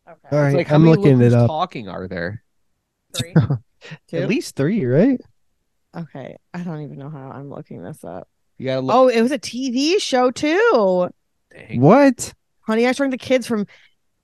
Okay. 0.08 0.20
right, 0.32 0.48
It's 0.48 0.56
like 0.56 0.68
how 0.68 0.76
I'm 0.76 0.84
many 0.84 0.96
looking 0.96 1.22
it 1.22 1.34
up. 1.34 1.48
Talking 1.48 1.88
are 1.90 2.08
there? 2.08 2.44
Three. 3.18 3.34
At 4.14 4.30
least 4.30 4.56
three, 4.56 4.86
right? 4.86 5.20
Okay. 5.96 6.38
I 6.54 6.60
don't 6.64 6.82
even 6.82 6.98
know 6.98 7.10
how 7.10 7.32
I'm 7.32 7.50
looking 7.50 7.84
this 7.84 8.04
up. 8.04 8.28
You 8.58 8.66
gotta 8.68 8.82
look. 8.82 8.96
Oh, 8.96 9.08
it 9.08 9.22
was 9.22 9.32
a 9.32 9.40
TV 9.40 10.00
show 10.00 10.32
too. 10.32 11.10
dang. 11.52 11.82
What? 11.82 12.34
Honey, 12.62 12.88
I 12.88 12.92
Shrunk 12.94 13.12
the 13.12 13.18
Kids 13.18 13.46
from 13.46 13.66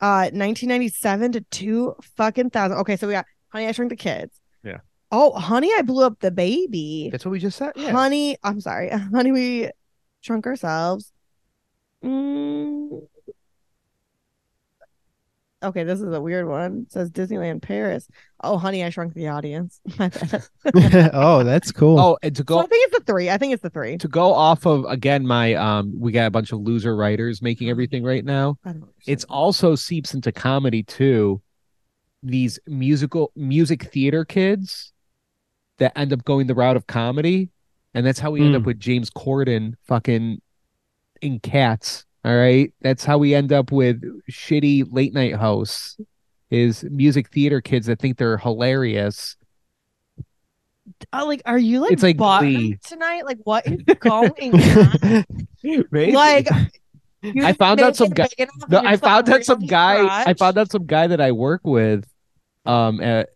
uh 0.01 0.29
1997 0.31 1.33
to 1.33 1.41
two 1.41 1.95
fucking 2.15 2.49
thousand. 2.49 2.77
Okay, 2.79 2.95
so 2.95 3.07
we 3.07 3.13
got 3.13 3.25
Honey, 3.49 3.67
I 3.67 3.71
Shrunk 3.71 3.89
the 3.89 3.95
Kids. 3.95 4.39
Yeah. 4.63 4.79
Oh, 5.11 5.31
Honey, 5.31 5.71
I 5.75 5.81
Blew 5.81 6.05
Up 6.05 6.19
the 6.19 6.31
Baby. 6.31 7.09
That's 7.11 7.25
what 7.25 7.31
we 7.31 7.39
just 7.39 7.57
said. 7.57 7.73
Yeah. 7.75 7.91
Honey, 7.91 8.37
I'm 8.43 8.61
sorry. 8.61 8.89
Honey, 9.13 9.31
we 9.31 9.69
shrunk 10.21 10.45
ourselves. 10.45 11.11
Mm. 12.03 13.07
Okay, 15.61 15.83
this 15.83 15.99
is 15.99 16.13
a 16.13 16.21
weird 16.21 16.47
one. 16.47 16.83
It 16.87 16.91
says 16.93 17.11
Disneyland 17.11 17.61
Paris. 17.61 18.07
Oh, 18.41 18.57
Honey, 18.57 18.81
I 18.83 18.89
Shrunk 18.91 19.13
the 19.13 19.27
Audience. 19.27 19.81
Oh, 21.13 21.43
that's 21.43 21.71
cool. 21.73 21.99
Oh, 21.99 22.17
and 22.23 22.33
to 22.35 22.41
So 22.41 22.43
go 22.45 22.59
I 22.59 22.65
think 22.65 22.87
it's 22.87 22.97
the 22.99 23.03
three. 23.05 23.29
I 23.29 23.37
think 23.37 23.53
it's 23.53 23.61
the 23.63 23.69
three. 23.69 23.97
to 23.97 24.07
go 24.07 24.33
off 24.33 24.65
of 24.65 24.85
again 24.85 25.27
my 25.27 25.55
um, 25.55 25.93
we 25.99 26.11
got 26.13 26.27
a 26.27 26.31
bunch 26.31 26.51
of 26.53 26.59
loser 26.61 26.95
writers 26.95 27.41
making 27.41 27.69
everything 27.69 28.03
right 28.03 28.23
now. 28.23 28.57
It's 29.05 29.25
also 29.25 29.75
seeps 29.75 30.13
into 30.13 30.31
comedy 30.31 30.83
too. 30.83 31.41
These 32.23 32.59
musical 32.67 33.31
music 33.35 33.83
theater 33.91 34.23
kids 34.25 34.93
that 35.79 35.97
end 35.97 36.13
up 36.13 36.23
going 36.25 36.47
the 36.47 36.55
route 36.55 36.75
of 36.77 36.87
comedy, 36.87 37.49
and 37.93 38.05
that's 38.05 38.19
how 38.19 38.31
we 38.31 38.41
end 38.41 38.49
Hmm. 38.55 38.61
up 38.61 38.63
with 38.65 38.79
James 38.79 39.09
Corden 39.09 39.73
fucking 39.87 40.41
in 41.21 41.39
Cats. 41.39 42.05
All 42.25 42.35
right, 42.35 42.73
that's 42.81 43.05
how 43.05 43.17
we 43.17 43.33
end 43.33 43.53
up 43.53 43.71
with 43.71 44.01
shitty 44.29 44.85
late 44.91 45.13
night 45.13 45.35
hosts. 45.35 45.97
Is 46.51 46.83
music 46.85 47.29
theater 47.29 47.61
kids 47.61 47.85
that 47.87 47.99
think 47.99 48.17
they're 48.17 48.37
hilarious. 48.37 49.37
Oh, 51.13 51.25
like, 51.27 51.41
are 51.45 51.57
you 51.59 51.79
like, 51.81 51.91
It's 51.91 52.01
like 52.03 52.17
tonight? 52.83 53.25
Like, 53.25 53.37
what 53.43 53.65
is 53.67 53.81
going 53.99 54.53
on? 54.53 55.25
Like, 56.13 56.47
I 57.43 57.53
found 57.53 57.81
out 57.81 57.95
some 57.95 58.09
guy- 58.09 58.27
No, 58.69 58.79
I 58.79 58.97
found 58.97 59.29
out 59.29 59.43
some 59.43 59.59
guy. 59.59 60.23
I 60.25 60.33
found 60.33 60.57
out 60.57 60.71
some 60.71 60.85
guy 60.85 61.07
that 61.07 61.19
I 61.21 61.31
work 61.33 61.61
with, 61.63 62.07
um, 62.65 63.01
at, 63.01 63.29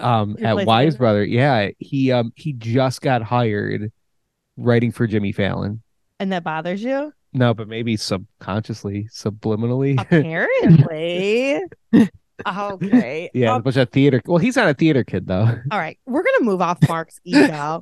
um, 0.00 0.36
Your 0.38 0.60
at 0.60 0.66
Wise? 0.66 0.96
Brother. 0.96 1.24
Yeah, 1.24 1.70
he 1.78 2.12
um 2.12 2.32
he 2.36 2.52
just 2.52 3.00
got 3.02 3.22
hired, 3.22 3.90
writing 4.56 4.92
for 4.92 5.06
Jimmy 5.06 5.32
Fallon. 5.32 5.82
and 6.20 6.30
that 6.32 6.44
bothers 6.44 6.82
you. 6.82 7.12
No, 7.32 7.54
but 7.54 7.68
maybe 7.68 7.96
subconsciously, 7.96 9.08
subliminally. 9.12 10.00
Apparently. 10.00 11.60
okay. 12.46 13.30
yeah, 13.34 13.50
a 13.52 13.54
Um, 13.56 13.62
bunch 13.62 13.76
of 13.76 13.90
theater. 13.90 14.20
Well, 14.26 14.38
he's 14.38 14.56
not 14.56 14.68
a 14.68 14.74
theater 14.74 15.04
kid 15.04 15.26
though. 15.26 15.46
all 15.70 15.78
right. 15.78 15.98
We're 16.06 16.22
gonna 16.24 16.44
move 16.44 16.60
off 16.60 16.78
Mark's 16.88 17.20
ego. 17.24 17.80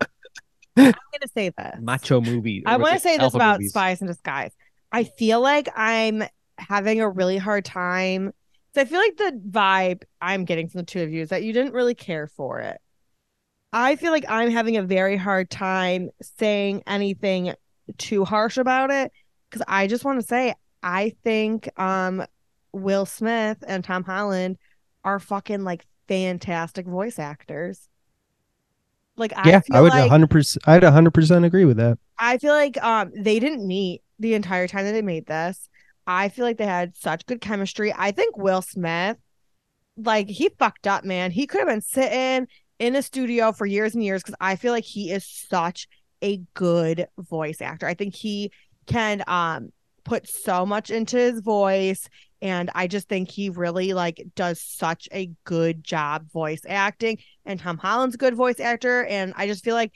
I'm 0.77 0.93
gonna 0.93 1.29
say 1.35 1.51
this. 1.57 1.75
Macho 1.81 2.21
movie. 2.21 2.63
I 2.67 2.77
want 2.77 2.95
to 2.95 3.01
say 3.01 3.17
this 3.17 3.35
about 3.35 3.59
movies? 3.59 3.71
Spies 3.71 4.01
in 4.01 4.07
Disguise. 4.07 4.53
I 4.93 5.05
feel 5.05 5.41
like 5.41 5.69
I'm 5.75 6.23
having 6.59 7.01
a 7.01 7.09
really 7.09 7.39
hard 7.39 7.65
time. 7.65 8.33
So 8.75 8.83
I 8.83 8.85
feel 8.85 9.01
like 9.01 9.17
the 9.17 9.41
vibe 9.49 10.03
I'm 10.21 10.45
getting 10.45 10.69
from 10.69 10.81
the 10.81 10.87
two 10.87 11.03
of 11.03 11.11
you 11.11 11.23
is 11.23 11.31
that 11.31 11.43
you 11.43 11.53
didn't 11.53 11.73
really 11.73 11.95
care 11.95 12.27
for 12.27 12.61
it. 12.61 12.79
I 13.73 13.97
feel 13.97 14.13
like 14.13 14.25
I'm 14.29 14.51
having 14.51 14.77
a 14.77 14.83
very 14.83 15.17
hard 15.17 15.51
time 15.51 16.11
saying 16.23 16.83
anything 16.87 17.55
too 17.97 18.25
harsh 18.25 18.57
about 18.57 18.91
it 18.91 19.11
because 19.49 19.65
I 19.69 19.87
just 19.87 20.05
want 20.05 20.21
to 20.21 20.27
say 20.27 20.55
I 20.83 21.15
think 21.25 21.69
um 21.81 22.25
Will 22.73 23.07
Smith 23.07 23.59
and 23.67 23.83
Tom 23.83 24.05
Holland 24.05 24.59
are 25.05 25.19
fucking 25.19 25.65
like 25.65 25.87
fantastic 26.07 26.87
voice 26.87 27.19
actors. 27.19 27.89
Like 29.17 29.33
I 29.37 29.51
yeah, 29.51 29.61
I 29.73 29.81
would 29.81 29.93
like 29.93 30.11
100%. 30.11 30.59
I'd 30.67 30.83
100% 30.83 31.45
agree 31.45 31.65
with 31.65 31.77
that. 31.79 31.99
I 32.19 32.39
feel 32.39 32.53
like 32.53 32.83
um 32.83 33.13
they 33.17 33.39
didn't 33.39 33.67
meet 33.67 34.03
the 34.19 34.35
entire 34.35 34.69
time 34.69 34.85
that 34.85 34.93
they 34.93 35.03
made 35.03 35.27
this. 35.27 35.69
I 36.07 36.29
feel 36.29 36.45
like 36.45 36.57
they 36.57 36.67
had 36.67 36.97
such 36.97 37.27
good 37.27 37.41
chemistry. 37.41 37.93
I 37.97 38.13
think 38.13 38.39
Will 38.39 38.63
Smith, 38.63 39.19
like 39.97 40.29
he 40.29 40.49
fucked 40.59 40.87
up, 40.87 41.05
man. 41.05 41.31
He 41.31 41.47
could 41.47 41.59
have 41.59 41.69
been 41.69 41.83
sitting 41.83 42.49
in 42.79 42.97
a 42.97 43.03
studio 43.03 43.53
for 43.53 43.67
years 43.67 43.95
and 43.95 44.05
years 44.05 44.23
because 44.23 44.37
I 44.41 44.57
feel 44.57 44.73
like 44.73 44.85
he 44.85 45.11
is 45.11 45.27
such 45.27 45.89
a 46.23 46.41
good 46.55 47.09
voice 47.19 47.61
actor. 47.61 47.87
I 47.87 47.95
think 47.95 48.15
he 48.15 48.53
can 48.89 49.23
um 49.29 49.71
put 50.05 50.27
so 50.27 50.67
much 50.67 50.91
into 50.91 51.17
his 51.17 51.41
voice 51.41 52.09
and 52.41 52.71
I 52.75 52.87
just 52.87 53.09
think 53.09 53.31
he 53.31 53.51
really 53.51 53.93
like 53.93 54.25
does 54.35 54.61
such 54.61 55.09
a 55.13 55.31
good 55.45 55.85
job 55.85 56.31
voice 56.31 56.63
acting 56.67 57.19
and 57.45 57.61
Tom 57.61 57.79
Holland's 57.79 58.15
a 58.15 58.19
good 58.19 58.35
voice 58.35 58.59
actor 58.61 59.05
and 59.05 59.33
I 59.37 59.47
just 59.47 59.65
feel 59.65 59.75
like 59.75 59.93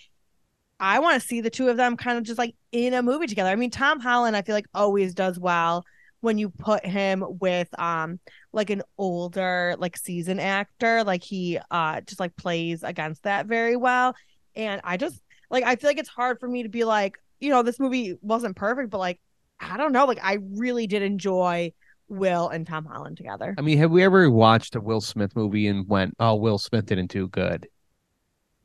I 0.78 0.98
want 0.98 1.20
to 1.20 1.26
see 1.26 1.40
the 1.40 1.50
two 1.50 1.68
of 1.68 1.76
them 1.76 1.96
kind 1.96 2.18
of 2.18 2.24
just 2.24 2.38
like 2.38 2.56
in 2.72 2.92
a 2.92 3.02
movie 3.02 3.28
together. 3.28 3.50
I 3.50 3.54
mean, 3.54 3.70
Tom 3.70 4.00
Holland, 4.00 4.36
I 4.36 4.42
feel 4.42 4.56
like 4.56 4.66
always 4.74 5.14
does 5.14 5.38
well 5.38 5.84
when 6.22 6.38
you 6.38 6.50
put 6.50 6.84
him 6.84 7.24
with 7.40 7.68
um 7.78 8.18
like 8.52 8.70
an 8.70 8.82
older 8.98 9.76
like 9.78 9.96
seasoned 9.96 10.40
actor. 10.40 11.04
Like 11.04 11.22
he 11.22 11.58
uh 11.70 12.00
just 12.00 12.18
like 12.18 12.34
plays 12.34 12.82
against 12.82 13.22
that 13.22 13.46
very 13.46 13.76
well. 13.76 14.16
And 14.56 14.80
I 14.82 14.96
just 14.96 15.22
like 15.50 15.62
I 15.62 15.76
feel 15.76 15.88
like 15.88 15.98
it's 15.98 16.08
hard 16.08 16.40
for 16.40 16.48
me 16.48 16.64
to 16.64 16.68
be 16.68 16.82
like, 16.82 17.16
you 17.42 17.50
know, 17.50 17.62
this 17.62 17.80
movie 17.80 18.16
wasn't 18.22 18.56
perfect, 18.56 18.90
but 18.90 18.98
like, 18.98 19.20
I 19.60 19.76
don't 19.76 19.92
know, 19.92 20.06
like 20.06 20.20
I 20.22 20.38
really 20.56 20.86
did 20.86 21.02
enjoy 21.02 21.72
Will 22.08 22.48
and 22.48 22.66
Tom 22.66 22.84
Holland 22.84 23.16
together. 23.16 23.54
I 23.58 23.62
mean, 23.62 23.78
have 23.78 23.90
we 23.90 24.02
ever 24.02 24.30
watched 24.30 24.76
a 24.76 24.80
Will 24.80 25.00
Smith 25.00 25.34
movie 25.34 25.66
and 25.66 25.88
went, 25.88 26.14
"Oh, 26.18 26.36
Will 26.36 26.58
Smith 26.58 26.86
didn't 26.86 27.10
do 27.10 27.28
good"? 27.28 27.68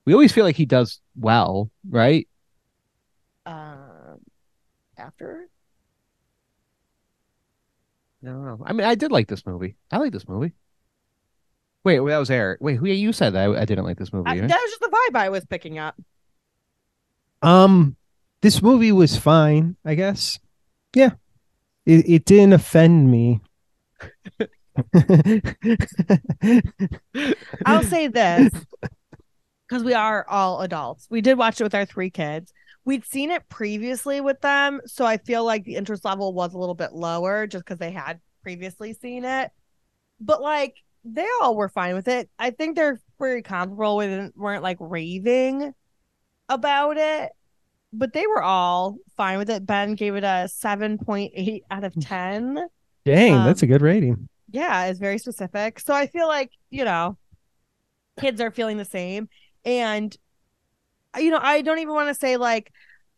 We 0.05 0.13
always 0.13 0.31
feel 0.31 0.45
like 0.45 0.55
he 0.55 0.65
does 0.65 1.01
well, 1.15 1.69
right? 1.89 2.27
Um, 3.45 4.19
after 4.97 5.49
I 8.23 8.27
don't 8.27 8.45
know. 8.45 8.63
I 8.65 8.73
mean, 8.73 8.85
I 8.85 8.95
did 8.95 9.11
like 9.11 9.27
this 9.27 9.45
movie. 9.45 9.75
I 9.91 9.97
like 9.97 10.11
this 10.11 10.27
movie. 10.27 10.53
Wait, 11.83 11.97
that 11.97 12.17
was 12.17 12.29
Eric. 12.29 12.59
Wait, 12.61 12.75
who 12.75 12.87
you 12.87 13.13
said 13.13 13.33
that 13.33 13.49
I, 13.49 13.61
I 13.61 13.65
didn't 13.65 13.85
like 13.85 13.97
this 13.97 14.11
movie? 14.11 14.29
I, 14.29 14.39
right? 14.39 14.47
that 14.47 14.61
was 14.61 14.71
just 14.71 14.81
the 14.81 14.89
vibe 14.89 15.17
I 15.17 15.29
was 15.29 15.45
picking 15.45 15.77
up. 15.77 15.95
Um, 17.41 17.96
this 18.41 18.61
movie 18.61 18.91
was 18.91 19.17
fine, 19.17 19.75
I 19.85 19.95
guess. 19.95 20.39
Yeah, 20.95 21.11
it 21.85 22.09
it 22.09 22.25
didn't 22.25 22.53
offend 22.53 23.09
me. 23.11 23.41
I'll 27.65 27.83
say 27.83 28.07
this 28.07 28.53
because 29.67 29.83
we 29.83 29.93
are 29.93 30.25
all 30.29 30.61
adults. 30.61 31.07
We 31.09 31.21
did 31.21 31.37
watch 31.37 31.59
it 31.59 31.63
with 31.63 31.75
our 31.75 31.85
three 31.85 32.09
kids. 32.09 32.53
We'd 32.85 33.05
seen 33.05 33.31
it 33.31 33.49
previously 33.49 34.21
with 34.21 34.39
them, 34.41 34.81
so 34.85 35.05
I 35.05 35.17
feel 35.17 35.43
like 35.43 35.65
the 35.65 35.75
interest 35.75 36.05
level 36.05 36.33
was 36.33 36.53
a 36.53 36.57
little 36.57 36.75
bit 36.75 36.93
lower 36.93 37.47
just 37.47 37.65
because 37.65 37.79
they 37.79 37.91
had 37.91 38.21
previously 38.43 38.93
seen 38.93 39.25
it. 39.25 39.51
But 40.19 40.41
like 40.41 40.75
they 41.03 41.27
all 41.41 41.55
were 41.55 41.69
fine 41.69 41.95
with 41.95 42.07
it. 42.07 42.29
I 42.39 42.51
think 42.51 42.75
they're 42.75 42.99
very 43.19 43.41
comfortable 43.41 43.97
with 43.97 44.09
it, 44.09 44.33
weren't 44.35 44.63
like 44.63 44.77
raving 44.79 45.73
about 46.49 46.97
it. 46.97 47.31
But 47.93 48.13
they 48.13 48.27
were 48.27 48.41
all 48.43 48.97
fine 49.15 49.37
with 49.37 49.49
it. 49.49 49.65
Ben 49.65 49.95
gave 49.95 50.15
it 50.15 50.23
a 50.23 50.47
7.8 50.47 51.61
out 51.71 51.83
of 51.83 51.97
10. 51.99 52.67
Dang, 53.05 53.43
that's 53.43 53.63
a 53.63 53.65
Um, 53.65 53.69
good 53.69 53.81
rating. 53.81 54.27
Yeah, 54.51 54.85
it's 54.85 54.99
very 54.99 55.17
specific. 55.17 55.79
So 55.79 55.93
I 55.93 56.07
feel 56.07 56.27
like, 56.27 56.51
you 56.69 56.85
know, 56.85 57.17
kids 58.19 58.41
are 58.41 58.51
feeling 58.51 58.77
the 58.77 58.85
same. 58.85 59.29
And, 59.65 60.15
you 61.17 61.31
know, 61.31 61.39
I 61.41 61.61
don't 61.61 61.79
even 61.79 61.93
want 61.93 62.09
to 62.09 62.15
say 62.15 62.37
like, 62.37 62.71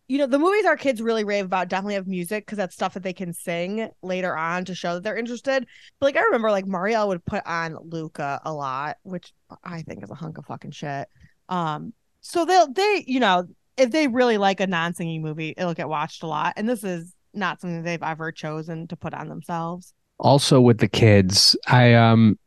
you 0.08 0.18
know, 0.18 0.26
the 0.26 0.40
movies 0.40 0.66
our 0.66 0.78
kids 0.78 1.02
really 1.02 1.24
rave 1.24 1.46
about 1.46 1.68
definitely 1.68 1.94
have 1.96 2.08
music 2.08 2.46
because 2.46 2.58
that's 2.58 2.74
stuff 2.74 2.96
that 2.96 3.04
they 3.04 3.14
can 3.14 3.32
sing 3.34 3.90
later 4.02 4.36
on 4.36 4.66
to 4.66 4.74
show 4.76 4.96
that 4.96 5.04
they're 5.04 5.18
interested. 5.18 5.68
But 6.00 6.06
like, 6.08 6.18
I 6.18 6.22
remember 6.24 6.50
like 6.50 6.66
Marielle 6.66 7.08
would 7.10 7.24
put 7.26 7.46
on 7.46 7.78
Luca 7.84 8.42
a 8.44 8.52
lot, 8.52 8.98
which 9.04 9.34
I 9.64 9.84
think 9.84 10.04
is 10.04 10.10
a 10.10 10.16
hunk 10.16 10.38
of 10.40 10.46
fucking 10.46 10.72
shit. 10.72 11.08
Um, 11.48 11.94
so 12.22 12.44
they'll, 12.46 12.72
they, 12.72 13.04
you 13.08 13.20
know, 13.20 13.46
if 13.80 13.92
they 13.92 14.08
really 14.08 14.38
like 14.38 14.60
a 14.60 14.68
non 14.68 14.94
singing 14.94 15.22
movie, 15.22 15.54
it'll 15.58 15.74
get 15.74 15.90
watched 15.90 16.24
a 16.24 16.28
lot. 16.28 16.54
And 16.58 16.68
this 16.68 16.84
is 16.84 17.14
not 17.34 17.62
something 17.62 17.84
they've 17.84 18.02
ever 18.04 18.32
chosen 18.32 18.88
to 18.88 18.96
put 18.96 19.14
on 19.14 19.30
themselves. 19.30 19.94
also 20.20 20.60
with 20.60 20.80
the 20.80 20.88
kids 20.88 21.56
i 21.68 21.94
um 21.94 22.38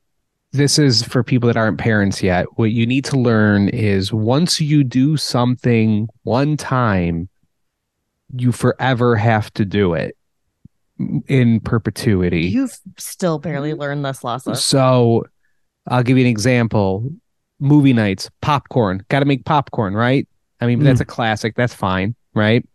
this 0.51 0.79
is 0.79 1.03
for 1.03 1.23
people 1.23 1.47
that 1.47 1.57
aren't 1.57 1.79
parents 1.79 2.23
yet 2.23 2.45
what 2.59 2.73
you 2.73 2.85
need 2.85 3.05
to 3.05 3.17
learn 3.17 3.69
is 3.71 4.13
once 4.13 4.61
you 4.61 4.85
do 4.85 5.17
something 5.17 6.07
one 6.25 6.57
time 6.57 7.29
you 8.37 8.51
forever 8.53 9.15
have 9.17 9.51
to 9.55 9.65
do 9.65 9.95
it 9.95 10.17
in 11.29 11.61
perpetuity 11.61 12.43
You've 12.49 12.77
still 12.99 13.39
barely 13.39 13.73
learned 13.73 14.05
this 14.05 14.23
lesson. 14.25 14.55
so 14.57 15.25
i'll 15.89 16.03
give 16.03 16.19
you 16.19 16.25
an 16.25 16.31
example 16.31 17.09
movie 17.61 17.93
nights 17.95 18.29
popcorn 18.43 19.05
got 19.09 19.21
to 19.21 19.27
make 19.27 19.45
popcorn 19.47 19.95
right 19.95 20.29
i 20.63 20.67
mean 20.67 20.83
that's 20.83 21.01
a 21.01 21.05
classic 21.05 21.55
that's 21.55 21.75
fine 21.75 22.15
right 22.35 22.67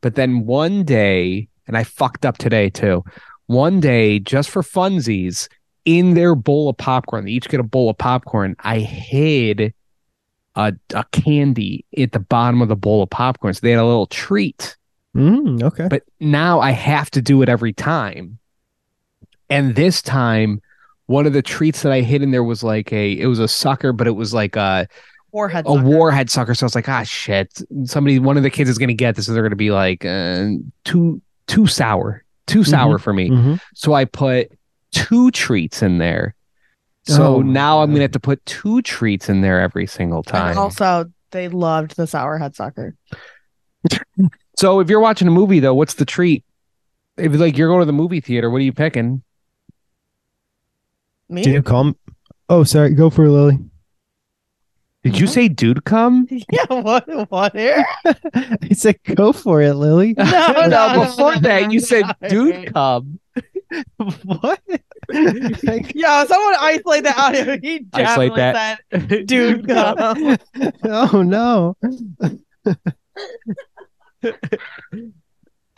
but 0.00 0.14
then 0.14 0.46
one 0.46 0.84
day 0.84 1.48
and 1.66 1.76
i 1.76 1.82
fucked 1.82 2.24
up 2.24 2.38
today 2.38 2.70
too 2.70 3.04
one 3.46 3.80
day 3.80 4.18
just 4.18 4.50
for 4.50 4.62
funsies 4.62 5.48
in 5.84 6.14
their 6.14 6.34
bowl 6.34 6.68
of 6.68 6.76
popcorn 6.76 7.24
they 7.24 7.32
each 7.32 7.48
get 7.48 7.60
a 7.60 7.64
bowl 7.64 7.90
of 7.90 7.98
popcorn 7.98 8.54
i 8.60 8.78
hid 8.78 9.74
a, 10.54 10.72
a 10.94 11.04
candy 11.12 11.84
at 11.98 12.12
the 12.12 12.18
bottom 12.18 12.62
of 12.62 12.68
the 12.68 12.76
bowl 12.76 13.02
of 13.02 13.10
popcorn 13.10 13.52
so 13.52 13.60
they 13.62 13.72
had 13.72 13.80
a 13.80 13.84
little 13.84 14.06
treat 14.06 14.76
Mm, 15.16 15.62
okay. 15.62 15.88
but 15.88 16.02
now 16.20 16.60
I 16.60 16.72
have 16.72 17.10
to 17.12 17.22
do 17.22 17.40
it 17.40 17.48
every 17.48 17.72
time. 17.72 18.38
And 19.48 19.74
this 19.74 20.02
time, 20.02 20.60
one 21.06 21.26
of 21.26 21.32
the 21.32 21.40
treats 21.40 21.80
that 21.82 21.92
I 21.92 22.02
hid 22.02 22.20
in 22.22 22.32
there 22.32 22.44
was 22.44 22.62
like 22.62 22.92
a, 22.92 23.12
it 23.18 23.24
was 23.24 23.38
a 23.38 23.48
sucker, 23.48 23.94
but 23.94 24.06
it 24.06 24.10
was 24.10 24.34
like 24.34 24.56
a, 24.56 24.86
Warhead. 25.36 25.64
a 25.66 25.74
warhead 25.74 26.30
sucker. 26.30 26.54
So 26.54 26.64
I 26.64 26.66
was 26.66 26.74
like, 26.74 26.88
ah, 26.88 27.02
shit. 27.02 27.60
Somebody, 27.84 28.18
one 28.18 28.36
of 28.38 28.42
the 28.42 28.50
kids 28.50 28.70
is 28.70 28.78
going 28.78 28.88
to 28.88 28.94
get 28.94 29.16
this. 29.16 29.28
And 29.28 29.36
they're 29.36 29.42
going 29.42 29.50
to 29.50 29.56
be 29.56 29.70
like, 29.70 30.04
uh, 30.04 30.48
too, 30.84 31.20
too 31.46 31.66
sour, 31.66 32.24
too 32.46 32.64
sour 32.64 32.98
for 32.98 33.12
me. 33.12 33.28
Mhm. 33.30 33.60
So 33.74 33.92
I 33.92 34.06
put 34.06 34.50
two 34.92 35.30
treats 35.32 35.82
in 35.82 35.98
there. 35.98 36.34
So 37.04 37.36
Oh 37.36 37.42
my 37.42 37.52
now 37.52 37.82
I'm 37.82 37.90
going 37.90 37.98
to 37.98 38.02
have 38.04 38.10
to 38.12 38.20
put 38.20 38.44
two 38.46 38.80
treats 38.82 39.28
in 39.28 39.42
there 39.42 39.60
every 39.60 39.86
single 39.86 40.22
time. 40.22 40.50
And 40.50 40.58
also, 40.58 41.12
they 41.32 41.48
loved 41.48 41.96
the 41.96 42.06
sour 42.06 42.38
head 42.38 42.56
sucker. 42.56 42.94
So 44.58 44.80
if 44.80 44.88
you're 44.88 45.00
watching 45.00 45.28
a 45.28 45.30
movie 45.30 45.60
though, 45.60 45.74
what's 45.74 45.94
the 45.94 46.06
treat? 46.06 46.42
If 47.18 47.34
like 47.34 47.58
you're 47.58 47.68
going 47.68 47.80
to 47.80 47.84
the 47.86 47.92
movie 47.92 48.20
theater, 48.22 48.48
what 48.48 48.56
are 48.56 48.64
you 48.64 48.72
picking? 48.72 49.22
Me? 51.28 51.42
Did 51.42 51.52
you 51.52 51.62
call 51.62 51.88
m- 51.88 51.96
Oh, 52.48 52.64
sorry. 52.64 52.94
Go 52.94 53.10
for 53.10 53.26
it, 53.26 53.30
Lily. 53.30 53.58
Did 55.06 55.20
you 55.20 55.26
Mhm. 55.26 55.30
say 55.30 55.48
dude 55.48 55.84
come? 55.84 56.26
Yeah, 56.50 56.66
what? 56.68 57.30
What 57.30 57.54
here? 57.56 57.84
I 58.04 58.68
said, 58.72 58.96
go 59.14 59.32
for 59.32 59.62
it, 59.62 59.74
Lily. 59.74 60.14
No, 60.18 60.24
no, 60.52 60.66
no, 60.66 61.04
before 61.04 61.34
no, 61.36 61.40
that 61.42 61.62
no, 61.62 61.70
you 61.70 61.78
said 61.80 62.06
dude 62.28 62.72
come. 62.74 63.20
what? 64.24 64.60
Yeah, 65.08 66.24
someone 66.26 66.54
isolate 66.58 67.04
that 67.04 67.16
audio. 67.16 67.58
He 67.62 67.86
Isolate 67.92 68.34
that. 68.34 68.80
said, 68.92 69.26
"Dude, 69.26 69.68
come." 69.68 70.38
oh 70.84 71.22
no. 71.22 71.76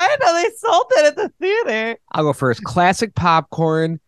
I 0.00 0.16
know 0.20 0.34
they 0.42 0.50
sold 0.56 0.86
it 0.92 1.06
at 1.06 1.16
the 1.16 1.32
theater. 1.40 1.98
I'll 2.12 2.24
go 2.24 2.32
first. 2.32 2.62
Classic 2.64 3.14
popcorn. 3.14 4.00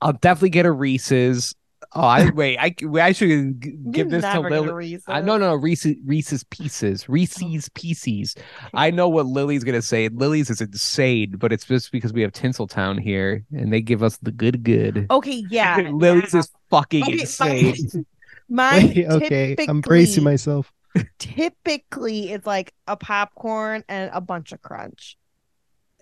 I'll 0.00 0.14
definitely 0.14 0.50
get 0.50 0.66
a 0.66 0.72
Reese's. 0.72 1.54
Oh, 1.94 2.02
I 2.02 2.28
wait. 2.30 2.58
I 2.58 2.74
I 3.00 3.12
should 3.12 3.62
g- 3.62 3.76
give 3.90 4.10
this 4.10 4.22
to 4.22 4.40
Lily. 4.40 5.00
I 5.06 5.22
no 5.22 5.38
no 5.38 5.54
Reese's 5.54 5.96
Reese's 6.04 6.44
Pieces 6.44 7.08
Reese's 7.08 7.70
Pieces. 7.70 8.34
I 8.74 8.90
know 8.90 9.08
what 9.08 9.26
Lily's 9.26 9.64
gonna 9.64 9.80
say. 9.80 10.08
Lily's 10.08 10.50
is 10.50 10.60
insane, 10.60 11.36
but 11.38 11.52
it's 11.52 11.64
just 11.64 11.90
because 11.90 12.12
we 12.12 12.20
have 12.22 12.32
Tinseltown 12.32 13.00
here 13.00 13.44
and 13.52 13.72
they 13.72 13.80
give 13.80 14.02
us 14.02 14.18
the 14.18 14.30
good 14.30 14.62
good. 14.64 15.06
Okay, 15.10 15.44
yeah. 15.48 15.76
Lily's 15.92 16.34
yeah. 16.34 16.40
is 16.40 16.50
fucking 16.68 17.04
Okay, 17.04 17.12
insane. 17.20 17.74
Mine, 18.50 18.88
Wait, 18.88 19.06
okay. 19.06 19.56
I'm 19.68 19.80
bracing 19.82 20.24
myself. 20.24 20.72
typically 21.18 22.32
it's 22.32 22.46
like 22.46 22.72
a 22.86 22.96
popcorn 22.96 23.84
and 23.88 24.10
a 24.12 24.20
bunch 24.20 24.52
of 24.52 24.60
crunch. 24.62 25.16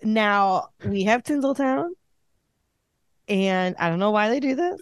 Now 0.03 0.69
we 0.85 1.03
have 1.03 1.23
Tinseltown, 1.23 1.89
and 3.27 3.75
I 3.79 3.89
don't 3.89 3.99
know 3.99 4.11
why 4.11 4.29
they 4.29 4.39
do 4.39 4.55
this, 4.55 4.79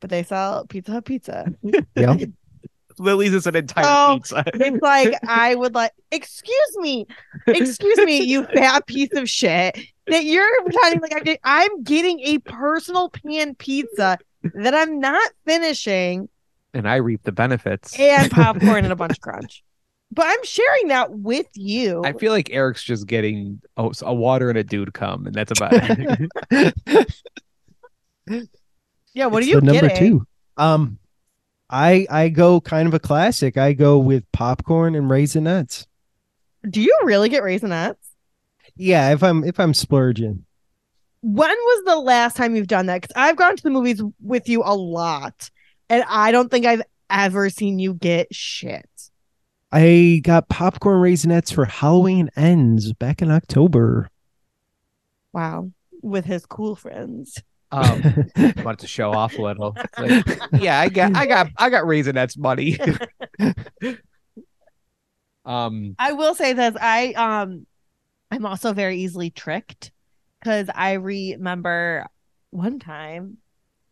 but 0.00 0.10
they 0.10 0.22
sell 0.22 0.66
Pizza 0.66 0.92
Hut 0.92 1.04
pizza. 1.04 1.52
Yeah. 1.94 2.16
Lily's 2.98 3.32
is 3.32 3.46
an 3.46 3.56
entire 3.56 3.84
Oh, 3.86 4.16
pizza. 4.16 4.42
It's 4.46 4.82
like 4.82 5.14
I 5.26 5.54
would 5.54 5.74
like, 5.74 5.92
excuse 6.10 6.76
me, 6.76 7.06
excuse 7.46 7.96
me, 7.98 8.22
you 8.24 8.44
fat 8.54 8.86
piece 8.86 9.12
of 9.14 9.28
shit. 9.28 9.78
That 10.08 10.24
you're 10.24 10.62
pretending 10.64 11.00
like 11.00 11.14
I 11.16 11.20
did, 11.20 11.38
I'm 11.44 11.82
getting 11.82 12.20
a 12.20 12.38
personal 12.38 13.08
pan 13.08 13.54
pizza 13.54 14.18
that 14.54 14.74
I'm 14.74 14.98
not 15.00 15.30
finishing 15.46 16.28
and 16.74 16.88
I 16.88 16.96
reap 16.96 17.22
the 17.22 17.32
benefits. 17.32 17.98
and 17.98 18.30
popcorn 18.32 18.84
and 18.84 18.92
a 18.92 18.96
bunch 18.96 19.12
of 19.12 19.20
crunch. 19.20 19.62
But 20.12 20.26
I'm 20.26 20.44
sharing 20.44 20.88
that 20.88 21.12
with 21.12 21.46
you. 21.54 22.02
I 22.04 22.12
feel 22.12 22.32
like 22.32 22.50
Eric's 22.50 22.82
just 22.82 23.06
getting 23.06 23.62
oh, 23.76 23.92
a 24.02 24.12
water 24.12 24.48
and 24.48 24.58
a 24.58 24.64
dude 24.64 24.92
come, 24.92 25.26
and 25.26 25.34
that's 25.34 25.52
about 25.52 25.70
it. 28.26 28.50
Yeah, 29.14 29.26
what 29.26 29.42
It's 29.42 29.46
are 29.46 29.50
you 29.50 29.56
the 29.56 29.60
number 29.60 29.88
getting? 29.88 29.96
two? 29.96 30.26
Um, 30.56 30.98
I 31.68 32.06
I 32.10 32.28
go 32.28 32.60
kind 32.60 32.88
of 32.88 32.94
a 32.94 32.98
classic. 32.98 33.56
I 33.56 33.72
go 33.72 33.98
with 33.98 34.30
popcorn 34.32 34.94
and 34.94 35.10
raisinets. 35.10 35.86
Do 36.68 36.80
you 36.80 36.96
really 37.04 37.28
get 37.28 37.42
raisinets? 37.42 37.96
Yeah, 38.76 39.12
if 39.12 39.22
I'm 39.22 39.44
if 39.44 39.58
I'm 39.60 39.74
splurging. 39.74 40.44
When 41.22 41.50
was 41.50 41.84
the 41.84 41.96
last 41.96 42.36
time 42.36 42.56
you've 42.56 42.66
done 42.66 42.86
that? 42.86 43.02
Because 43.02 43.14
I've 43.16 43.36
gone 43.36 43.56
to 43.56 43.62
the 43.62 43.70
movies 43.70 44.02
with 44.22 44.48
you 44.48 44.62
a 44.64 44.74
lot, 44.74 45.50
and 45.88 46.02
I 46.08 46.32
don't 46.32 46.50
think 46.50 46.64
I've 46.64 46.82
ever 47.10 47.50
seen 47.50 47.78
you 47.78 47.94
get 47.94 48.34
shit. 48.34 48.88
I 49.72 50.20
got 50.24 50.48
popcorn 50.48 51.00
raisinets 51.00 51.52
for 51.52 51.64
Halloween 51.64 52.30
ends 52.36 52.92
back 52.92 53.22
in 53.22 53.30
October. 53.30 54.08
Wow, 55.32 55.70
with 56.02 56.24
his 56.24 56.46
cool 56.46 56.74
friends. 56.74 57.42
Um, 57.72 58.02
wanted 58.64 58.80
to 58.80 58.86
show 58.86 59.12
off 59.12 59.36
a 59.38 59.42
little. 59.42 59.76
Like, 59.98 60.26
yeah, 60.52 60.80
I 60.80 60.88
got, 60.88 61.16
I 61.16 61.26
got, 61.26 61.48
I 61.56 61.70
got 61.70 61.84
raisinets 61.84 62.38
money. 62.38 62.78
Um, 65.44 65.96
I 65.98 66.12
will 66.12 66.34
say 66.34 66.52
this. 66.52 66.76
I 66.80 67.12
um 67.14 67.66
I'm 68.30 68.46
also 68.46 68.72
very 68.72 68.98
easily 68.98 69.30
tricked 69.30 69.90
because 70.40 70.68
I 70.74 70.92
remember 70.92 72.06
one 72.50 72.78
time 72.78 73.38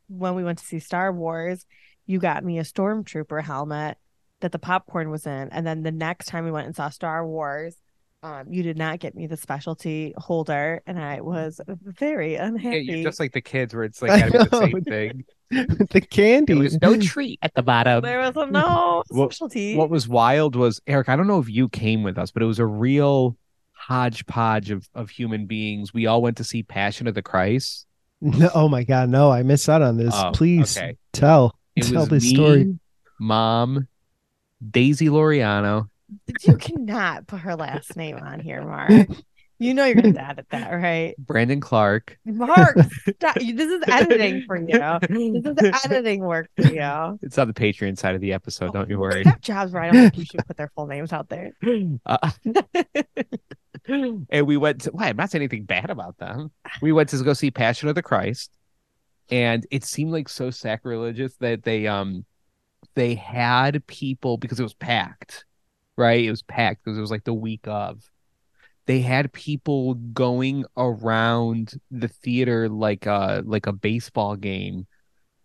when 0.08 0.34
we 0.34 0.44
went 0.44 0.58
to 0.58 0.64
see 0.64 0.78
Star 0.78 1.12
Wars, 1.12 1.66
you 2.06 2.18
got 2.18 2.44
me 2.44 2.58
a 2.58 2.62
stormtrooper 2.62 3.42
helmet 3.42 3.98
that 4.40 4.52
the 4.52 4.58
popcorn 4.58 5.10
was 5.10 5.26
in, 5.26 5.48
and 5.50 5.66
then 5.66 5.82
the 5.82 5.90
next 5.90 6.26
time 6.26 6.44
we 6.44 6.50
went 6.50 6.66
and 6.66 6.76
saw 6.76 6.90
Star 6.90 7.26
Wars, 7.26 7.76
um, 8.22 8.52
you 8.52 8.62
did 8.62 8.76
not 8.76 8.98
get 8.98 9.14
me 9.14 9.26
the 9.26 9.36
specialty 9.36 10.12
holder, 10.16 10.82
and 10.86 10.98
I 10.98 11.20
was 11.20 11.60
very 11.84 12.32
yeah, 12.34 12.46
unhappy. 12.46 12.80
you're 12.80 13.02
just 13.04 13.20
like 13.20 13.32
the 13.32 13.40
kids 13.40 13.74
where 13.74 13.84
it's 13.84 14.02
like 14.02 14.30
gotta 14.30 14.44
be 14.44 14.50
the 14.50 14.58
same 14.58 14.82
thing. 14.84 15.24
the 15.90 16.00
candy. 16.10 16.52
There 16.54 16.62
was 16.62 16.80
no 16.82 16.96
treat 17.00 17.38
at 17.42 17.54
the 17.54 17.62
bottom. 17.62 18.02
there 18.02 18.18
was 18.20 18.36
a 18.36 18.46
no 18.46 19.02
What- 19.08 19.32
specialty. 19.32 19.76
What 19.76 19.88
was 19.90 20.08
wild 20.08 20.56
was 20.56 20.80
Eric. 20.86 21.08
I 21.08 21.16
don't 21.16 21.26
know 21.28 21.38
if 21.38 21.48
you 21.48 21.68
came 21.68 22.02
with 22.02 22.18
us, 22.18 22.30
but 22.30 22.42
it 22.42 22.46
was 22.46 22.58
a 22.58 22.66
real 22.66 23.36
hodgepodge 23.72 24.70
of 24.70 24.88
of 24.94 25.10
human 25.10 25.46
beings. 25.46 25.94
We 25.94 26.06
all 26.06 26.20
went 26.20 26.36
to 26.38 26.44
see 26.44 26.62
Passion 26.62 27.06
of 27.06 27.14
the 27.14 27.22
Christ. 27.22 27.86
No, 28.20 28.50
oh 28.54 28.68
my 28.68 28.82
god, 28.82 29.08
no! 29.10 29.30
I 29.30 29.44
missed 29.44 29.68
out 29.68 29.80
on 29.80 29.96
this. 29.96 30.12
Oh, 30.14 30.32
Please 30.34 30.76
okay. 30.76 30.96
tell 31.12 31.56
It 31.76 31.84
tell 31.84 32.00
was 32.00 32.08
this 32.08 32.24
me, 32.24 32.34
story. 32.34 32.78
Mom, 33.20 33.86
Daisy 34.70 35.06
Loriano. 35.06 35.88
You 36.42 36.56
cannot 36.56 37.26
put 37.26 37.40
her 37.40 37.56
last 37.56 37.96
name 37.96 38.16
on 38.16 38.40
here, 38.40 38.62
Mark. 38.62 39.08
You 39.60 39.74
know 39.74 39.84
you're 39.86 39.96
gonna 39.96 40.20
edit 40.20 40.46
that, 40.50 40.70
right? 40.70 41.16
Brandon 41.18 41.58
Clark. 41.60 42.16
Mark, 42.24 42.76
stop. 43.16 43.36
This 43.40 43.68
is 43.68 43.82
editing 43.88 44.44
for 44.46 44.56
you. 44.56 45.42
This 45.42 45.74
is 45.74 45.84
editing 45.84 46.20
work 46.20 46.48
for 46.56 46.68
you. 46.68 47.18
It's 47.22 47.36
on 47.38 47.48
the 47.48 47.54
Patreon 47.54 47.98
side 47.98 48.14
of 48.14 48.20
the 48.20 48.32
episode. 48.32 48.72
Don't 48.72 48.88
you 48.88 49.00
worry. 49.00 49.24
Jobs 49.40 49.72
where 49.72 49.82
I 49.82 49.90
don't 49.90 50.02
think 50.02 50.18
you 50.18 50.24
should 50.26 50.46
put 50.46 50.56
their 50.56 50.70
full 50.76 50.86
names 50.86 51.12
out 51.12 51.28
there. 51.28 51.50
Uh, 52.06 52.30
and 53.88 54.46
we 54.46 54.56
went 54.56 54.82
to. 54.82 54.90
Why? 54.90 55.08
I'm 55.08 55.16
not 55.16 55.30
saying 55.30 55.42
anything 55.42 55.64
bad 55.64 55.90
about 55.90 56.18
them. 56.18 56.52
We 56.80 56.92
went 56.92 57.08
to 57.08 57.24
go 57.24 57.32
see 57.32 57.50
Passion 57.50 57.88
of 57.88 57.96
the 57.96 58.02
Christ, 58.02 58.52
and 59.28 59.66
it 59.72 59.84
seemed 59.84 60.12
like 60.12 60.28
so 60.28 60.50
sacrilegious 60.50 61.34
that 61.40 61.64
they 61.64 61.88
um 61.88 62.24
they 62.94 63.16
had 63.16 63.84
people 63.86 64.38
because 64.38 64.60
it 64.60 64.64
was 64.64 64.74
packed, 64.74 65.44
right? 65.98 66.24
It 66.24 66.30
was 66.30 66.42
packed 66.42 66.84
because 66.84 66.96
it 66.96 67.00
was 67.02 67.10
like 67.10 67.24
the 67.24 67.34
week 67.34 67.66
of. 67.66 68.02
They 68.86 69.00
had 69.02 69.30
people 69.34 69.92
going 69.94 70.64
around 70.78 71.74
the 71.90 72.08
theater 72.08 72.70
like 72.70 73.04
a 73.04 73.42
like 73.44 73.66
a 73.66 73.72
baseball 73.72 74.34
game, 74.36 74.86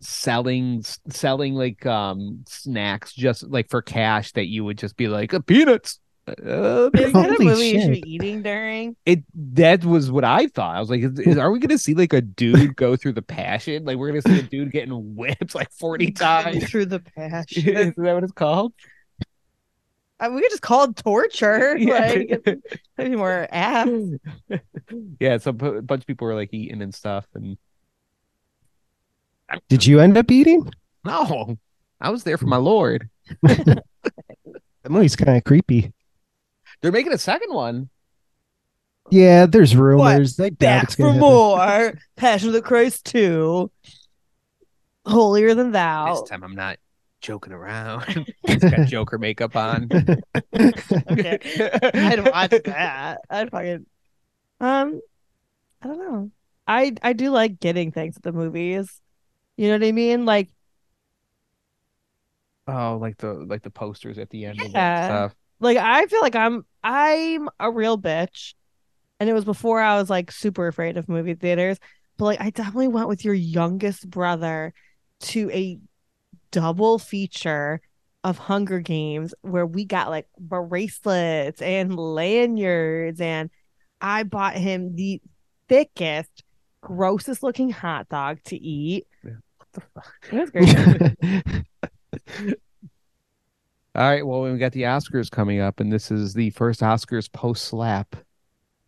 selling 0.00 0.82
selling 1.10 1.54
like 1.54 1.84
um 1.84 2.44
snacks 2.48 3.12
just 3.12 3.42
like 3.48 3.68
for 3.68 3.82
cash 3.82 4.32
that 4.32 4.46
you 4.46 4.64
would 4.64 4.78
just 4.78 4.96
be 4.96 5.08
like 5.08 5.34
"Uh, 5.34 5.40
peanuts. 5.40 6.00
Uh, 6.26 6.88
Is 6.94 7.12
that 7.12 7.36
a 7.38 7.42
movie 7.44 7.66
you 7.68 7.80
should 7.82 7.94
shit. 7.96 8.02
be 8.02 8.10
eating 8.14 8.40
during? 8.40 8.96
it 9.04 9.22
that 9.34 9.84
was 9.84 10.10
what 10.10 10.24
I 10.24 10.46
thought. 10.46 10.74
I 10.74 10.80
was 10.80 10.88
like, 10.88 11.02
is, 11.02 11.18
is- 11.18 11.36
are 11.36 11.50
we 11.50 11.58
gonna 11.58 11.76
see 11.76 11.92
like 11.92 12.14
a 12.14 12.22
dude 12.22 12.76
go 12.76 12.96
through 12.96 13.12
the 13.12 13.20
passion? 13.20 13.84
Like 13.84 13.98
we're 13.98 14.08
gonna 14.08 14.22
see 14.22 14.38
a 14.38 14.42
dude 14.42 14.72
getting 14.72 14.92
whipped 15.16 15.54
like 15.54 15.70
forty 15.70 16.12
times. 16.12 16.64
Through 16.70 16.86
the 16.86 17.00
passion. 17.00 17.68
is 17.76 17.92
that 17.98 18.14
what 18.14 18.22
it's 18.24 18.32
called? 18.32 18.72
I 20.20 20.28
mean, 20.28 20.36
we 20.36 20.42
could 20.42 20.50
just 20.52 20.62
call 20.62 20.84
it 20.84 20.96
torture. 20.96 21.76
Yeah. 21.78 21.98
Like, 22.46 22.58
maybe 22.96 23.16
more 23.16 23.46
apt. 23.50 23.90
yeah, 25.20 25.38
so 25.38 25.50
a 25.50 25.52
bunch 25.82 26.02
of 26.02 26.06
people 26.06 26.26
were 26.26 26.34
like 26.34 26.52
eating 26.54 26.82
and 26.82 26.94
stuff, 26.94 27.26
and 27.34 27.56
Did 29.68 29.86
you 29.86 30.00
end 30.00 30.16
up 30.16 30.30
eating? 30.30 30.70
no, 31.04 31.58
I 32.00 32.10
was 32.10 32.24
there 32.24 32.38
for 32.38 32.46
my 32.46 32.56
lord. 32.58 33.08
That 34.84 34.90
movie's 34.90 35.16
kind 35.16 35.38
of 35.38 35.44
creepy. 35.44 35.94
They're 36.82 36.92
making 36.92 37.14
a 37.14 37.18
second 37.18 37.54
one. 37.54 37.88
Yeah, 39.10 39.46
there's 39.46 39.74
rumors. 39.74 40.38
I 40.38 40.50
doubt 40.50 40.58
Back 40.58 40.84
it's 40.84 40.94
for 40.96 41.06
happen. 41.06 41.20
more. 41.20 41.94
Passion 42.16 42.48
of 42.48 42.52
the 42.52 42.60
Christ 42.60 43.06
2. 43.06 43.70
Holier 45.06 45.54
than 45.54 45.72
thou. 45.72 46.20
This 46.20 46.28
time 46.28 46.44
I'm 46.44 46.54
not 46.54 46.76
joking 47.24 47.52
around. 47.52 48.26
He's 48.46 48.64
got 48.66 48.84
Joker 48.84 49.18
makeup 49.18 49.56
on. 49.56 49.92
Okay. 51.10 51.38
I'd 51.96 52.20
watch 52.20 52.62
that. 52.64 53.20
I'd 53.28 53.50
fucking 53.50 53.86
um 54.60 55.00
I 55.82 55.88
don't 55.88 55.98
know. 55.98 56.32
I 56.66 56.94
I 57.02 57.14
do 57.14 57.30
like 57.30 57.60
getting 57.60 57.92
things 57.92 58.16
at 58.16 58.24
the 58.24 58.32
movies. 58.32 59.00
You 59.56 59.68
know 59.68 59.74
what 59.74 59.84
I 59.88 59.92
mean? 59.92 60.26
Like 60.26 60.50
Oh, 62.66 62.96
like 63.00 63.16
the 63.18 63.32
like 63.34 63.62
the 63.62 63.70
posters 63.70 64.18
at 64.18 64.30
the 64.30 64.44
end 64.46 64.62
of 64.62 64.74
it 64.74 64.96
Yeah. 64.96 64.98
stuff. 64.98 65.34
like 65.60 65.76
I 65.78 66.06
feel 66.06 66.20
like 66.20 66.36
I'm 66.36 66.64
I'm 66.82 67.48
a 67.58 67.70
real 67.70 67.98
bitch. 67.98 68.54
And 69.20 69.30
it 69.30 69.34
was 69.34 69.44
before 69.46 69.80
I 69.80 69.98
was 69.98 70.10
like 70.10 70.32
super 70.32 70.68
afraid 70.68 70.98
of 70.98 71.08
movie 71.08 71.34
theaters. 71.34 71.78
But 72.18 72.26
like 72.26 72.42
I 72.42 72.50
definitely 72.50 72.88
went 72.88 73.08
with 73.08 73.24
your 73.24 73.34
youngest 73.34 74.10
brother 74.10 74.74
to 75.22 75.50
a 75.52 75.80
double 76.54 77.00
feature 77.00 77.80
of 78.22 78.38
Hunger 78.38 78.78
Games 78.78 79.34
where 79.42 79.66
we 79.66 79.84
got 79.84 80.08
like 80.08 80.28
bracelets 80.38 81.60
and 81.60 81.98
lanyards 81.98 83.20
and 83.20 83.50
I 84.00 84.22
bought 84.22 84.54
him 84.54 84.94
the 84.94 85.20
thickest, 85.68 86.44
grossest 86.80 87.42
looking 87.42 87.70
hot 87.70 88.08
dog 88.08 88.38
to 88.44 88.56
eat. 88.56 89.06
Yeah. 89.24 89.32
What 89.58 89.68
the 89.72 89.82
fuck? 89.94 90.14
It 90.32 90.52
great. 92.36 92.56
All 93.96 94.02
right, 94.02 94.26
well, 94.26 94.42
we 94.42 94.56
got 94.58 94.72
the 94.72 94.82
Oscars 94.82 95.30
coming 95.30 95.60
up, 95.60 95.78
and 95.80 95.92
this 95.92 96.10
is 96.10 96.34
the 96.34 96.50
first 96.50 96.80
Oscars 96.80 97.30
post 97.30 97.64
slap. 97.64 98.16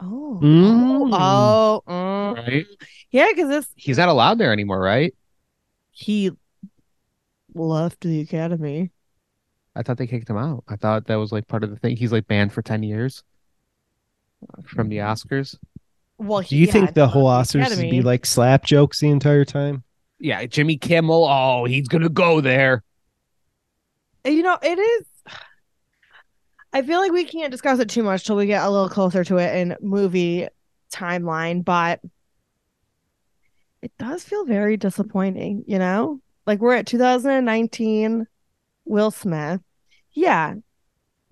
oh. 0.00 0.40
Mm. 0.42 1.10
Oh, 1.12 1.82
oh, 1.86 1.90
mm. 1.90 2.36
Right? 2.36 2.66
yeah, 3.10 3.28
because 3.30 3.48
this 3.48 3.68
He's 3.76 3.98
not 3.98 4.08
allowed 4.08 4.38
there 4.38 4.52
anymore, 4.52 4.80
right? 4.80 5.14
he 5.92 6.30
left 7.56 8.00
the 8.00 8.20
academy. 8.20 8.90
I 9.74 9.82
thought 9.82 9.98
they 9.98 10.06
kicked 10.06 10.30
him 10.30 10.38
out. 10.38 10.64
I 10.68 10.76
thought 10.76 11.06
that 11.06 11.16
was 11.16 11.32
like 11.32 11.46
part 11.48 11.64
of 11.64 11.70
the 11.70 11.76
thing. 11.76 11.96
He's 11.96 12.12
like 12.12 12.26
banned 12.26 12.52
for 12.52 12.62
10 12.62 12.82
years 12.82 13.22
from 14.64 14.88
the 14.88 14.98
Oscars. 14.98 15.56
Well, 16.18 16.42
Do 16.42 16.56
you 16.56 16.66
yeah, 16.66 16.72
think 16.72 16.94
the 16.94 17.08
whole 17.08 17.26
left 17.26 17.50
Oscars 17.52 17.76
would 17.76 17.90
be 17.90 18.00
like 18.02 18.24
slap 18.24 18.64
jokes 18.64 19.00
the 19.00 19.08
entire 19.08 19.44
time? 19.44 19.84
Yeah, 20.18 20.46
Jimmy 20.46 20.76
Kimmel. 20.78 21.26
Oh, 21.26 21.64
he's 21.66 21.88
going 21.88 22.02
to 22.02 22.08
go 22.08 22.40
there. 22.40 22.82
You 24.24 24.42
know, 24.42 24.58
it 24.62 24.78
is. 24.78 25.06
I 26.72 26.82
feel 26.82 27.00
like 27.00 27.12
we 27.12 27.24
can't 27.24 27.50
discuss 27.50 27.78
it 27.78 27.88
too 27.88 28.02
much 28.02 28.24
till 28.24 28.36
we 28.36 28.46
get 28.46 28.64
a 28.64 28.70
little 28.70 28.88
closer 28.88 29.24
to 29.24 29.36
it 29.38 29.56
in 29.56 29.76
movie 29.80 30.48
timeline, 30.92 31.64
but 31.64 32.00
it 33.82 33.92
does 33.98 34.24
feel 34.24 34.44
very 34.44 34.76
disappointing, 34.76 35.64
you 35.66 35.78
know? 35.78 36.20
Like 36.46 36.60
we're 36.60 36.74
at 36.74 36.86
2019, 36.86 38.26
Will 38.84 39.10
Smith. 39.10 39.60
Yeah, 40.12 40.54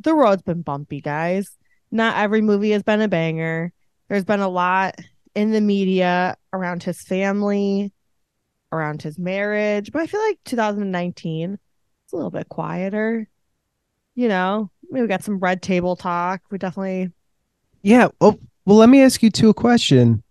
the 0.00 0.14
road's 0.14 0.42
been 0.42 0.62
bumpy, 0.62 1.00
guys. 1.00 1.56
Not 1.90 2.16
every 2.16 2.40
movie 2.40 2.72
has 2.72 2.82
been 2.82 3.00
a 3.00 3.08
banger. 3.08 3.72
There's 4.08 4.24
been 4.24 4.40
a 4.40 4.48
lot 4.48 4.96
in 5.34 5.52
the 5.52 5.60
media 5.60 6.36
around 6.52 6.82
his 6.82 7.00
family, 7.00 7.92
around 8.72 9.02
his 9.02 9.18
marriage, 9.18 9.92
but 9.92 10.02
I 10.02 10.06
feel 10.06 10.20
like 10.20 10.38
2019 10.44 11.58
it's 12.04 12.12
a 12.12 12.16
little 12.16 12.30
bit 12.30 12.48
quieter. 12.48 13.28
You 14.14 14.28
know, 14.28 14.70
maybe 14.90 15.02
we 15.02 15.08
got 15.08 15.24
some 15.24 15.38
red 15.38 15.62
table 15.62 15.96
talk. 15.96 16.42
We 16.50 16.58
definitely 16.58 17.10
Yeah. 17.82 18.08
Oh, 18.20 18.38
well, 18.66 18.76
let 18.76 18.88
me 18.88 19.02
ask 19.02 19.22
you 19.22 19.30
two 19.30 19.48
a 19.48 19.54
question. 19.54 20.22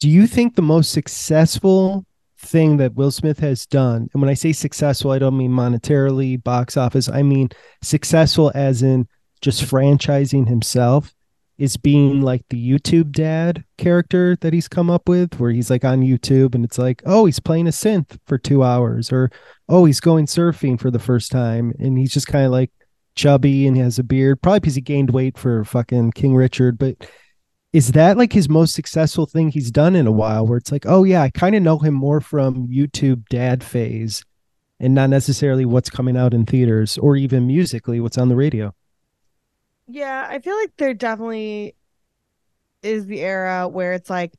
Do 0.00 0.08
you 0.08 0.26
think 0.26 0.54
the 0.54 0.62
most 0.62 0.92
successful 0.92 2.04
thing 2.44 2.76
that 2.78 2.94
Will 2.94 3.10
Smith 3.10 3.38
has 3.40 3.66
done, 3.66 4.08
and 4.12 4.22
when 4.22 4.30
I 4.30 4.34
say 4.34 4.52
successful, 4.52 5.10
I 5.10 5.18
don't 5.18 5.36
mean 5.36 5.50
monetarily, 5.50 6.42
box 6.42 6.76
office, 6.76 7.08
I 7.08 7.22
mean 7.22 7.48
successful 7.82 8.52
as 8.54 8.82
in 8.82 9.08
just 9.40 9.62
franchising 9.62 10.48
himself, 10.48 11.14
is 11.56 11.76
being 11.76 12.20
like 12.20 12.42
the 12.50 12.70
YouTube 12.70 13.12
dad 13.12 13.64
character 13.78 14.36
that 14.40 14.52
he's 14.52 14.68
come 14.68 14.90
up 14.90 15.08
with, 15.08 15.38
where 15.38 15.50
he's 15.50 15.70
like 15.70 15.84
on 15.84 16.00
YouTube 16.00 16.54
and 16.54 16.64
it's 16.64 16.78
like, 16.78 17.02
oh, 17.06 17.26
he's 17.26 17.40
playing 17.40 17.68
a 17.68 17.70
synth 17.70 18.18
for 18.26 18.38
two 18.38 18.62
hours, 18.62 19.12
or 19.12 19.30
oh, 19.68 19.84
he's 19.84 20.00
going 20.00 20.26
surfing 20.26 20.80
for 20.80 20.90
the 20.90 20.98
first 20.98 21.30
time, 21.30 21.72
and 21.78 21.96
he's 21.98 22.12
just 22.12 22.26
kind 22.26 22.44
of 22.44 22.52
like 22.52 22.70
chubby 23.16 23.66
and 23.66 23.76
he 23.76 23.82
has 23.82 23.98
a 23.98 24.04
beard, 24.04 24.42
probably 24.42 24.60
because 24.60 24.74
he 24.74 24.80
gained 24.80 25.10
weight 25.10 25.38
for 25.38 25.64
fucking 25.64 26.12
King 26.12 26.34
Richard. 26.34 26.78
But 26.78 27.06
is 27.74 27.90
that 27.90 28.16
like 28.16 28.32
his 28.32 28.48
most 28.48 28.72
successful 28.72 29.26
thing 29.26 29.48
he's 29.48 29.72
done 29.72 29.96
in 29.96 30.06
a 30.06 30.12
while? 30.12 30.46
Where 30.46 30.56
it's 30.56 30.70
like, 30.70 30.86
oh 30.86 31.02
yeah, 31.02 31.22
I 31.22 31.30
kind 31.30 31.56
of 31.56 31.62
know 31.62 31.78
him 31.78 31.92
more 31.92 32.20
from 32.20 32.68
YouTube 32.68 33.28
dad 33.28 33.64
phase, 33.64 34.24
and 34.78 34.94
not 34.94 35.10
necessarily 35.10 35.64
what's 35.64 35.90
coming 35.90 36.16
out 36.16 36.32
in 36.32 36.46
theaters 36.46 36.96
or 36.98 37.16
even 37.16 37.48
musically 37.48 37.98
what's 37.98 38.16
on 38.16 38.28
the 38.28 38.36
radio. 38.36 38.72
Yeah, 39.88 40.24
I 40.30 40.38
feel 40.38 40.54
like 40.54 40.70
there 40.76 40.94
definitely 40.94 41.74
is 42.84 43.06
the 43.06 43.20
era 43.20 43.66
where 43.66 43.92
it's 43.94 44.08
like 44.08 44.34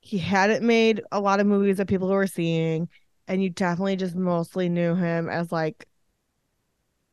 he 0.00 0.18
hadn't 0.18 0.66
made 0.66 1.02
a 1.12 1.20
lot 1.20 1.38
of 1.38 1.46
movies 1.46 1.76
that 1.76 1.86
people 1.86 2.08
were 2.08 2.26
seeing, 2.26 2.88
and 3.28 3.40
you 3.40 3.50
definitely 3.50 3.94
just 3.94 4.16
mostly 4.16 4.68
knew 4.68 4.96
him 4.96 5.28
as 5.28 5.52
like 5.52 5.86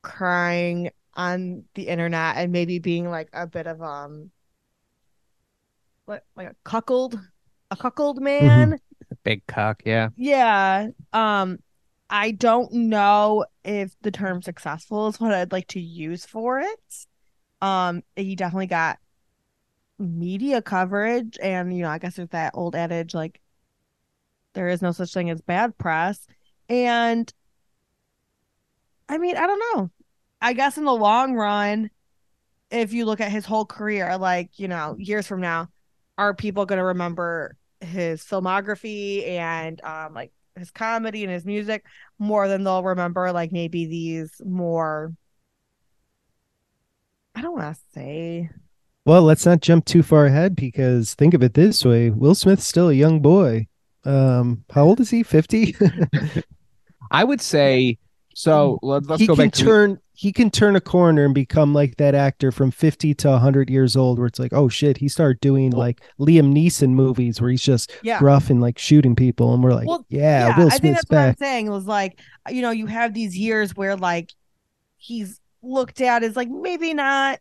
crying 0.02 0.90
on 1.14 1.66
the 1.76 1.90
internet 1.90 2.38
and 2.38 2.52
maybe 2.52 2.80
being 2.80 3.08
like 3.08 3.30
a 3.34 3.46
bit 3.46 3.68
of 3.68 3.84
um 3.84 4.32
what 6.08 6.24
like 6.36 6.48
a 6.48 6.56
cuckold 6.64 7.20
a 7.70 7.76
cuckold 7.76 8.22
man. 8.22 8.80
Big 9.24 9.46
cock, 9.46 9.82
yeah. 9.86 10.10
Yeah. 10.16 10.88
Um 11.14 11.60
I 12.10 12.32
don't 12.32 12.72
know 12.72 13.46
if 13.66 13.94
the 14.02 14.12
term 14.12 14.42
successful 14.42 15.10
is 15.10 15.20
what 15.20 15.34
I'd 15.34 15.52
like 15.52 15.68
to 15.70 15.80
use 15.80 16.26
for 16.26 16.60
it. 16.60 17.06
Um 17.62 18.04
he 18.16 18.36
definitely 18.36 18.68
got 18.68 19.00
media 20.00 20.62
coverage 20.62 21.38
and 21.42 21.76
you 21.76 21.84
know, 21.84 21.90
I 21.90 21.98
guess 21.98 22.16
there's 22.16 22.30
that 22.30 22.54
old 22.56 22.76
adage 22.76 23.14
like 23.14 23.42
there 24.54 24.70
is 24.70 24.82
no 24.82 24.92
such 24.92 25.14
thing 25.14 25.30
as 25.30 25.42
bad 25.42 25.78
press. 25.78 26.26
And 26.70 27.32
I 29.10 29.18
mean, 29.18 29.38
I 29.38 29.46
don't 29.46 29.76
know. 29.76 29.92
I 30.42 30.54
guess 30.54 30.78
in 30.78 30.86
the 30.86 30.94
long 30.94 31.34
run, 31.36 31.90
if 32.70 32.94
you 32.94 33.06
look 33.06 33.22
at 33.22 33.32
his 33.32 33.46
whole 33.46 33.66
career, 33.66 34.18
like, 34.18 34.60
you 34.60 34.68
know, 34.68 34.96
years 34.98 35.28
from 35.28 35.42
now, 35.42 35.70
are 36.18 36.34
people 36.34 36.66
going 36.66 36.78
to 36.80 36.86
remember 36.86 37.56
his 37.82 38.24
filmography 38.24 39.28
and 39.28 39.82
um 39.84 40.14
like 40.14 40.32
his 40.58 40.72
comedy 40.72 41.24
and 41.24 41.32
his 41.32 41.46
music 41.46 41.86
more 42.18 42.48
than 42.48 42.64
they'll 42.64 42.84
remember 42.84 43.32
like 43.32 43.52
maybe 43.52 43.86
these 43.86 44.42
more 44.44 45.14
I 47.36 47.42
don't 47.42 47.54
want 47.58 47.76
to 47.76 47.82
say 47.94 48.50
Well, 49.06 49.22
let's 49.24 49.46
not 49.46 49.62
jump 49.62 49.86
too 49.86 50.04
far 50.04 50.26
ahead 50.26 50.56
because 50.56 51.14
think 51.14 51.34
of 51.34 51.44
it 51.44 51.54
this 51.54 51.86
way: 51.86 52.10
Will 52.10 52.36
Smith's 52.36 52.68
still 52.68 52.90
a 52.90 52.94
young 52.94 53.22
boy. 53.22 53.68
Um, 54.04 54.66
how 54.72 54.86
old 54.86 55.00
is 55.00 55.10
he? 55.10 55.24
Fifty. 55.24 55.76
I 57.12 57.24
would 57.24 57.42
say 57.42 57.98
so. 58.38 58.80
Let, 58.82 59.06
let's 59.08 59.22
he 59.22 59.28
go 59.28 59.36
can 59.36 59.46
back 59.46 59.54
to 59.54 59.64
turn. 59.64 60.00
He 60.14 60.32
can 60.32 60.50
turn 60.50 60.76
a 60.76 60.82
corner 60.82 61.26
and 61.26 61.34
become 61.34 61.74
like 61.74 61.98
that 61.98 62.16
actor 62.16 62.52
from 62.52 62.72
fifty 62.72 63.14
to 63.16 63.38
hundred 63.38 63.70
years 63.70 63.96
old, 63.96 64.18
where 64.18 64.28
it's 64.28 64.40
like, 64.40 64.54
oh 64.54 64.68
shit, 64.70 64.98
he 64.98 65.08
started 65.08 65.40
doing 65.42 65.72
Well- 65.72 65.80
like 65.82 66.02
Liam 66.20 66.54
Neeson 66.54 66.90
movies 66.90 67.40
where 67.40 67.50
he's 67.52 67.62
just 67.64 67.92
yeah. 68.02 68.20
rough 68.22 68.50
and 68.50 68.62
like 68.62 68.78
shooting 68.80 69.16
people, 69.16 69.54
and 69.54 69.64
we're 69.64 69.74
like, 69.74 69.88
Well, 69.88 70.06
yeah, 70.10 70.58
Will 70.58 70.68
I 70.68 70.70
think 70.70 70.82
Smith's 70.82 70.96
that's 70.96 71.10
what 71.12 71.18
I'm 71.18 71.30
back. 71.32 71.38
saying. 71.40 71.70
Was 71.70 71.86
like, 71.86 72.20
you 72.50 72.62
know, 72.62 72.72
you 72.72 72.88
have 72.88 73.14
these 73.14 73.38
years 73.38 73.76
where 73.76 73.96
like 73.96 74.34
he's 74.98 75.40
looked 75.62 76.02
at 76.02 76.24
as 76.24 76.36
like 76.36 76.50
maybe 76.50 76.94
not 76.94 77.40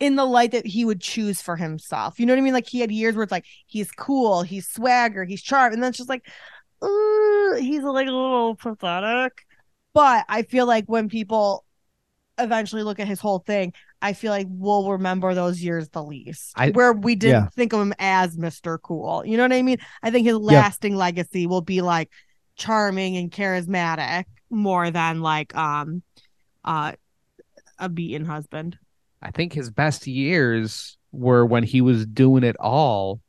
in 0.00 0.16
the 0.16 0.24
light 0.24 0.50
that 0.50 0.66
he 0.66 0.84
would 0.84 1.00
choose 1.00 1.40
for 1.40 1.54
himself. 1.54 2.18
You 2.18 2.26
know 2.26 2.32
what 2.32 2.38
I 2.38 2.42
mean? 2.42 2.54
Like 2.54 2.68
he 2.68 2.80
had 2.80 2.90
years 2.90 3.14
where 3.14 3.22
it's 3.22 3.30
like 3.30 3.46
he's 3.66 3.92
cool, 3.92 4.42
he's 4.42 4.68
swagger, 4.68 5.24
he's 5.24 5.42
charm, 5.42 5.72
and 5.72 5.80
then 5.80 5.90
it's 5.90 5.98
just 5.98 6.08
like, 6.08 6.26
uh, 6.82 7.54
he's 7.60 7.82
like 7.84 8.08
a 8.08 8.10
little 8.10 8.56
pathetic. 8.56 9.44
But 9.94 10.24
I 10.28 10.42
feel 10.42 10.66
like 10.66 10.86
when 10.86 11.08
people 11.08 11.64
eventually 12.38 12.82
look 12.82 12.98
at 12.98 13.06
his 13.06 13.20
whole 13.20 13.40
thing, 13.40 13.72
I 14.00 14.14
feel 14.14 14.30
like 14.32 14.46
we'll 14.48 14.90
remember 14.92 15.34
those 15.34 15.62
years 15.62 15.88
the 15.90 16.02
least. 16.02 16.52
I- 16.56 16.70
where 16.70 16.92
we 16.92 17.14
didn't 17.14 17.44
Yeah. 17.44 17.48
think 17.50 17.72
of 17.72 17.80
him 17.80 17.94
as 17.98 18.36
Mr. 18.36 18.78
Cool. 18.82 19.24
You 19.26 19.36
know 19.36 19.44
what 19.44 19.52
I 19.52 19.62
mean? 19.62 19.78
I 20.02 20.10
think 20.10 20.26
his 20.26 20.36
lasting 20.36 20.96
legacy 20.96 21.46
will 21.46 21.60
be 21.60 21.82
like 21.82 22.10
charming 22.56 23.16
and 23.16 23.30
charismatic 23.30 24.24
more 24.50 24.90
than 24.90 25.20
like 25.22 25.54
um 25.56 26.02
uh 26.64 26.92
a 27.78 27.88
beaten 27.88 28.24
husband. 28.24 28.78
I 29.20 29.30
think 29.30 29.52
his 29.52 29.70
best 29.70 30.06
years 30.06 30.96
were 31.12 31.44
when 31.46 31.62
he 31.64 31.80
was 31.80 32.06
doing 32.06 32.44
it 32.44 32.56
all. 32.58 33.20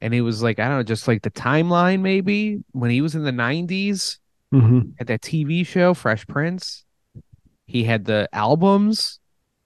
And 0.00 0.12
it 0.14 0.22
was 0.22 0.42
like, 0.42 0.58
I 0.58 0.66
don't 0.66 0.78
know, 0.78 0.82
just 0.82 1.06
like 1.06 1.22
the 1.22 1.30
timeline 1.30 2.00
maybe 2.00 2.62
when 2.72 2.90
he 2.90 3.00
was 3.00 3.14
in 3.14 3.22
the 3.22 3.30
90s 3.32 4.18
Mhm. 4.52 4.92
at 5.00 5.06
that 5.06 5.22
TV 5.22 5.64
show, 5.64 5.94
Fresh 5.94 6.26
Prince. 6.26 6.84
He 7.66 7.84
had 7.84 8.04
the 8.04 8.28
albums, 8.32 9.18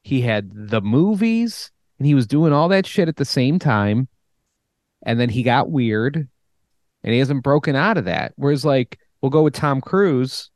he 0.03 0.21
had 0.21 0.51
the 0.55 0.81
movies, 0.81 1.73
and 1.99 2.07
he 2.07 2.15
was 2.15 2.27
doing 2.27 2.53
all 2.53 2.69
that 2.69 2.87
shit 2.87 3.09
at 3.09 3.17
the 3.17 3.25
same 3.25 3.59
time. 3.59 4.09
And 5.03 5.19
then 5.19 5.29
he 5.29 5.43
got 5.43 5.71
weird 5.71 6.17
and 6.17 7.13
he 7.13 7.19
hasn't 7.19 7.43
broken 7.43 7.75
out 7.77 7.97
of 7.99 8.05
that. 8.05 8.33
Whereas, 8.37 8.65
like, 8.65 8.99
we'll 9.21 9.31
go 9.31 9.43
with 9.43 9.55
Tom 9.55 9.81
Cruise. 9.81 10.51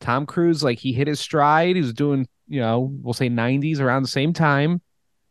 Tom 0.00 0.26
Cruise, 0.26 0.62
like, 0.62 0.78
he 0.78 0.92
hit 0.92 1.06
his 1.08 1.20
stride. 1.20 1.76
He 1.76 1.82
was 1.82 1.92
doing, 1.94 2.28
you 2.48 2.60
know, 2.60 2.92
we'll 3.02 3.14
say 3.14 3.28
90s 3.28 3.80
around 3.80 4.02
the 4.02 4.08
same 4.08 4.32
time, 4.32 4.80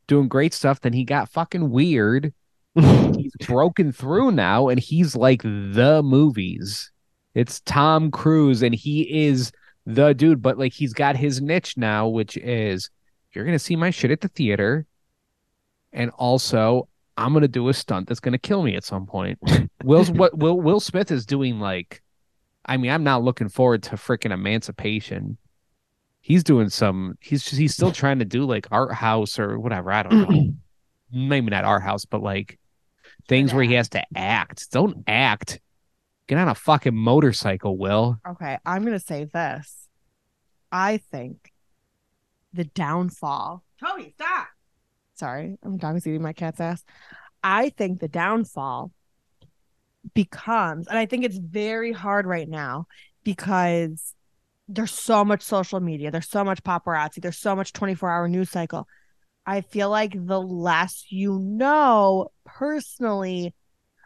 doing 0.07 0.27
great 0.27 0.53
stuff. 0.53 0.81
Then 0.81 0.93
he 0.93 1.03
got 1.03 1.29
fucking 1.29 1.69
weird. 1.69 2.33
He's 2.75 3.33
broken 3.47 3.91
through 3.91 4.31
now 4.31 4.67
and 4.67 4.79
he's 4.79 5.15
like 5.15 5.41
the 5.43 6.01
movies. 6.03 6.91
It's 7.35 7.59
Tom 7.61 8.09
Cruise 8.09 8.63
and 8.63 8.73
he 8.73 9.25
is 9.25 9.51
the 9.85 10.13
dude, 10.13 10.41
but 10.41 10.57
like 10.57 10.73
he's 10.73 10.93
got 10.93 11.15
his 11.15 11.41
niche 11.41 11.77
now, 11.77 12.07
which 12.07 12.37
is 12.37 12.89
you're 13.33 13.45
gonna 13.45 13.59
see 13.59 13.75
my 13.75 13.91
shit 13.91 14.09
at 14.09 14.21
the 14.21 14.29
theater, 14.29 14.87
and 15.93 16.09
also 16.11 16.87
I'm 17.17 17.33
gonna 17.33 17.47
do 17.47 17.67
a 17.67 17.73
stunt 17.73 18.07
that's 18.07 18.21
gonna 18.21 18.37
kill 18.37 18.63
me 18.63 18.75
at 18.75 18.85
some 18.85 19.05
point. 19.05 19.37
Will's 19.83 20.09
what 20.09 20.37
Will 20.37 20.59
Will 20.59 20.79
Smith 20.79 21.11
is 21.11 21.25
doing 21.25 21.59
like 21.59 22.01
I 22.65 22.77
mean, 22.77 22.89
I'm 22.89 23.03
not 23.03 23.23
looking 23.23 23.49
forward 23.49 23.83
to 23.83 23.95
freaking 23.95 24.31
emancipation. 24.31 25.37
He's 26.21 26.43
doing 26.43 26.69
some 26.69 27.17
he's 27.19 27.43
just 27.43 27.57
he's 27.57 27.73
still 27.73 27.91
trying 27.91 28.19
to 28.19 28.25
do 28.25 28.45
like 28.45 28.67
art 28.71 28.93
house 28.93 29.37
or 29.37 29.59
whatever. 29.59 29.91
I 29.91 30.03
don't 30.03 30.29
know. 30.29 30.53
Maybe 31.11 31.51
not 31.51 31.65
art 31.65 31.83
house, 31.83 32.05
but 32.05 32.23
like 32.23 32.59
things 33.27 33.53
where 33.53 33.63
he 33.63 33.73
has 33.73 33.89
to 33.89 34.03
act. 34.15 34.71
Don't 34.71 35.03
act. 35.07 35.59
Get 36.27 36.37
on 36.39 36.47
a 36.47 36.55
fucking 36.55 36.95
motorcycle, 36.95 37.77
Will. 37.77 38.19
Okay, 38.27 38.57
I'm 38.65 38.83
gonna 38.83 38.99
say 38.99 39.25
this. 39.25 39.87
I 40.71 40.97
think 40.97 41.51
the 42.53 42.65
downfall. 42.65 43.63
Toby, 43.79 44.13
stop. 44.15 44.47
Sorry, 45.15 45.57
I'm 45.63 45.77
dog 45.77 45.97
is 45.97 46.07
eating 46.07 46.21
my 46.21 46.33
cat's 46.33 46.59
ass. 46.59 46.83
I 47.43 47.69
think 47.69 47.99
the 47.99 48.07
downfall 48.07 48.91
becomes, 50.13 50.87
and 50.87 50.97
I 50.97 51.05
think 51.05 51.25
it's 51.25 51.37
very 51.37 51.91
hard 51.91 52.25
right 52.25 52.49
now 52.49 52.87
because 53.23 54.13
there's 54.67 54.91
so 54.91 55.23
much 55.23 55.43
social 55.43 55.79
media, 55.79 56.11
there's 56.11 56.29
so 56.29 56.43
much 56.43 56.63
paparazzi, 56.63 57.21
there's 57.21 57.37
so 57.37 57.55
much 57.55 57.71
24 57.73 58.09
hour 58.09 58.27
news 58.27 58.49
cycle. 58.49 58.87
I 59.45 59.61
feel 59.61 59.89
like 59.89 60.13
the 60.13 60.41
less 60.41 61.05
you 61.09 61.39
know 61.39 62.29
personally 62.45 63.53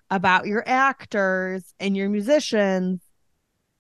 about 0.10 0.48
your 0.48 0.64
actors 0.68 1.74
and 1.80 1.96
your 1.96 2.10
musicians, 2.10 3.02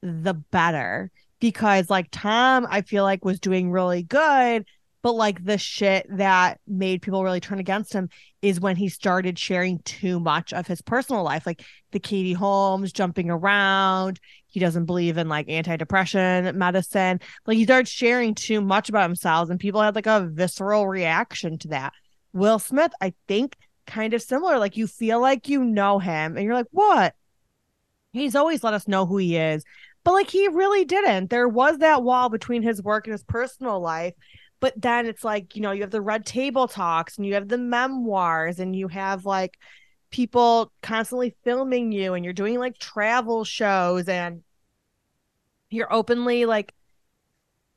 the 0.01 0.33
better. 0.33 1.11
Because 1.39 1.89
like 1.89 2.07
Tom, 2.11 2.67
I 2.69 2.81
feel 2.81 3.03
like 3.03 3.23
was 3.23 3.39
doing 3.39 3.71
really 3.71 4.03
good, 4.03 4.65
but 5.01 5.13
like 5.13 5.43
the 5.43 5.57
shit 5.57 6.05
that 6.17 6.59
made 6.67 7.01
people 7.01 7.23
really 7.23 7.39
turn 7.39 7.59
against 7.59 7.93
him 7.93 8.09
is 8.41 8.59
when 8.59 8.75
he 8.75 8.89
started 8.89 9.39
sharing 9.39 9.79
too 9.79 10.19
much 10.19 10.51
of 10.51 10.67
his 10.67 10.81
personal 10.81 11.23
life, 11.23 11.45
like 11.45 11.63
the 11.91 11.99
Katie 11.99 12.33
Holmes 12.33 12.91
jumping 12.91 13.29
around. 13.29 14.19
He 14.47 14.59
doesn't 14.59 14.85
believe 14.85 15.17
in 15.17 15.29
like 15.29 15.47
antidepressant 15.47 16.55
medicine. 16.55 17.21
Like 17.45 17.57
he 17.57 17.63
started 17.63 17.87
sharing 17.87 18.35
too 18.35 18.59
much 18.59 18.89
about 18.89 19.07
himself, 19.07 19.49
and 19.49 19.59
people 19.59 19.81
had 19.81 19.95
like 19.95 20.07
a 20.07 20.27
visceral 20.29 20.87
reaction 20.87 21.57
to 21.59 21.69
that. 21.69 21.93
Will 22.33 22.59
Smith, 22.59 22.91
I 22.99 23.13
think, 23.27 23.55
kind 23.89 24.13
of 24.13 24.21
similar. 24.21 24.57
Like 24.57 24.77
you 24.77 24.87
feel 24.87 25.19
like 25.19 25.49
you 25.49 25.63
know 25.63 25.99
him, 25.99 26.37
and 26.37 26.45
you're 26.45 26.53
like, 26.53 26.67
what? 26.71 27.15
He's 28.13 28.35
always 28.35 28.63
let 28.63 28.73
us 28.73 28.87
know 28.87 29.05
who 29.05 29.17
he 29.17 29.35
is. 29.35 29.63
But 30.03 30.13
like 30.13 30.29
he 30.29 30.47
really 30.47 30.85
didn't. 30.85 31.29
There 31.29 31.47
was 31.47 31.79
that 31.79 32.03
wall 32.03 32.29
between 32.29 32.63
his 32.63 32.81
work 32.81 33.05
and 33.05 33.11
his 33.11 33.23
personal 33.23 33.79
life. 33.81 34.13
But 34.61 34.79
then 34.81 35.05
it's 35.05 35.23
like, 35.23 35.55
you 35.55 35.61
know, 35.61 35.71
you 35.71 35.81
have 35.81 35.91
the 35.91 36.01
red 36.01 36.25
table 36.25 36.67
talks 36.67 37.17
and 37.17 37.25
you 37.25 37.33
have 37.33 37.47
the 37.47 37.57
memoirs 37.57 38.59
and 38.59 38.75
you 38.75 38.87
have 38.89 39.25
like 39.25 39.57
people 40.09 40.71
constantly 40.81 41.35
filming 41.43 41.91
you 41.91 42.13
and 42.13 42.25
you're 42.25 42.33
doing 42.33 42.57
like 42.59 42.77
travel 42.77 43.43
shows 43.43 44.09
and 44.09 44.43
you're 45.69 45.91
openly 45.93 46.45
like 46.45 46.73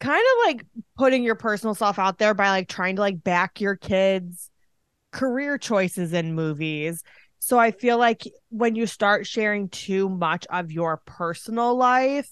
kind 0.01 0.23
of 0.23 0.47
like 0.47 0.67
putting 0.97 1.23
your 1.23 1.35
personal 1.37 1.75
stuff 1.75 1.99
out 1.99 2.19
there 2.19 2.35
by 2.35 2.49
like 2.51 2.69
trying 2.69 2.97
to 2.97 3.03
like 3.03 3.23
back 3.23 3.61
your 3.61 3.77
kids 3.77 4.51
career 5.13 5.59
choices 5.59 6.13
in 6.13 6.35
movies 6.35 7.03
so 7.39 7.59
i 7.59 7.71
feel 7.71 7.99
like 7.99 8.23
when 8.51 8.75
you 8.75 8.87
start 8.87 9.27
sharing 9.27 9.69
too 9.69 10.09
much 10.09 10.47
of 10.51 10.73
your 10.73 11.03
personal 11.07 11.77
life 11.77 12.31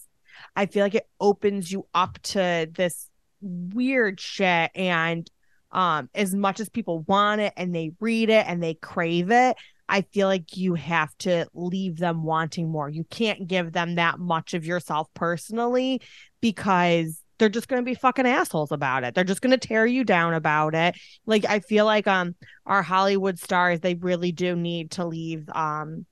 i 0.57 0.67
feel 0.67 0.85
like 0.85 0.95
it 0.95 1.09
opens 1.21 1.71
you 1.71 1.87
up 1.95 2.19
to 2.23 2.69
this 2.73 3.09
weird 3.41 4.21
shit 4.21 4.71
and 4.75 5.31
um 5.73 6.09
as 6.15 6.35
much 6.35 6.59
as 6.61 6.69
people 6.69 7.01
want 7.01 7.41
it 7.41 7.53
and 7.57 7.75
they 7.75 7.93
read 8.01 8.29
it 8.29 8.45
and 8.49 8.63
they 8.63 8.75
crave 8.75 9.31
it 9.31 9.57
I 9.91 10.03
feel 10.03 10.29
like 10.29 10.57
you 10.57 10.75
have 10.75 11.13
to 11.19 11.47
leave 11.53 11.99
them 11.99 12.23
wanting 12.23 12.71
more. 12.71 12.89
You 12.89 13.03
can't 13.11 13.49
give 13.49 13.73
them 13.73 13.97
that 13.97 14.21
much 14.21 14.55
of 14.55 14.65
yourself 14.65 15.09
personally 15.15 16.01
because 16.41 17.20
they're 17.41 17.49
just 17.49 17.67
going 17.67 17.83
to 17.83 17.85
be 17.85 17.95
fucking 17.95 18.27
assholes 18.27 18.71
about 18.71 19.03
it. 19.03 19.15
They're 19.15 19.25
just 19.25 19.41
going 19.41 19.59
to 19.59 19.69
tear 19.69 19.87
you 19.87 20.05
down 20.05 20.35
about 20.35 20.75
it. 20.75 20.95
Like 21.27 21.45
I 21.47 21.59
feel 21.59 21.87
like 21.87 22.07
um 22.07 22.37
our 22.67 22.83
Hollywood 22.83 23.41
stars 23.41 23.81
they 23.81 23.95
really 23.95 24.31
do 24.31 24.55
need 24.55 24.93
to 24.93 25.05
leave 25.05 25.49
um 25.49 26.07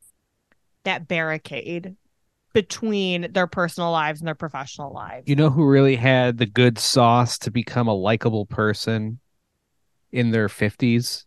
that 0.84 1.06
barricade 1.06 1.94
between 2.54 3.30
their 3.32 3.46
personal 3.46 3.92
lives 3.92 4.20
and 4.20 4.26
their 4.26 4.34
professional 4.34 4.92
lives. 4.92 5.28
You 5.28 5.36
know 5.36 5.50
who 5.50 5.68
really 5.68 5.96
had 5.96 6.38
the 6.38 6.46
good 6.46 6.78
sauce 6.78 7.38
to 7.40 7.50
become 7.50 7.86
a 7.86 7.94
likable 7.94 8.46
person 8.46 9.20
in 10.10 10.30
their 10.30 10.48
50s? 10.48 11.24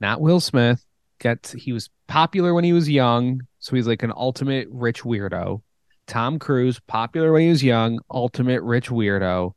Not 0.00 0.20
Will 0.20 0.40
Smith. 0.40 0.84
Got 1.18 1.48
he 1.58 1.72
was 1.72 1.90
popular 2.06 2.54
when 2.54 2.62
he 2.62 2.72
was 2.72 2.88
young, 2.88 3.40
so 3.58 3.74
he's 3.74 3.88
like 3.88 4.04
an 4.04 4.12
ultimate 4.16 4.68
rich 4.70 5.02
weirdo. 5.02 5.60
Tom 6.08 6.38
Cruise, 6.38 6.80
popular 6.88 7.32
when 7.32 7.42
he 7.42 7.48
was 7.48 7.62
young, 7.62 8.00
ultimate 8.10 8.62
rich 8.62 8.88
weirdo. 8.88 9.52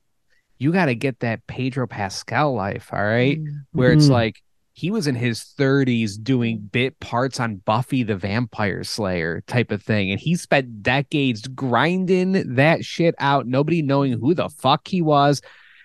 You 0.60 0.72
got 0.72 0.86
to 0.86 0.96
get 0.96 1.22
that 1.22 1.48
Pedro 1.48 1.88
Pascal 1.88 2.54
life, 2.54 2.90
all 2.94 3.04
right? 3.04 3.40
Where 3.72 3.92
it's 3.92 4.08
Mm. 4.08 4.12
like 4.12 4.44
he 4.74 4.92
was 4.92 5.08
in 5.08 5.16
his 5.16 5.42
30s 5.58 6.18
doing 6.18 6.60
bit 6.72 7.00
parts 7.00 7.40
on 7.40 7.58
Buffy 7.58 8.04
the 8.04 8.16
Vampire 8.16 8.84
Slayer 8.84 9.42
type 9.48 9.72
of 9.72 9.82
thing. 9.82 10.12
And 10.12 10.20
he 10.20 10.36
spent 10.36 10.84
decades 10.84 11.48
grinding 11.48 12.56
that 12.56 12.86
shit 12.86 13.16
out, 13.18 13.48
nobody 13.48 13.82
knowing 13.82 14.14
who 14.14 14.34
the 14.34 14.50
fuck 14.50 14.88
he 14.88 15.02
was. 15.02 15.42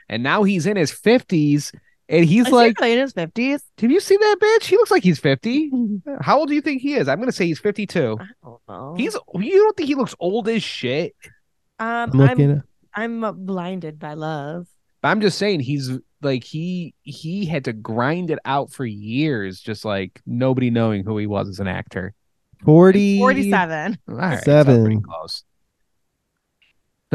And 0.08 0.22
now 0.22 0.42
he's 0.44 0.66
in 0.66 0.76
his 0.76 0.92
50s 0.92 1.72
and 2.08 2.24
he's 2.24 2.46
Is 2.46 2.52
like, 2.52 2.78
he 2.78 2.84
really 2.84 2.94
in 2.94 3.00
his 3.00 3.12
fifties? 3.12 3.62
Have 3.78 3.90
you 3.90 4.00
seen 4.00 4.20
that 4.20 4.36
bitch? 4.40 4.64
He 4.66 4.76
looks 4.76 4.90
like 4.90 5.02
he's 5.02 5.18
50. 5.18 5.70
How 6.20 6.38
old 6.38 6.48
do 6.48 6.54
you 6.54 6.60
think 6.60 6.82
he 6.82 6.94
is? 6.94 7.08
I'm 7.08 7.18
going 7.18 7.28
to 7.28 7.32
say 7.36 7.46
he's 7.46 7.58
52. 7.58 8.18
I 8.20 8.26
don't 8.44 8.60
know. 8.68 8.94
He's, 8.96 9.16
you 9.34 9.58
don't 9.58 9.76
think 9.76 9.88
he 9.88 9.94
looks 9.94 10.14
old 10.20 10.48
as 10.48 10.62
shit? 10.62 11.14
um, 11.78 11.86
I'm 11.88 12.10
looking 12.10 12.50
I'm 12.50 12.58
at 12.58 12.64
I'm 12.94 13.24
uh, 13.24 13.32
blinded 13.32 13.98
by 13.98 14.14
love. 14.14 14.66
I'm 15.02 15.20
just 15.20 15.38
saying 15.38 15.60
he's 15.60 15.90
like 16.22 16.42
he 16.42 16.94
he 17.02 17.44
had 17.44 17.64
to 17.66 17.72
grind 17.72 18.30
it 18.30 18.38
out 18.44 18.72
for 18.72 18.84
years, 18.86 19.60
just 19.60 19.84
like 19.84 20.20
nobody 20.26 20.70
knowing 20.70 21.04
who 21.04 21.18
he 21.18 21.26
was 21.26 21.48
as 21.48 21.60
an 21.60 21.68
actor. 21.68 22.14
40 22.64 23.18
Forty-seven. 23.18 23.98
All 24.08 24.14
right, 24.14 24.42
so 24.42 24.64
pretty 24.64 24.96
Seven. 24.96 25.02
close. 25.02 25.44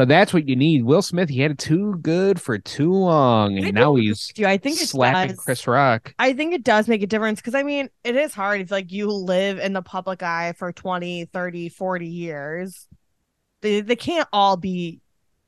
So 0.02 0.06
that's 0.06 0.34
what 0.34 0.50
you 0.50 0.56
need. 0.56 0.84
Will 0.84 1.04
Smith, 1.04 1.30
he 1.30 1.42
had 1.42 1.52
it 1.52 1.60
too 1.60 1.96
good 2.02 2.42
for 2.42 2.58
too 2.58 2.92
long, 2.92 3.56
I 3.56 3.68
and 3.68 3.76
now 3.76 3.94
he's 3.94 4.34
you. 4.36 4.48
I 4.48 4.58
think 4.58 4.82
it 4.82 4.88
slapping 4.88 5.36
does. 5.36 5.46
Chris 5.46 5.68
Rock. 5.68 6.16
I 6.18 6.34
think 6.34 6.56
it 6.56 6.64
does 6.64 6.88
make 6.88 7.04
a 7.04 7.08
difference 7.08 7.40
because 7.40 7.54
I 7.54 7.62
mean, 7.62 7.88
it 8.04 8.16
is 8.16 8.34
hard 8.34 8.62
if 8.62 8.72
like 8.72 8.92
you 8.92 9.12
live 9.12 9.60
in 9.60 9.74
the 9.74 9.84
public 9.84 10.24
eye 10.24 10.56
for 10.58 10.72
20, 10.72 11.26
30, 11.26 11.70
40 11.70 12.08
years. 12.08 12.88
They 13.62 13.82
they 13.82 13.96
can't 13.96 14.28
all 14.34 14.58
be 14.58 15.02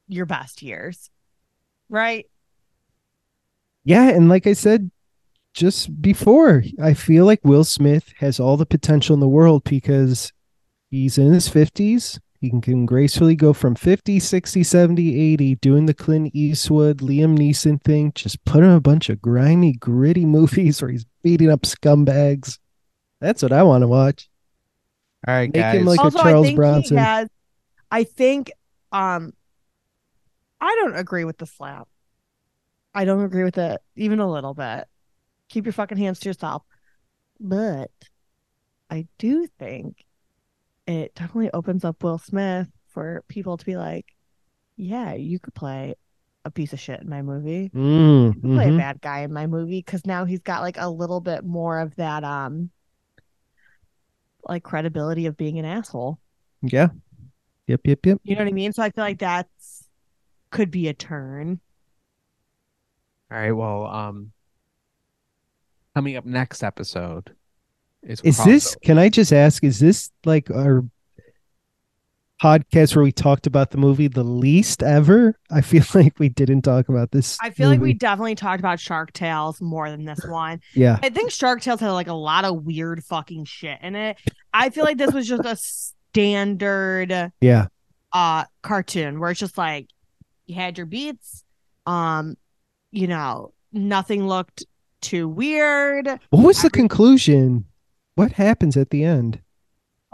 your 0.08 0.28
best 0.28 0.62
years. 0.62 1.10
Right? 1.90 2.28
Yeah, 3.84 4.08
and 4.10 4.30
like 4.30 4.46
I 4.46 4.54
said 4.54 4.92
just 5.56 6.00
before, 6.00 6.64
I 6.80 6.94
feel 6.94 7.26
like 7.26 7.40
Will 7.44 7.64
Smith 7.64 8.14
has 8.20 8.40
all 8.40 8.58
the 8.58 8.68
potential 8.68 9.16
in 9.16 9.20
the 9.20 9.28
world 9.28 9.64
because 9.64 10.32
he's 10.92 11.18
in 11.18 11.34
his 11.34 11.50
50s. 11.50 12.20
He 12.44 12.50
can, 12.50 12.60
can 12.60 12.86
gracefully 12.86 13.38
go 13.38 13.54
from 13.54 13.74
50, 13.74 14.20
60, 14.20 14.64
70, 14.66 15.34
80, 15.34 15.56
doing 15.56 15.86
the 15.86 15.94
Clint 15.94 16.36
Eastwood, 16.36 16.98
Liam 16.98 17.38
Neeson 17.38 17.82
thing, 17.82 18.12
just 18.16 18.44
put 18.44 18.66
in 18.66 18.70
a 18.70 18.82
bunch 18.82 19.10
of 19.10 19.22
grimy, 19.22 19.72
gritty 19.72 20.26
movies 20.26 20.82
where 20.82 20.92
he's 20.92 21.06
beating 21.24 21.50
up 21.50 21.62
scumbags. 21.62 22.60
That's 23.22 23.42
what 23.42 23.54
I 23.54 23.64
want 23.64 23.84
to 23.84 23.88
watch. 23.88 24.30
All 25.26 25.34
right, 25.34 25.54
Make 25.54 25.54
guys. 25.54 25.76
him 25.80 25.86
like 25.86 26.00
a 26.02 26.12
Charles 26.12 26.44
I 26.46 26.48
think 26.50 26.58
Bronson. 26.58 26.98
he 26.98 27.04
has 27.04 27.30
I 27.90 28.04
think 28.04 28.52
um 28.92 29.32
I 30.60 30.76
don't 30.82 30.98
agree 30.98 31.24
with 31.24 31.38
the 31.38 31.46
slap. 31.46 31.88
I 32.94 33.06
don't 33.06 33.24
agree 33.24 33.46
with 33.46 33.58
it 33.58 33.80
even 33.96 34.20
a 34.20 34.30
little 34.30 34.54
bit. 34.54 34.86
Keep 35.48 35.66
your 35.66 35.72
fucking 35.72 35.98
hands 35.98 36.20
to 36.20 36.30
yourself. 36.30 36.64
But 37.40 37.92
I 38.90 39.08
do 39.18 39.48
think 39.48 40.04
it 40.88 41.16
definitely 41.16 41.52
opens 41.54 41.86
up 41.86 42.04
Will 42.04 42.18
Smith 42.18 42.68
for 42.90 43.24
people 43.28 43.58
to 43.58 43.66
be 43.66 43.76
like, 43.78 44.06
yeah, 44.76 45.14
you 45.14 45.40
could 45.40 45.54
play 45.54 45.96
a 46.46 46.52
piece 46.52 46.74
of 46.74 46.80
shit 46.80 47.00
in 47.02 47.10
my 47.10 47.22
movie. 47.22 47.70
Mm, 47.74 48.36
You 48.36 48.42
could 48.42 48.54
play 48.56 48.70
a 48.70 48.78
bad 48.78 49.02
guy 49.02 49.20
in 49.22 49.32
my 49.32 49.48
movie 49.48 49.80
because 49.80 50.06
now 50.06 50.26
he's 50.26 50.42
got 50.42 50.62
like 50.62 50.78
a 50.78 50.90
little 50.90 51.22
bit 51.22 51.44
more 51.46 51.80
of 51.80 51.96
that 51.96 52.24
um 52.24 52.70
like 54.44 54.64
credibility 54.64 55.26
of 55.26 55.38
being 55.38 55.58
an 55.58 55.66
asshole. 55.66 56.20
Yeah. 56.62 56.90
Yep, 57.68 57.82
yep, 57.86 58.06
yep. 58.06 58.20
You 58.24 58.36
know 58.36 58.42
what 58.42 58.50
I 58.50 58.54
mean? 58.54 58.74
So 58.74 58.84
I 58.84 58.90
feel 58.90 59.06
like 59.06 59.20
that's 59.20 59.88
could 60.52 60.70
be 60.70 60.90
a 60.90 60.94
turn. 60.94 61.62
All 63.32 63.38
right. 63.38 63.52
Well, 63.54 63.86
um, 63.88 64.34
coming 65.96 66.18
up 66.18 66.26
next 66.26 66.62
episode 66.62 67.34
is 68.04 68.22
Is 68.22 68.44
this, 68.44 68.76
crossover. 68.76 68.82
can 68.82 68.98
I 68.98 69.10
just 69.10 69.34
ask, 69.34 69.64
is 69.64 69.80
this 69.80 70.12
like 70.26 70.50
our 70.52 70.84
podcast 72.42 72.96
where 72.96 73.04
we 73.04 73.12
talked 73.12 73.48
about 73.48 73.72
the 73.72 73.78
movie 73.78 74.08
the 74.08 74.24
least 74.24 74.84
ever? 74.84 75.38
I 75.50 75.62
feel 75.62 75.84
like 75.94 76.20
we 76.20 76.30
didn't 76.30 76.64
talk 76.64 76.90
about 76.90 77.12
this. 77.12 77.38
I 77.42 77.52
feel 77.52 77.70
like 77.70 77.80
we 77.80 77.94
definitely 77.94 78.36
talked 78.36 78.60
about 78.60 78.80
Shark 78.80 79.14
Tales 79.14 79.62
more 79.62 79.90
than 79.90 80.04
this 80.06 80.24
one. 80.26 80.60
yeah. 80.74 81.00
I 81.02 81.10
think 81.10 81.32
Shark 81.32 81.62
Tales 81.62 81.80
had 81.80 81.92
like 81.92 82.08
a 82.08 82.14
lot 82.14 82.46
of 82.46 82.64
weird 82.64 83.04
fucking 83.04 83.46
shit 83.46 83.80
in 83.82 83.96
it. 83.96 84.18
I 84.54 84.70
feel 84.70 84.84
like 84.84 84.98
this 84.98 85.14
was 85.14 85.28
just 85.28 85.46
a 85.46 85.56
standard 86.12 87.32
Yeah. 87.42 87.68
uh 88.12 88.44
cartoon 88.62 89.20
where 89.20 89.32
it's 89.32 89.40
just 89.40 89.58
like 89.58 89.88
you 90.46 90.56
had 90.56 90.78
your 90.78 90.86
beats, 90.86 91.44
um, 91.86 92.36
you 92.92 93.08
know, 93.08 93.54
nothing 93.72 94.28
looked 94.28 94.66
too 95.02 95.28
weird. 95.30 96.08
What 96.30 96.46
was 96.46 96.62
the 96.62 96.70
conclusion? 96.70 97.66
What 98.16 98.34
happens 98.34 98.78
at 98.78 98.90
the 98.90 99.04
end? 99.04 99.42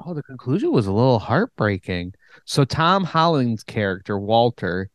Oh, 0.06 0.14
the 0.14 0.24
conclusion 0.24 0.72
was 0.72 0.88
a 0.88 0.93
little 0.93 1.20
heartbreaking. 1.20 2.14
So 2.45 2.64
Tom 2.64 3.04
Holland's 3.04 3.64
character, 3.64 4.18
Walter, 4.18 4.89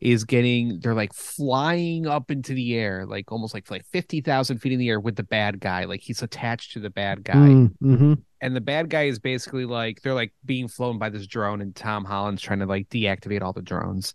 is 0.00 0.24
getting 0.24 0.80
they're 0.80 0.94
like 0.94 1.12
flying 1.12 2.06
up 2.06 2.30
into 2.30 2.54
the 2.54 2.74
air, 2.74 3.04
like 3.06 3.30
almost 3.30 3.54
like 3.54 3.70
like 3.70 3.84
fifty 3.92 4.20
thousand 4.20 4.58
feet 4.58 4.72
in 4.72 4.78
the 4.78 4.88
air 4.88 4.98
with 4.98 5.16
the 5.16 5.22
bad 5.22 5.60
guy. 5.60 5.84
Like 5.84 6.00
he's 6.00 6.22
attached 6.22 6.72
to 6.72 6.80
the 6.80 6.90
bad 6.90 7.22
guy. 7.22 7.34
Mm, 7.34 7.74
mhm. 7.82 8.22
And 8.40 8.56
the 8.56 8.60
bad 8.62 8.88
guy 8.88 9.04
is 9.04 9.18
basically 9.18 9.66
like 9.66 10.00
they're 10.00 10.14
like 10.14 10.32
being 10.44 10.68
flown 10.68 10.98
by 10.98 11.10
this 11.10 11.26
drone, 11.26 11.60
and 11.60 11.76
Tom 11.76 12.04
Holland's 12.04 12.42
trying 12.42 12.60
to 12.60 12.66
like 12.66 12.88
deactivate 12.88 13.42
all 13.42 13.52
the 13.52 13.62
drones. 13.62 14.14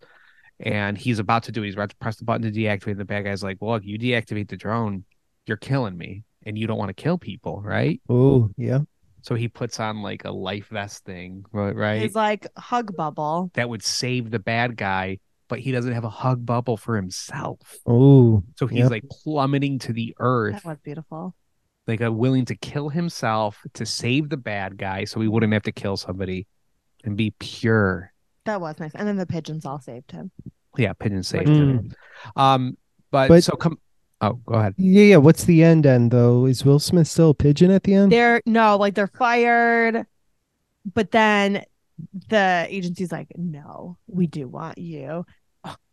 And 0.60 0.98
he's 0.98 1.20
about 1.20 1.44
to 1.44 1.52
do, 1.52 1.62
he's 1.62 1.74
about 1.74 1.90
to 1.90 1.98
press 1.98 2.16
the 2.16 2.26
button 2.26 2.52
to 2.52 2.60
deactivate. 2.60 2.92
And 2.92 3.00
the 3.00 3.06
bad 3.06 3.26
guy's 3.26 3.44
like, 3.44 3.58
Well, 3.62 3.82
you 3.82 4.00
deactivate 4.00 4.50
the 4.50 4.58
drone, 4.58 5.06
you're 5.46 5.58
killing 5.58 5.98
me. 5.98 6.24
And 6.46 6.58
you 6.58 6.68
don't 6.68 6.78
want 6.78 6.89
to 6.89 6.93
kill 7.02 7.18
people, 7.18 7.62
right? 7.64 8.00
Oh, 8.10 8.50
yeah. 8.58 8.80
So 9.22 9.34
he 9.34 9.48
puts 9.48 9.80
on 9.80 10.04
like 10.04 10.26
a 10.26 10.32
life 10.32 10.68
vest 10.68 11.04
thing, 11.06 11.43
right? 11.52 11.76
right? 11.76 12.02
It's 12.04 12.14
like 12.16 12.46
hug 12.58 12.96
bubble. 12.96 13.50
that 13.56 13.68
would 13.68 13.82
save 13.84 14.30
the 14.30 14.38
bad 14.38 14.78
guy, 14.78 15.18
but 15.48 15.58
he 15.60 15.72
doesn't 15.72 15.93
have 15.93 16.04
a 16.04 16.10
hug 16.10 16.46
bubble 16.46 16.78
for 16.78 16.96
himself. 16.96 17.78
Oh, 17.88 18.43
So 18.58 18.68
he's 18.68 18.80
Yep. 18.82 18.91
like 18.91 19.04
plummeting 19.10 19.80
to 19.80 19.93
the 19.93 20.16
earth, 20.20 20.54
That 20.62 20.66
was 20.66 20.78
beautiful. 20.84 21.34
like 21.88 22.04
uh, 22.04 22.12
willing 22.14 22.46
to 22.46 22.56
kill 22.56 22.89
himself 22.89 23.60
to 23.74 23.86
save 23.86 24.30
the 24.30 24.38
bad 24.38 24.78
guy 24.78 25.06
so 25.06 25.20
he 25.20 25.28
wouldn't 25.28 25.54
have 25.54 25.64
to 25.64 25.72
kill 25.72 25.98
somebody 25.98 26.46
and 27.04 27.18
be 27.18 27.32
pure. 27.39 28.12
That 28.46 28.62
was 28.62 28.80
nice. 28.80 28.91
And 28.93 29.08
then 29.08 29.18
the 29.18 29.26
pigeons 29.26 29.66
all 29.66 29.80
saved 29.80 30.12
him. 30.12 30.30
Yeah, 30.78 30.93
pigeon 30.93 31.24
saved 31.24 31.48
Like, 31.48 31.58
him. 31.58 31.91
Um, 32.36 32.78
but, 33.10 33.30
But- 33.30 33.43
so 33.43 33.56
come. 33.56 33.80
Oh, 34.28 34.34
go 34.45 34.53
ahead. 34.55 34.73
yeah, 34.78 35.03
yeah. 35.03 35.17
What's 35.17 35.43
the 35.45 35.63
end 35.63 35.86
end 35.86 36.11
though? 36.11 36.45
Is 36.45 36.63
Will 36.65 36.80
Smith 36.80 37.07
still 37.07 37.32
a 37.32 37.34
pigeon 37.34 37.71
at 37.71 37.84
the 37.84 37.93
end? 37.93 38.11
They're 38.11 38.41
no, 38.45 38.78
like 38.78 38.95
they're 38.95 39.07
fired, 39.07 40.05
but 40.93 41.11
then 41.11 41.63
the 42.30 42.65
agency's 42.69 43.11
like, 43.11 43.28
no, 43.36 43.97
we 44.07 44.28
do 44.28 44.47
want 44.47 44.78
you, 44.78 45.26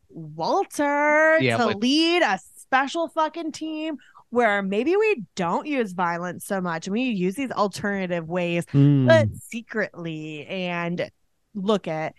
Walter, 0.09 1.39
Yeah, 1.41 1.57
to 1.59 1.67
but- 1.69 1.81
lead 1.81 2.23
a 2.23 2.39
special 2.57 3.09
fucking 3.09 3.53
team 3.53 3.97
where 4.31 4.63
maybe 4.63 4.97
we 4.97 5.25
don't 5.37 5.67
use 5.67 5.93
violence 5.93 6.47
so 6.47 6.61
much 6.61 6.87
and 6.87 6.93
we 6.95 7.03
use 7.03 7.35
these 7.35 7.51
alternative 7.53 8.29
ways, 8.29 8.65
Mm. 8.73 9.07
but 9.07 9.29
secretly 9.37 10.47
and 10.47 11.11
look 11.55 11.87
at 11.87 12.15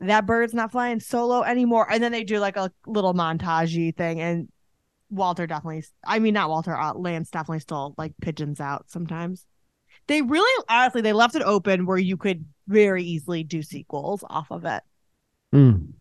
that 0.00 0.26
bird's 0.26 0.52
not 0.54 0.72
flying 0.72 0.98
solo 0.98 1.42
anymore. 1.42 1.86
And 1.88 2.02
then 2.02 2.10
they 2.10 2.24
do 2.24 2.40
like 2.40 2.56
a 2.56 2.72
little 2.86 3.14
montagey 3.14 3.96
thing 3.96 4.20
and 4.20 4.48
Walter 5.12 5.46
definitely 5.46 5.84
I 6.04 6.18
mean 6.18 6.34
not 6.34 6.48
Walter, 6.48 6.74
uh, 6.76 6.94
Lance 6.94 7.30
definitely 7.30 7.60
still 7.60 7.94
like 7.98 8.14
pigeons 8.20 8.60
out 8.60 8.86
sometimes. 8.88 9.44
They 10.08 10.22
really 10.22 10.64
honestly 10.68 11.02
they 11.02 11.12
left 11.12 11.36
it 11.36 11.42
open 11.42 11.86
where 11.86 11.98
you 11.98 12.16
could 12.16 12.44
very 12.66 13.04
easily 13.04 13.44
do 13.44 13.62
sequels 13.62 14.24
off 14.28 14.50
of 14.50 14.64
it. 14.64 14.82
Mm. 15.54 15.92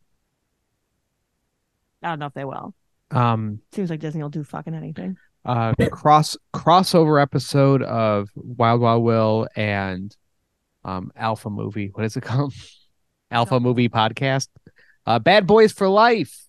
I 2.02 2.10
don't 2.10 2.20
know 2.20 2.26
if 2.28 2.34
they 2.34 2.46
will. 2.46 2.74
Um, 3.12 3.60
Seems 3.74 3.90
like 3.90 4.00
Disney 4.00 4.24
will 4.24 4.30
do 4.30 4.44
fucking 4.44 4.74
anything. 4.74 5.18
uh, 5.46 5.74
cross 5.92 6.38
crossover 6.54 7.22
episode 7.22 7.84
of 7.84 8.30
Wild 8.36 8.80
Wild 8.82 9.04
Will 9.04 9.48
and 9.56 10.16
um 10.86 11.12
Alpha 11.16 11.50
Movie. 11.50 11.90
What 11.94 12.06
is 12.06 12.16
it 12.16 12.22
called? 12.22 12.54
Alpha 13.32 13.60
Movie 13.60 13.90
Podcast. 13.90 14.48
Uh, 15.06 15.20
Bad 15.20 15.46
Boys 15.48 15.72
for 15.72 15.88
Life. 15.90 16.46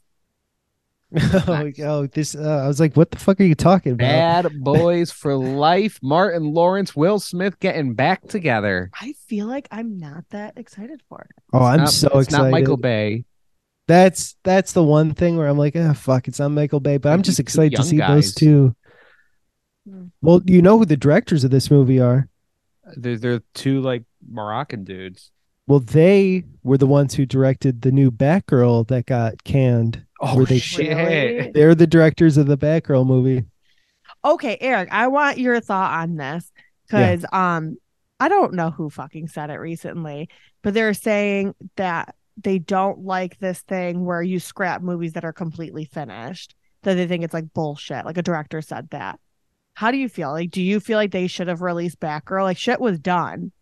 oh, 1.35 1.45
Nice. 1.47 1.81
oh, 1.81 2.07
this. 2.07 2.35
Uh, 2.35 2.61
I 2.65 2.67
was 2.67 2.81
like, 2.81 2.97
what 2.97 3.11
the 3.11 3.19
fuck 3.19 3.41
are 3.41 3.45
you 3.45 3.55
talking 3.55 3.93
about? 3.93 4.45
Bad 4.45 4.53
Boys 4.63 5.11
for 5.11 5.35
Life. 5.37 5.99
Martin 6.03 6.45
Lawrence, 6.55 6.97
Will 6.97 7.19
Smith 7.21 7.59
getting 7.61 7.95
back 7.95 8.27
together. 8.29 8.91
I 9.01 9.15
feel 9.27 9.47
like 9.47 9.69
I'm 9.71 9.99
not 9.99 10.25
that 10.31 10.57
excited 10.57 11.03
for 11.09 11.21
it. 11.29 11.43
Oh, 11.53 11.63
I'm 11.63 11.81
Not- 11.81 11.91
so 11.91 12.09
it's 12.19 12.29
excited. 12.29 12.45
not 12.45 12.51
Michael 12.51 12.77
Bay. 12.77 13.25
That's 13.89 14.37
that's 14.45 14.73
the 14.73 14.83
one 14.85 15.13
thing 15.13 15.37
where 15.37 15.49
I'm 15.49 15.59
like, 15.59 15.75
ah, 15.77 15.93
fuck, 15.93 16.29
it's 16.29 16.39
not 16.39 16.51
Michael 16.51 16.81
Bay, 16.81 16.97
but 16.99 17.13
I'm 17.13 17.23
just 17.23 17.41
excited 17.41 17.73
to 17.73 17.83
young 17.83 17.87
see 17.87 17.99
those 17.99 18.33
two. 18.33 18.75
Hmm. 19.87 20.07
Well, 20.23 20.41
you 20.47 20.63
know 20.63 20.79
who 20.79 20.85
the 20.87 20.97
directors 20.97 21.43
of 21.45 21.51
this 21.51 21.71
movie 21.71 22.01
are. 22.01 22.29
They're, 22.97 23.19
they're 23.19 23.43
two 23.55 23.81
like 23.81 24.05
Moroccan 24.31 24.85
dudes. 24.85 25.31
Well, 25.67 25.81
they 25.81 26.45
were 26.63 26.79
the 26.79 26.87
ones 26.87 27.15
who 27.15 27.25
directed 27.27 27.83
the 27.83 27.93
new 27.93 28.11
Batgirl 28.11 28.89
that 28.89 29.07
got 29.07 29.45
canned. 29.45 30.05
Oh 30.21 30.45
they- 30.45 30.59
shit! 30.59 30.97
Really? 30.97 31.51
They're 31.53 31.75
the 31.75 31.87
directors 31.87 32.37
of 32.37 32.47
the 32.47 32.59
Batgirl 32.59 33.07
movie. 33.07 33.45
Okay, 34.25 34.57
Eric, 34.61 34.89
I 34.93 35.09
want 35.09 35.39
your 35.39 35.61
thought 35.61 35.99
on 36.01 36.17
this 36.17 36.51
because 36.87 37.25
um 37.33 37.77
I 38.21 38.29
don't 38.29 38.55
know 38.55 38.71
who 38.71 38.89
fucking 38.89 39.29
said 39.29 39.51
it 39.51 39.57
recently, 39.57 40.29
but 40.63 40.75
they're 40.75 40.95
saying 40.95 41.55
that 41.77 42.15
they 42.37 42.59
don't 42.59 43.01
like 43.05 43.39
this 43.39 43.61
thing 43.63 44.05
where 44.05 44.23
you 44.23 44.39
scrap 44.39 44.81
movies 44.81 45.15
that 45.15 45.25
are 45.25 45.33
completely 45.33 45.85
finished. 45.85 46.55
That 46.85 46.95
they 46.95 47.07
think 47.07 47.25
it's 47.25 47.35
like 47.35 47.53
bullshit. 47.53 48.05
Like 48.05 48.19
a 48.19 48.23
director 48.23 48.61
said 48.63 48.91
that. 48.91 49.19
How 49.75 49.91
do 49.91 49.97
you 49.97 50.09
feel? 50.09 50.31
Like, 50.31 50.51
do 50.51 50.63
you 50.63 50.81
feel 50.81 50.99
like 50.99 51.11
they 51.13 51.27
should 51.27 51.49
have 51.49 51.63
released 51.63 52.01
Batgirl? 52.01 52.43
Like 52.43 52.59
shit 52.59 52.81
was 52.81 52.99
done. 52.99 53.53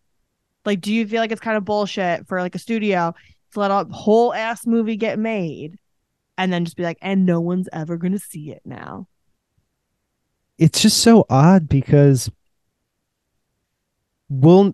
Like, 0.65 0.81
do 0.81 0.93
you 0.93 1.07
feel 1.07 1.21
like 1.21 1.31
it's 1.31 1.41
kind 1.41 1.57
of 1.57 1.65
bullshit 1.65 2.27
for 2.27 2.41
like 2.41 2.55
a 2.55 2.59
studio 2.59 3.13
to 3.53 3.59
let 3.59 3.71
a 3.71 3.85
whole 3.91 4.33
ass 4.33 4.65
movie 4.65 4.95
get 4.95 5.19
made 5.19 5.77
and 6.37 6.51
then 6.51 6.65
just 6.65 6.77
be 6.77 6.83
like, 6.83 6.97
and 7.01 7.25
no 7.25 7.41
one's 7.41 7.69
ever 7.73 7.97
gonna 7.97 8.19
see 8.19 8.51
it 8.51 8.61
now? 8.65 9.07
It's 10.57 10.81
just 10.81 10.97
so 10.97 11.25
odd 11.29 11.67
because 11.67 12.29
well 14.29 14.71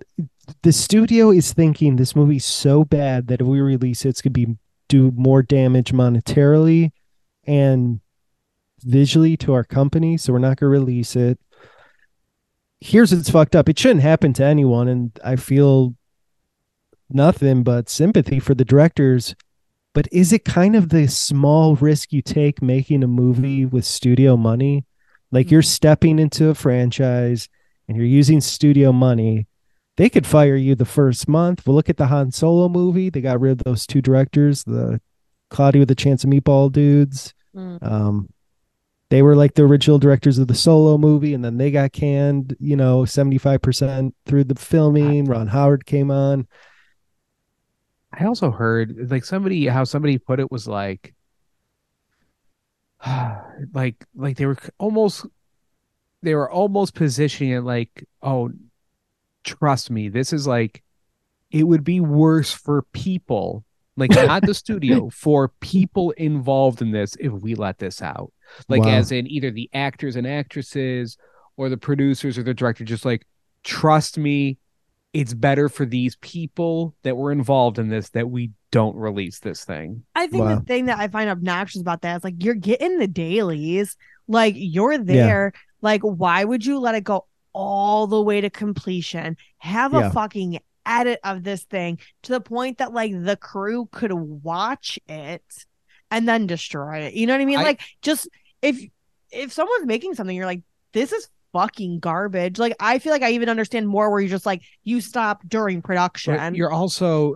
the 0.62 0.72
studio 0.72 1.32
is 1.32 1.52
thinking 1.54 1.96
this 1.96 2.16
movie's 2.16 2.46
so 2.46 2.84
bad 2.86 3.28
that 3.28 3.42
if 3.42 3.48
we 3.48 3.60
release 3.60 4.06
it, 4.06 4.10
it's 4.10 4.22
gonna 4.22 4.32
be 4.32 4.58
do 4.88 5.12
more 5.16 5.42
damage 5.42 5.92
monetarily 5.92 6.92
and 7.46 8.00
visually 8.82 9.36
to 9.38 9.54
our 9.54 9.64
company, 9.64 10.18
so 10.18 10.34
we're 10.34 10.40
not 10.40 10.58
gonna 10.58 10.70
release 10.70 11.16
it. 11.16 11.40
Here's 12.80 13.13
what's 13.13 13.30
fucked 13.30 13.55
up. 13.55 13.69
It 13.69 13.80
shouldn't 13.80 14.01
happen 14.01 14.34
to 14.34 14.43
anyone, 14.43 14.88
and 14.88 15.11
I 15.23 15.36
feel 15.36 15.95
nothing 17.09 17.63
but 17.63 17.89
sympathy 17.89 18.39
for 18.39 18.53
the 18.53 18.65
directors. 18.65 19.36
But 19.93 20.07
is 20.11 20.32
it 20.32 20.45
kind 20.45 20.75
of 20.75 20.89
the 20.89 21.07
small 21.07 21.75
risk 21.75 22.13
you 22.13 22.21
take 22.21 22.61
making 22.61 23.03
a 23.03 23.07
movie 23.07 23.65
with 23.65 23.84
studio 23.84 24.38
money? 24.38 24.86
Like 25.32 25.49
you're 25.49 25.63
stepping 25.63 26.19
into 26.19 26.49
a 26.49 26.55
franchise 26.55 27.49
and 27.88 27.97
you're 27.97 28.05
using 28.05 28.41
studio 28.41 28.91
money. 28.91 29.47
They 29.95 30.09
could 30.09 30.28
fire 30.28 30.55
you 30.55 30.75
the 30.75 30.86
first 30.86 31.28
month. 31.28 31.65
Well, 31.65 31.75
look 31.75 31.89
at 31.89 31.97
the 31.97 32.07
Han 32.07 32.32
Solo 32.32 32.69
movie. 32.69 33.09
They 33.09 33.21
got 33.21 33.41
rid 33.41 33.53
of 33.53 33.63
those 33.63 33.88
two 33.88 34.01
directors, 34.01 34.63
the 34.63 35.01
Cloudy 35.49 35.80
with 35.80 35.89
a 35.89 35.95
Chance 35.95 36.23
of 36.23 36.30
Meatball 36.30 36.71
dudes. 36.71 37.34
Mm. 37.55 37.82
Um, 37.82 38.30
they 39.10 39.22
were 39.22 39.36
like 39.36 39.53
the 39.53 39.64
original 39.64 39.99
directors 39.99 40.38
of 40.38 40.47
the 40.47 40.55
Solo 40.55 40.97
movie, 40.97 41.34
and 41.34 41.43
then 41.43 41.58
they 41.58 41.72
got 41.72 41.93
canned. 41.93 42.55
You 42.60 42.76
know, 42.76 43.05
seventy 43.05 43.38
five 43.38 43.62
percent 43.62 44.16
through 44.26 44.45
the 44.45 44.55
filming. 44.55 45.26
Ron 45.26 45.47
Howard 45.47 45.86
came 45.86 46.12
on. 46.12 46.47
I 48.14 48.26
also 48.26 48.51
heard 48.51 49.12
like 49.12 49.24
somebody 49.24 49.68
how 49.68 49.84
somebody 49.84 50.18
put 50.18 50.39
it 50.39 50.51
was 50.51 50.68
like 50.68 51.14
like 53.74 54.03
like 54.16 54.38
they 54.38 54.45
were 54.45 54.58
almost 54.78 55.26
they 56.24 56.36
were 56.36 56.49
almost 56.49 56.95
positioning 56.95 57.53
it 57.53 57.62
like 57.62 58.05
oh 58.22 58.49
trust 59.43 59.91
me 59.91 60.10
this 60.10 60.34
is 60.34 60.47
like 60.47 60.84
it 61.51 61.64
would 61.64 61.84
be 61.84 61.99
worse 61.99 62.51
for 62.51 62.82
people 62.91 63.64
like 63.95 64.12
not 64.12 64.45
the 64.45 64.53
studio 64.53 65.10
for 65.10 65.49
people 65.60 66.12
involved 66.12 66.82
in 66.82 66.91
this 66.91 67.16
if 67.20 67.32
we 67.32 67.55
let 67.55 67.78
this 67.78 68.01
out 68.01 68.32
like 68.70 68.82
Wow. 68.84 68.89
as 68.89 69.12
in 69.12 69.28
either 69.28 69.52
the 69.52 69.70
actors 69.74 70.16
and 70.16 70.26
actresses 70.28 71.18
or 71.58 71.70
the 71.70 71.78
producers 71.78 72.38
or 72.38 72.43
the 72.43 72.54
director 72.54 72.84
just 72.84 73.06
like 73.06 73.26
trust 73.64 74.18
me 74.18 74.58
it's 75.14 75.34
better 75.34 75.70
for 75.70 75.86
these 75.86 76.16
people 76.18 76.93
that 77.04 77.16
were 77.18 77.32
involved 77.32 77.80
in 77.80 77.89
this 77.89 78.10
that 78.10 78.30
we 78.30 78.52
don't 78.72 78.95
release 78.95 79.39
this 79.39 79.64
thing 79.64 80.04
I 80.16 80.28
think 80.28 80.43
Wow. 80.45 80.56
the 80.56 80.62
thing 80.66 80.86
that 80.88 81.00
I 81.00 81.08
find 81.08 81.30
obnoxious 81.30 81.82
about 81.82 82.02
that 82.02 82.18
is 82.18 82.24
like 82.24 82.36
you're 82.43 82.54
getting 82.56 83.00
the 83.00 83.08
dailies, 83.08 83.95
like 84.28 84.54
you're 84.58 84.98
there. 84.98 85.54
Like, 85.82 86.02
why 86.02 86.43
would 86.43 86.66
you 86.66 86.80
let 86.80 86.95
it 86.95 87.04
go 87.04 87.26
all 87.54 88.08
the 88.08 88.22
way 88.22 88.41
to 88.41 88.50
completion? 88.50 89.38
Have 89.60 89.93
a 89.93 90.00
Yeah. 90.00 90.10
fucking 90.12 90.60
edit 90.86 91.20
of 91.24 91.43
this 91.43 91.64
thing 91.64 92.00
to 92.24 92.32
the 92.34 92.41
point 92.41 92.78
that 92.80 92.93
like 92.93 93.12
the 93.14 93.38
crew 93.38 93.88
could 93.91 94.12
watch 94.14 95.00
it 95.08 95.43
and 96.12 96.28
then 96.28 96.47
destroy 96.47 96.99
it. 96.99 97.14
You 97.14 97.28
know 97.28 97.34
what 97.34 97.41
I 97.41 97.45
mean? 97.45 97.60
I- 97.60 97.64
like, 97.64 97.82
just 98.01 98.28
if 98.62 98.80
if 99.32 99.51
someone's 99.51 99.86
making 99.86 100.16
something, 100.16 100.36
you're 100.36 100.45
like, 100.45 100.62
this 100.93 101.12
is 101.12 101.28
fucking 101.53 101.99
garbage. 101.99 102.60
Like, 102.60 102.76
I 102.80 102.99
feel 102.99 103.12
like 103.12 103.24
I 103.24 103.32
even 103.32 103.49
understand 103.49 103.88
more 103.88 104.10
where 104.10 104.20
you're 104.20 104.30
just 104.30 104.45
like, 104.45 104.62
you 104.84 105.01
stop 105.01 105.43
during 105.47 105.82
production. 105.82 106.36
But 106.36 106.55
you're 106.55 106.72
also 106.72 107.36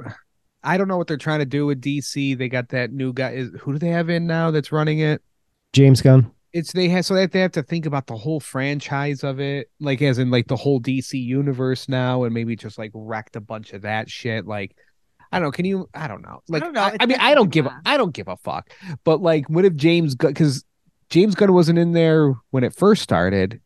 I 0.63 0.77
don't 0.77 0.87
know 0.87 0.97
what 0.97 1.07
they're 1.07 1.17
trying 1.17 1.39
to 1.39 1.45
do 1.45 1.65
with 1.65 1.81
DC. 1.81 2.37
They 2.37 2.49
got 2.49 2.69
that 2.69 2.91
new 2.91 3.13
guy. 3.13 3.31
Is, 3.31 3.49
who 3.61 3.73
do 3.73 3.79
they 3.79 3.89
have 3.89 4.09
in 4.09 4.27
now 4.27 4.51
that's 4.51 4.71
running 4.71 4.99
it? 4.99 5.21
James 5.73 6.01
Gunn. 6.01 6.31
It's 6.53 6.73
they 6.73 6.89
have 6.89 7.05
so 7.05 7.13
they 7.13 7.21
have, 7.21 7.31
they 7.31 7.39
have 7.39 7.53
to 7.53 7.63
think 7.63 7.85
about 7.85 8.07
the 8.07 8.17
whole 8.17 8.41
franchise 8.41 9.23
of 9.23 9.39
it, 9.39 9.71
like 9.79 10.01
as 10.01 10.19
in 10.19 10.29
like 10.29 10.47
the 10.47 10.57
whole 10.57 10.81
DC 10.81 11.13
universe 11.13 11.87
now, 11.87 12.25
and 12.25 12.33
maybe 12.33 12.57
just 12.57 12.77
like 12.77 12.91
wrecked 12.93 13.37
a 13.37 13.41
bunch 13.41 13.71
of 13.71 13.83
that 13.83 14.09
shit. 14.09 14.45
Like 14.45 14.75
I 15.31 15.39
don't 15.39 15.47
know. 15.47 15.51
Can 15.51 15.65
you? 15.65 15.89
I 15.93 16.07
don't 16.07 16.21
know. 16.21 16.41
Like 16.49 16.61
I, 16.61 16.65
don't 16.65 16.73
know. 16.73 16.81
I, 16.81 16.89
It's 16.95 17.07
mean, 17.07 17.17
I 17.19 17.33
don't 17.35 17.49
give. 17.49 17.65
A, 17.65 17.69
not. 17.69 17.81
I 17.85 17.97
don't 17.97 18.13
give 18.13 18.27
a 18.27 18.37
fuck. 18.37 18.69
But 19.03 19.21
like, 19.21 19.49
what 19.49 19.65
if 19.65 19.75
James 19.75 20.15
Gunn? 20.15 20.31
Because 20.31 20.63
James 21.09 21.35
Gunn 21.35 21.53
wasn't 21.53 21.79
in 21.79 21.93
there 21.93 22.33
when 22.51 22.63
it 22.63 22.75
first 22.75 23.01
started. 23.01 23.61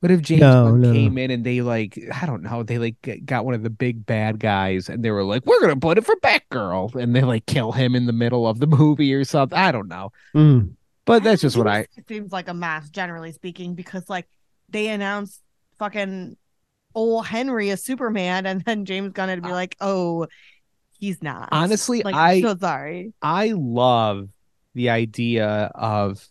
What 0.00 0.12
if 0.12 0.22
James 0.22 0.42
No, 0.42 0.64
Gunn 0.70 0.80
no, 0.80 0.88
no. 0.88 0.94
came 0.94 1.18
in 1.18 1.32
and 1.32 1.42
they 1.44 1.60
like 1.60 1.98
I 2.22 2.24
don't 2.24 2.42
know 2.42 2.62
they 2.62 2.78
like 2.78 2.94
got 3.24 3.44
one 3.44 3.54
of 3.54 3.64
the 3.64 3.70
big 3.70 4.06
bad 4.06 4.38
guys 4.38 4.88
and 4.88 5.04
they 5.04 5.10
were 5.10 5.24
like 5.24 5.44
we're 5.44 5.60
gonna 5.60 5.74
put 5.76 5.98
it 5.98 6.04
for 6.06 6.14
Batgirl 6.22 6.94
and 6.94 7.16
they 7.16 7.22
like 7.22 7.46
kill 7.46 7.72
him 7.72 7.96
in 7.96 8.06
the 8.06 8.12
middle 8.12 8.46
of 8.46 8.60
the 8.60 8.68
movie 8.68 9.12
or 9.12 9.24
something 9.24 9.58
I 9.58 9.72
don't 9.72 9.88
know 9.88 10.12
Mm. 10.36 10.74
but 11.04 11.24
that's 11.24 11.42
just 11.42 11.56
what 11.56 11.66
I 11.66 11.80
It 11.96 12.06
seems 12.06 12.30
like 12.30 12.46
a 12.46 12.54
mess, 12.54 12.88
generally 12.90 13.32
speaking, 13.32 13.74
because 13.74 14.08
like 14.08 14.28
they 14.68 14.86
announced 14.86 15.40
fucking 15.80 16.36
old 16.94 17.26
Henry 17.26 17.70
as 17.70 17.82
Superman, 17.82 18.46
and 18.46 18.62
then 18.64 18.84
James 18.84 19.12
Gunn 19.12 19.30
would 19.30 19.42
be 19.42 19.50
like, 19.50 19.76
"Oh, 19.80 20.28
he's 20.98 21.22
not." 21.22 21.48
honestly 21.52 22.02
like, 22.02 22.14
I 22.14 22.34
I'm 22.34 22.42
so 22.42 22.56
sorry. 22.56 23.12
I 23.22 23.52
love 23.56 24.28
the 24.74 24.90
idea 24.90 25.70
of 25.74 26.26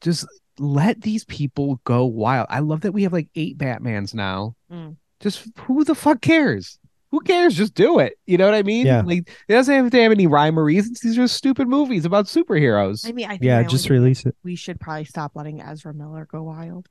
just 0.00 0.26
let 0.58 1.00
these 1.00 1.24
people 1.24 1.80
go 1.84 2.04
wild. 2.04 2.46
I 2.50 2.60
love 2.60 2.82
that 2.82 2.92
we 2.92 3.04
have 3.04 3.12
like 3.12 3.28
eight 3.34 3.56
Batmans 3.58 4.14
now. 4.14 4.54
Mm. 4.70 4.96
Just 5.20 5.48
who 5.60 5.84
the 5.84 5.94
fuck 5.94 6.20
cares? 6.20 6.78
Who 7.10 7.20
cares? 7.20 7.54
Just 7.54 7.74
do 7.74 7.98
it. 7.98 8.18
You 8.26 8.38
know 8.38 8.46
what 8.46 8.54
I 8.54 8.62
mean? 8.62 8.86
Yeah. 8.86 9.02
Like 9.02 9.28
it 9.48 9.52
doesn't 9.52 9.74
have 9.74 9.90
to 9.90 10.02
have 10.02 10.12
any 10.12 10.26
rhyme 10.26 10.58
or 10.58 10.64
reasons. 10.64 11.00
These 11.00 11.18
are 11.18 11.28
stupid 11.28 11.68
movies 11.68 12.04
about 12.04 12.24
superheroes. 12.26 13.06
I 13.06 13.12
mean, 13.12 13.26
I 13.26 13.30
think 13.30 13.44
Yeah, 13.44 13.56
my 13.56 13.60
only 13.60 13.70
just 13.70 13.90
release 13.90 14.24
it. 14.24 14.34
We 14.42 14.56
should 14.56 14.80
probably 14.80 15.04
stop 15.04 15.32
letting 15.34 15.60
Ezra 15.60 15.92
Miller 15.94 16.26
go 16.30 16.42
wild. 16.44 16.88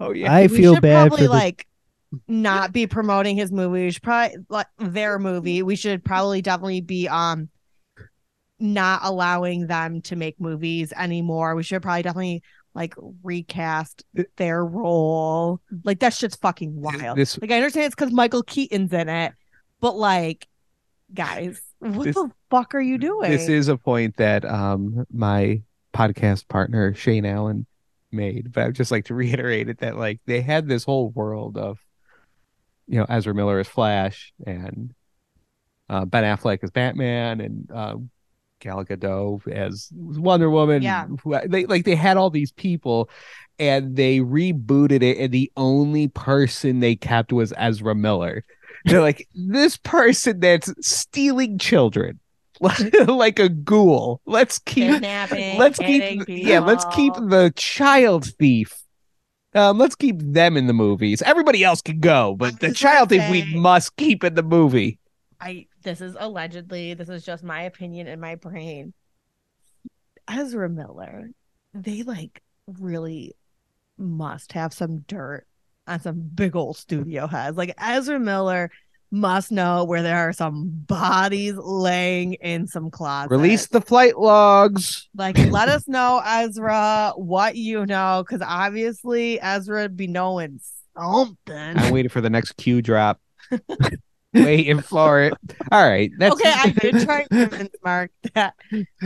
oh 0.00 0.12
yeah. 0.12 0.32
I 0.32 0.42
we 0.42 0.48
feel 0.48 0.80
bad 0.80 1.08
probably 1.08 1.26
for 1.26 1.32
the 1.32 1.38
like 1.38 1.65
not 2.28 2.72
be 2.72 2.86
promoting 2.86 3.36
his 3.36 3.50
movie. 3.52 3.84
We 3.84 3.90
should 3.90 4.02
probably 4.02 4.36
like 4.48 4.66
their 4.78 5.18
movie. 5.18 5.62
We 5.62 5.76
should 5.76 6.04
probably 6.04 6.42
definitely 6.42 6.80
be 6.80 7.08
um 7.08 7.48
not 8.58 9.00
allowing 9.04 9.66
them 9.66 10.00
to 10.02 10.16
make 10.16 10.40
movies 10.40 10.92
anymore. 10.96 11.54
We 11.54 11.62
should 11.62 11.82
probably 11.82 12.02
definitely 12.02 12.42
like 12.74 12.94
recast 13.22 14.04
their 14.36 14.64
role. 14.64 15.60
Like 15.84 16.00
that 16.00 16.14
shit's 16.14 16.36
fucking 16.36 16.80
wild. 16.80 17.18
This 17.18 17.38
Like 17.40 17.50
I 17.50 17.56
understand 17.56 17.86
it's 17.86 17.94
because 17.94 18.12
Michael 18.12 18.42
Keaton's 18.42 18.92
in 18.92 19.08
it, 19.08 19.32
but 19.80 19.96
like, 19.96 20.46
guys, 21.12 21.60
what 21.80 22.04
This- 22.04 22.14
the 22.14 22.30
fuck 22.50 22.74
are 22.74 22.80
you 22.80 22.98
doing? 22.98 23.30
this 23.30 23.48
is 23.48 23.68
a 23.68 23.76
point 23.76 24.16
that 24.16 24.44
um 24.44 25.04
my 25.12 25.62
podcast 25.94 26.48
partner 26.48 26.94
Shane 26.94 27.26
Allen 27.26 27.66
made, 28.12 28.52
but 28.52 28.64
I'd 28.64 28.74
just 28.74 28.90
like 28.90 29.06
to 29.06 29.14
reiterate 29.22 29.68
it 29.68 29.78
that 29.80 29.96
like 29.96 30.20
they 30.26 30.40
had 30.40 30.66
this 30.68 30.84
whole 30.84 31.10
world 31.10 31.58
of 31.58 31.78
you 32.88 32.98
know 32.98 33.06
Ezra 33.08 33.34
Miller 33.34 33.58
as 33.58 33.68
Flash 33.68 34.32
and 34.46 34.94
uh, 35.88 36.04
Ben 36.04 36.24
Affleck 36.24 36.62
as 36.62 36.70
Batman 36.70 37.40
and 37.40 37.70
uh, 37.72 37.96
Gal 38.60 38.84
Gadot 38.84 39.46
as 39.48 39.88
Wonder 39.94 40.50
Woman. 40.50 40.82
Yeah. 40.82 41.06
who- 41.22 41.38
they 41.46 41.66
like 41.66 41.84
they 41.84 41.94
had 41.94 42.16
all 42.16 42.30
these 42.30 42.52
people, 42.52 43.08
and 43.58 43.96
they 43.96 44.20
rebooted 44.20 45.02
it, 45.02 45.18
and 45.18 45.32
the 45.32 45.50
only 45.56 46.08
person 46.08 46.80
they 46.80 46.96
kept 46.96 47.32
was 47.32 47.52
Ezra 47.56 47.94
Miller. 47.94 48.44
They're 48.84 49.00
like 49.00 49.26
this 49.34 49.76
person 49.76 50.38
that's 50.40 50.72
stealing 50.80 51.58
children 51.58 52.20
like 52.60 53.38
a 53.38 53.48
ghoul. 53.48 54.20
Let's 54.26 54.58
keep 54.60 54.92
Kidnapping, 54.92 55.58
let's 55.58 55.78
keep 55.78 56.28
yeah, 56.28 56.60
let's 56.60 56.84
keep 56.94 57.14
the 57.14 57.52
child 57.56 58.26
thief. 58.38 58.74
Um, 59.56 59.78
let's 59.78 59.94
keep 59.94 60.16
them 60.20 60.56
in 60.56 60.66
the 60.66 60.74
movies. 60.74 61.22
Everybody 61.22 61.64
else 61.64 61.80
can 61.80 61.98
go, 61.98 62.34
but 62.34 62.60
the 62.60 62.72
child 62.72 63.08
gonna 63.08 63.30
we 63.30 63.54
must 63.54 63.96
keep 63.96 64.22
in 64.22 64.34
the 64.34 64.42
movie. 64.42 64.98
I 65.40 65.66
this 65.82 66.00
is 66.00 66.16
allegedly, 66.18 66.94
this 66.94 67.08
is 67.08 67.24
just 67.24 67.42
my 67.42 67.62
opinion 67.62 68.06
in 68.06 68.20
my 68.20 68.34
brain. 68.34 68.92
Ezra 70.28 70.68
Miller, 70.68 71.30
they 71.72 72.02
like 72.02 72.42
really 72.66 73.34
must 73.96 74.52
have 74.52 74.74
some 74.74 74.98
dirt 75.08 75.46
on 75.86 76.00
some 76.00 76.20
big 76.20 76.54
old 76.54 76.76
studio 76.76 77.26
heads. 77.26 77.56
Like 77.56 77.74
Ezra 77.80 78.20
Miller 78.20 78.70
must 79.10 79.52
know 79.52 79.84
where 79.84 80.02
there 80.02 80.28
are 80.28 80.32
some 80.32 80.68
bodies 80.68 81.54
laying 81.56 82.34
in 82.34 82.66
some 82.66 82.90
closets. 82.90 83.30
Release 83.30 83.66
the 83.66 83.80
flight 83.80 84.18
logs. 84.18 85.08
Like, 85.14 85.38
let 85.38 85.68
us 85.68 85.86
know, 85.88 86.20
Ezra, 86.24 87.12
what 87.16 87.56
you 87.56 87.86
know, 87.86 88.24
because 88.26 88.42
obviously 88.46 89.40
Ezra 89.40 89.88
be 89.88 90.06
knowing 90.06 90.60
something. 90.96 91.54
I'm 91.78 91.92
waiting 91.92 92.08
for 92.10 92.20
the 92.20 92.30
next 92.30 92.56
Q 92.56 92.82
drop. 92.82 93.20
waiting 94.34 94.80
for 94.80 95.22
it. 95.22 95.34
All 95.72 95.88
right, 95.88 96.10
that's 96.18 96.34
okay, 96.34 96.52
I 96.54 96.70
did 96.80 97.04
try 97.04 97.22
to 97.22 97.28
convince 97.28 97.74
Mark 97.84 98.10
that. 98.34 98.54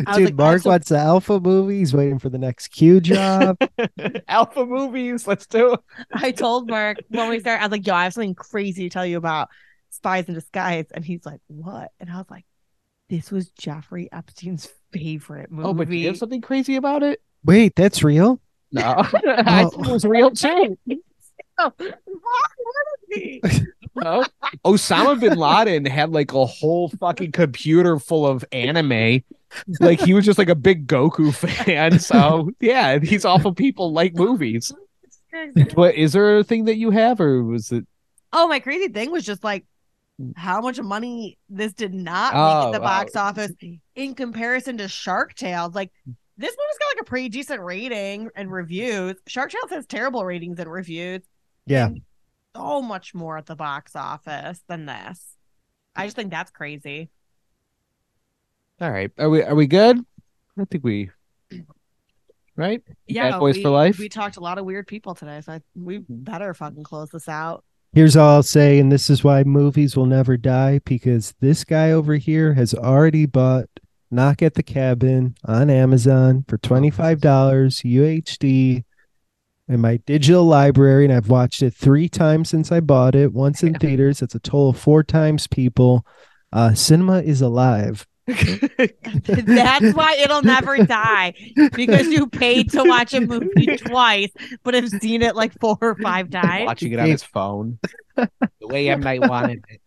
I 0.06 0.16
Dude, 0.16 0.24
like, 0.26 0.34
Mark 0.34 0.52
also- 0.54 0.70
wants 0.70 0.88
the 0.88 0.98
alpha 0.98 1.38
movie. 1.40 1.78
He's 1.78 1.94
waiting 1.94 2.18
for 2.18 2.28
the 2.28 2.38
next 2.38 2.68
Q 2.68 3.00
job. 3.00 3.56
Alpha 4.28 4.64
movies. 4.64 5.26
Let's 5.26 5.46
do 5.46 5.74
it. 5.74 5.80
I 6.12 6.32
told 6.32 6.68
Mark 6.68 6.98
when 7.08 7.28
we 7.28 7.40
started, 7.40 7.62
I 7.62 7.66
was 7.66 7.72
like, 7.72 7.86
yo, 7.86 7.94
I 7.94 8.04
have 8.04 8.14
something 8.14 8.34
crazy 8.34 8.84
to 8.88 8.92
tell 8.92 9.06
you 9.06 9.18
about 9.18 9.48
Spies 9.90 10.28
in 10.28 10.34
Disguise. 10.34 10.86
And 10.92 11.04
he's 11.04 11.24
like, 11.26 11.40
what? 11.48 11.90
And 12.00 12.10
I 12.10 12.16
was 12.16 12.26
like, 12.30 12.44
this 13.08 13.30
was 13.30 13.50
Jeffrey 13.50 14.08
Epstein's 14.12 14.68
favorite 14.92 15.50
movie. 15.50 15.68
Oh, 15.68 15.74
but 15.74 15.88
do 15.88 15.96
you 15.96 16.06
have 16.08 16.16
something 16.18 16.40
crazy 16.40 16.76
about 16.76 17.02
it? 17.02 17.20
Wait, 17.44 17.74
that's 17.76 18.02
real? 18.02 18.40
No, 18.72 18.82
I 19.26 19.64
Oh. 19.64 19.68
thought 19.70 19.88
it 19.88 19.92
was 19.92 20.04
real 20.04 20.30
too. 20.30 20.78
Why 21.56 21.70
would 21.78 21.94
it 23.08 23.42
be? 23.42 23.66
Oh. 24.02 24.24
Osama 24.64 25.18
bin 25.18 25.36
Laden 25.36 25.84
had 25.84 26.10
like 26.12 26.32
a 26.32 26.46
whole 26.46 26.88
fucking 26.88 27.32
computer 27.32 27.98
full 27.98 28.26
of 28.26 28.44
anime. 28.52 29.22
Like 29.80 30.00
he 30.00 30.14
was 30.14 30.24
just 30.24 30.38
like 30.38 30.48
a 30.48 30.54
big 30.54 30.86
Goku 30.86 31.34
fan. 31.34 31.98
So 31.98 32.50
yeah, 32.60 32.98
these 32.98 33.24
awful 33.24 33.52
people 33.52 33.92
like 33.92 34.14
movies. 34.14 34.72
What 35.74 35.94
is 35.94 36.12
there 36.12 36.38
a 36.38 36.44
thing 36.44 36.64
that 36.64 36.76
you 36.76 36.90
have, 36.90 37.20
or 37.20 37.44
was 37.44 37.70
it? 37.70 37.86
Oh, 38.32 38.48
my 38.48 38.58
crazy 38.58 38.88
thing 38.88 39.12
was 39.12 39.24
just 39.24 39.44
like 39.44 39.64
how 40.36 40.60
much 40.60 40.80
money 40.80 41.38
this 41.48 41.72
did 41.72 41.94
not 41.94 42.34
make 42.34 42.40
Oh, 42.40 42.66
at 42.66 42.72
the 42.72 42.80
oh. 42.80 42.82
box 42.82 43.16
office 43.16 43.52
in 43.94 44.14
comparison 44.14 44.78
to 44.78 44.88
Shark 44.88 45.34
Tales. 45.34 45.74
Like 45.74 45.92
this 46.06 46.50
movie's 46.50 46.78
got 46.78 46.96
like 46.96 47.02
a 47.02 47.04
pretty 47.04 47.28
decent 47.28 47.60
rating 47.60 48.30
and 48.34 48.50
reviews. 48.50 49.16
Shark 49.26 49.50
Tales 49.50 49.70
has 49.70 49.86
terrible 49.86 50.24
ratings 50.24 50.58
and 50.58 50.70
reviews. 50.70 51.22
Yeah. 51.66 51.86
and 51.86 52.00
so 52.56 52.82
much 52.82 53.14
more 53.14 53.38
at 53.38 53.46
the 53.46 53.56
box 53.56 53.94
office 53.94 54.60
than 54.68 54.86
this. 54.86 55.24
I 55.94 56.06
just 56.06 56.16
think 56.16 56.30
that's 56.30 56.50
crazy. 56.50 57.10
All 58.80 58.90
right, 58.90 59.10
are 59.18 59.28
we 59.28 59.42
are 59.42 59.54
we 59.54 59.66
good? 59.66 59.98
I 60.58 60.64
think 60.64 60.84
we. 60.84 61.10
Right. 62.56 62.82
Yeah, 63.06 63.30
Bad 63.30 63.38
Boys 63.38 63.56
we, 63.56 63.62
for 63.62 63.70
Life? 63.70 63.98
We 63.98 64.08
talked 64.08 64.34
to 64.34 64.40
a 64.40 64.42
lot 64.42 64.58
of 64.58 64.66
weird 64.66 64.86
people 64.86 65.14
today, 65.14 65.40
so 65.40 65.52
I, 65.52 65.60
we 65.74 65.98
mm-hmm. 65.98 66.24
better 66.24 66.52
fucking 66.52 66.84
close 66.84 67.08
this 67.08 67.28
out. 67.28 67.64
Here's 67.92 68.16
all 68.16 68.36
I'll 68.36 68.42
say, 68.44 68.78
and 68.78 68.92
this 68.92 69.10
is 69.10 69.24
why 69.24 69.42
movies 69.42 69.96
will 69.96 70.06
never 70.06 70.36
die 70.36 70.80
because 70.84 71.34
this 71.40 71.64
guy 71.64 71.90
over 71.90 72.14
here 72.14 72.54
has 72.54 72.72
already 72.72 73.26
bought 73.26 73.68
Knock 74.12 74.42
at 74.42 74.54
the 74.54 74.62
Cabin 74.62 75.34
on 75.44 75.70
Amazon 75.70 76.44
for 76.46 76.56
$25 76.56 77.20
UHD 77.20 78.84
in 79.66 79.80
my 79.80 79.96
digital 79.98 80.44
library, 80.44 81.04
and 81.04 81.12
I've 81.12 81.28
watched 81.28 81.62
it 81.62 81.74
three 81.74 82.08
times 82.08 82.48
since 82.48 82.70
I 82.70 82.78
bought 82.78 83.16
it, 83.16 83.32
once 83.32 83.64
in 83.64 83.74
theaters. 83.74 84.20
That's 84.20 84.36
a 84.36 84.40
total 84.40 84.70
of 84.70 84.78
four 84.78 85.02
times, 85.02 85.48
people. 85.48 86.06
Uh, 86.52 86.74
cinema 86.74 87.22
is 87.22 87.40
alive. 87.40 88.06
That's 89.24 89.94
why 89.94 90.16
it'll 90.16 90.42
never 90.42 90.78
die 90.84 91.34
because 91.74 92.08
you 92.08 92.26
paid 92.26 92.70
to 92.72 92.84
watch 92.84 93.14
a 93.14 93.20
movie 93.20 93.76
twice, 93.76 94.30
but 94.62 94.74
have 94.74 94.88
seen 94.88 95.22
it 95.22 95.36
like 95.36 95.52
four 95.60 95.78
or 95.80 95.94
five 95.96 96.30
times. 96.30 96.66
Watching 96.66 96.92
it 96.92 97.00
on 97.00 97.08
his 97.08 97.22
phone, 97.22 97.78
the 98.16 98.28
way 98.62 98.88
M 98.88 99.00
Night 99.00 99.20
wanted 99.20 99.64
it. 99.68 99.80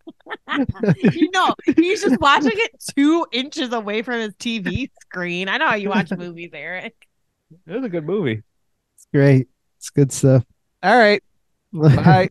you 1.14 1.30
know, 1.32 1.54
he's 1.76 2.02
just 2.02 2.20
watching 2.20 2.52
it 2.54 2.72
two 2.96 3.26
inches 3.32 3.72
away 3.72 4.02
from 4.02 4.20
his 4.20 4.34
TV 4.34 4.90
screen. 5.02 5.48
I 5.48 5.58
know 5.58 5.68
how 5.68 5.74
you 5.74 5.88
watch 5.88 6.10
movies, 6.10 6.50
Eric. 6.52 6.94
It 7.66 7.72
was 7.72 7.84
a 7.84 7.88
good 7.88 8.06
movie. 8.06 8.42
It's 8.96 9.06
great. 9.12 9.48
It's 9.78 9.90
good 9.90 10.12
stuff. 10.12 10.44
All 10.82 10.96
right, 10.96 11.22
bye. 11.72 12.30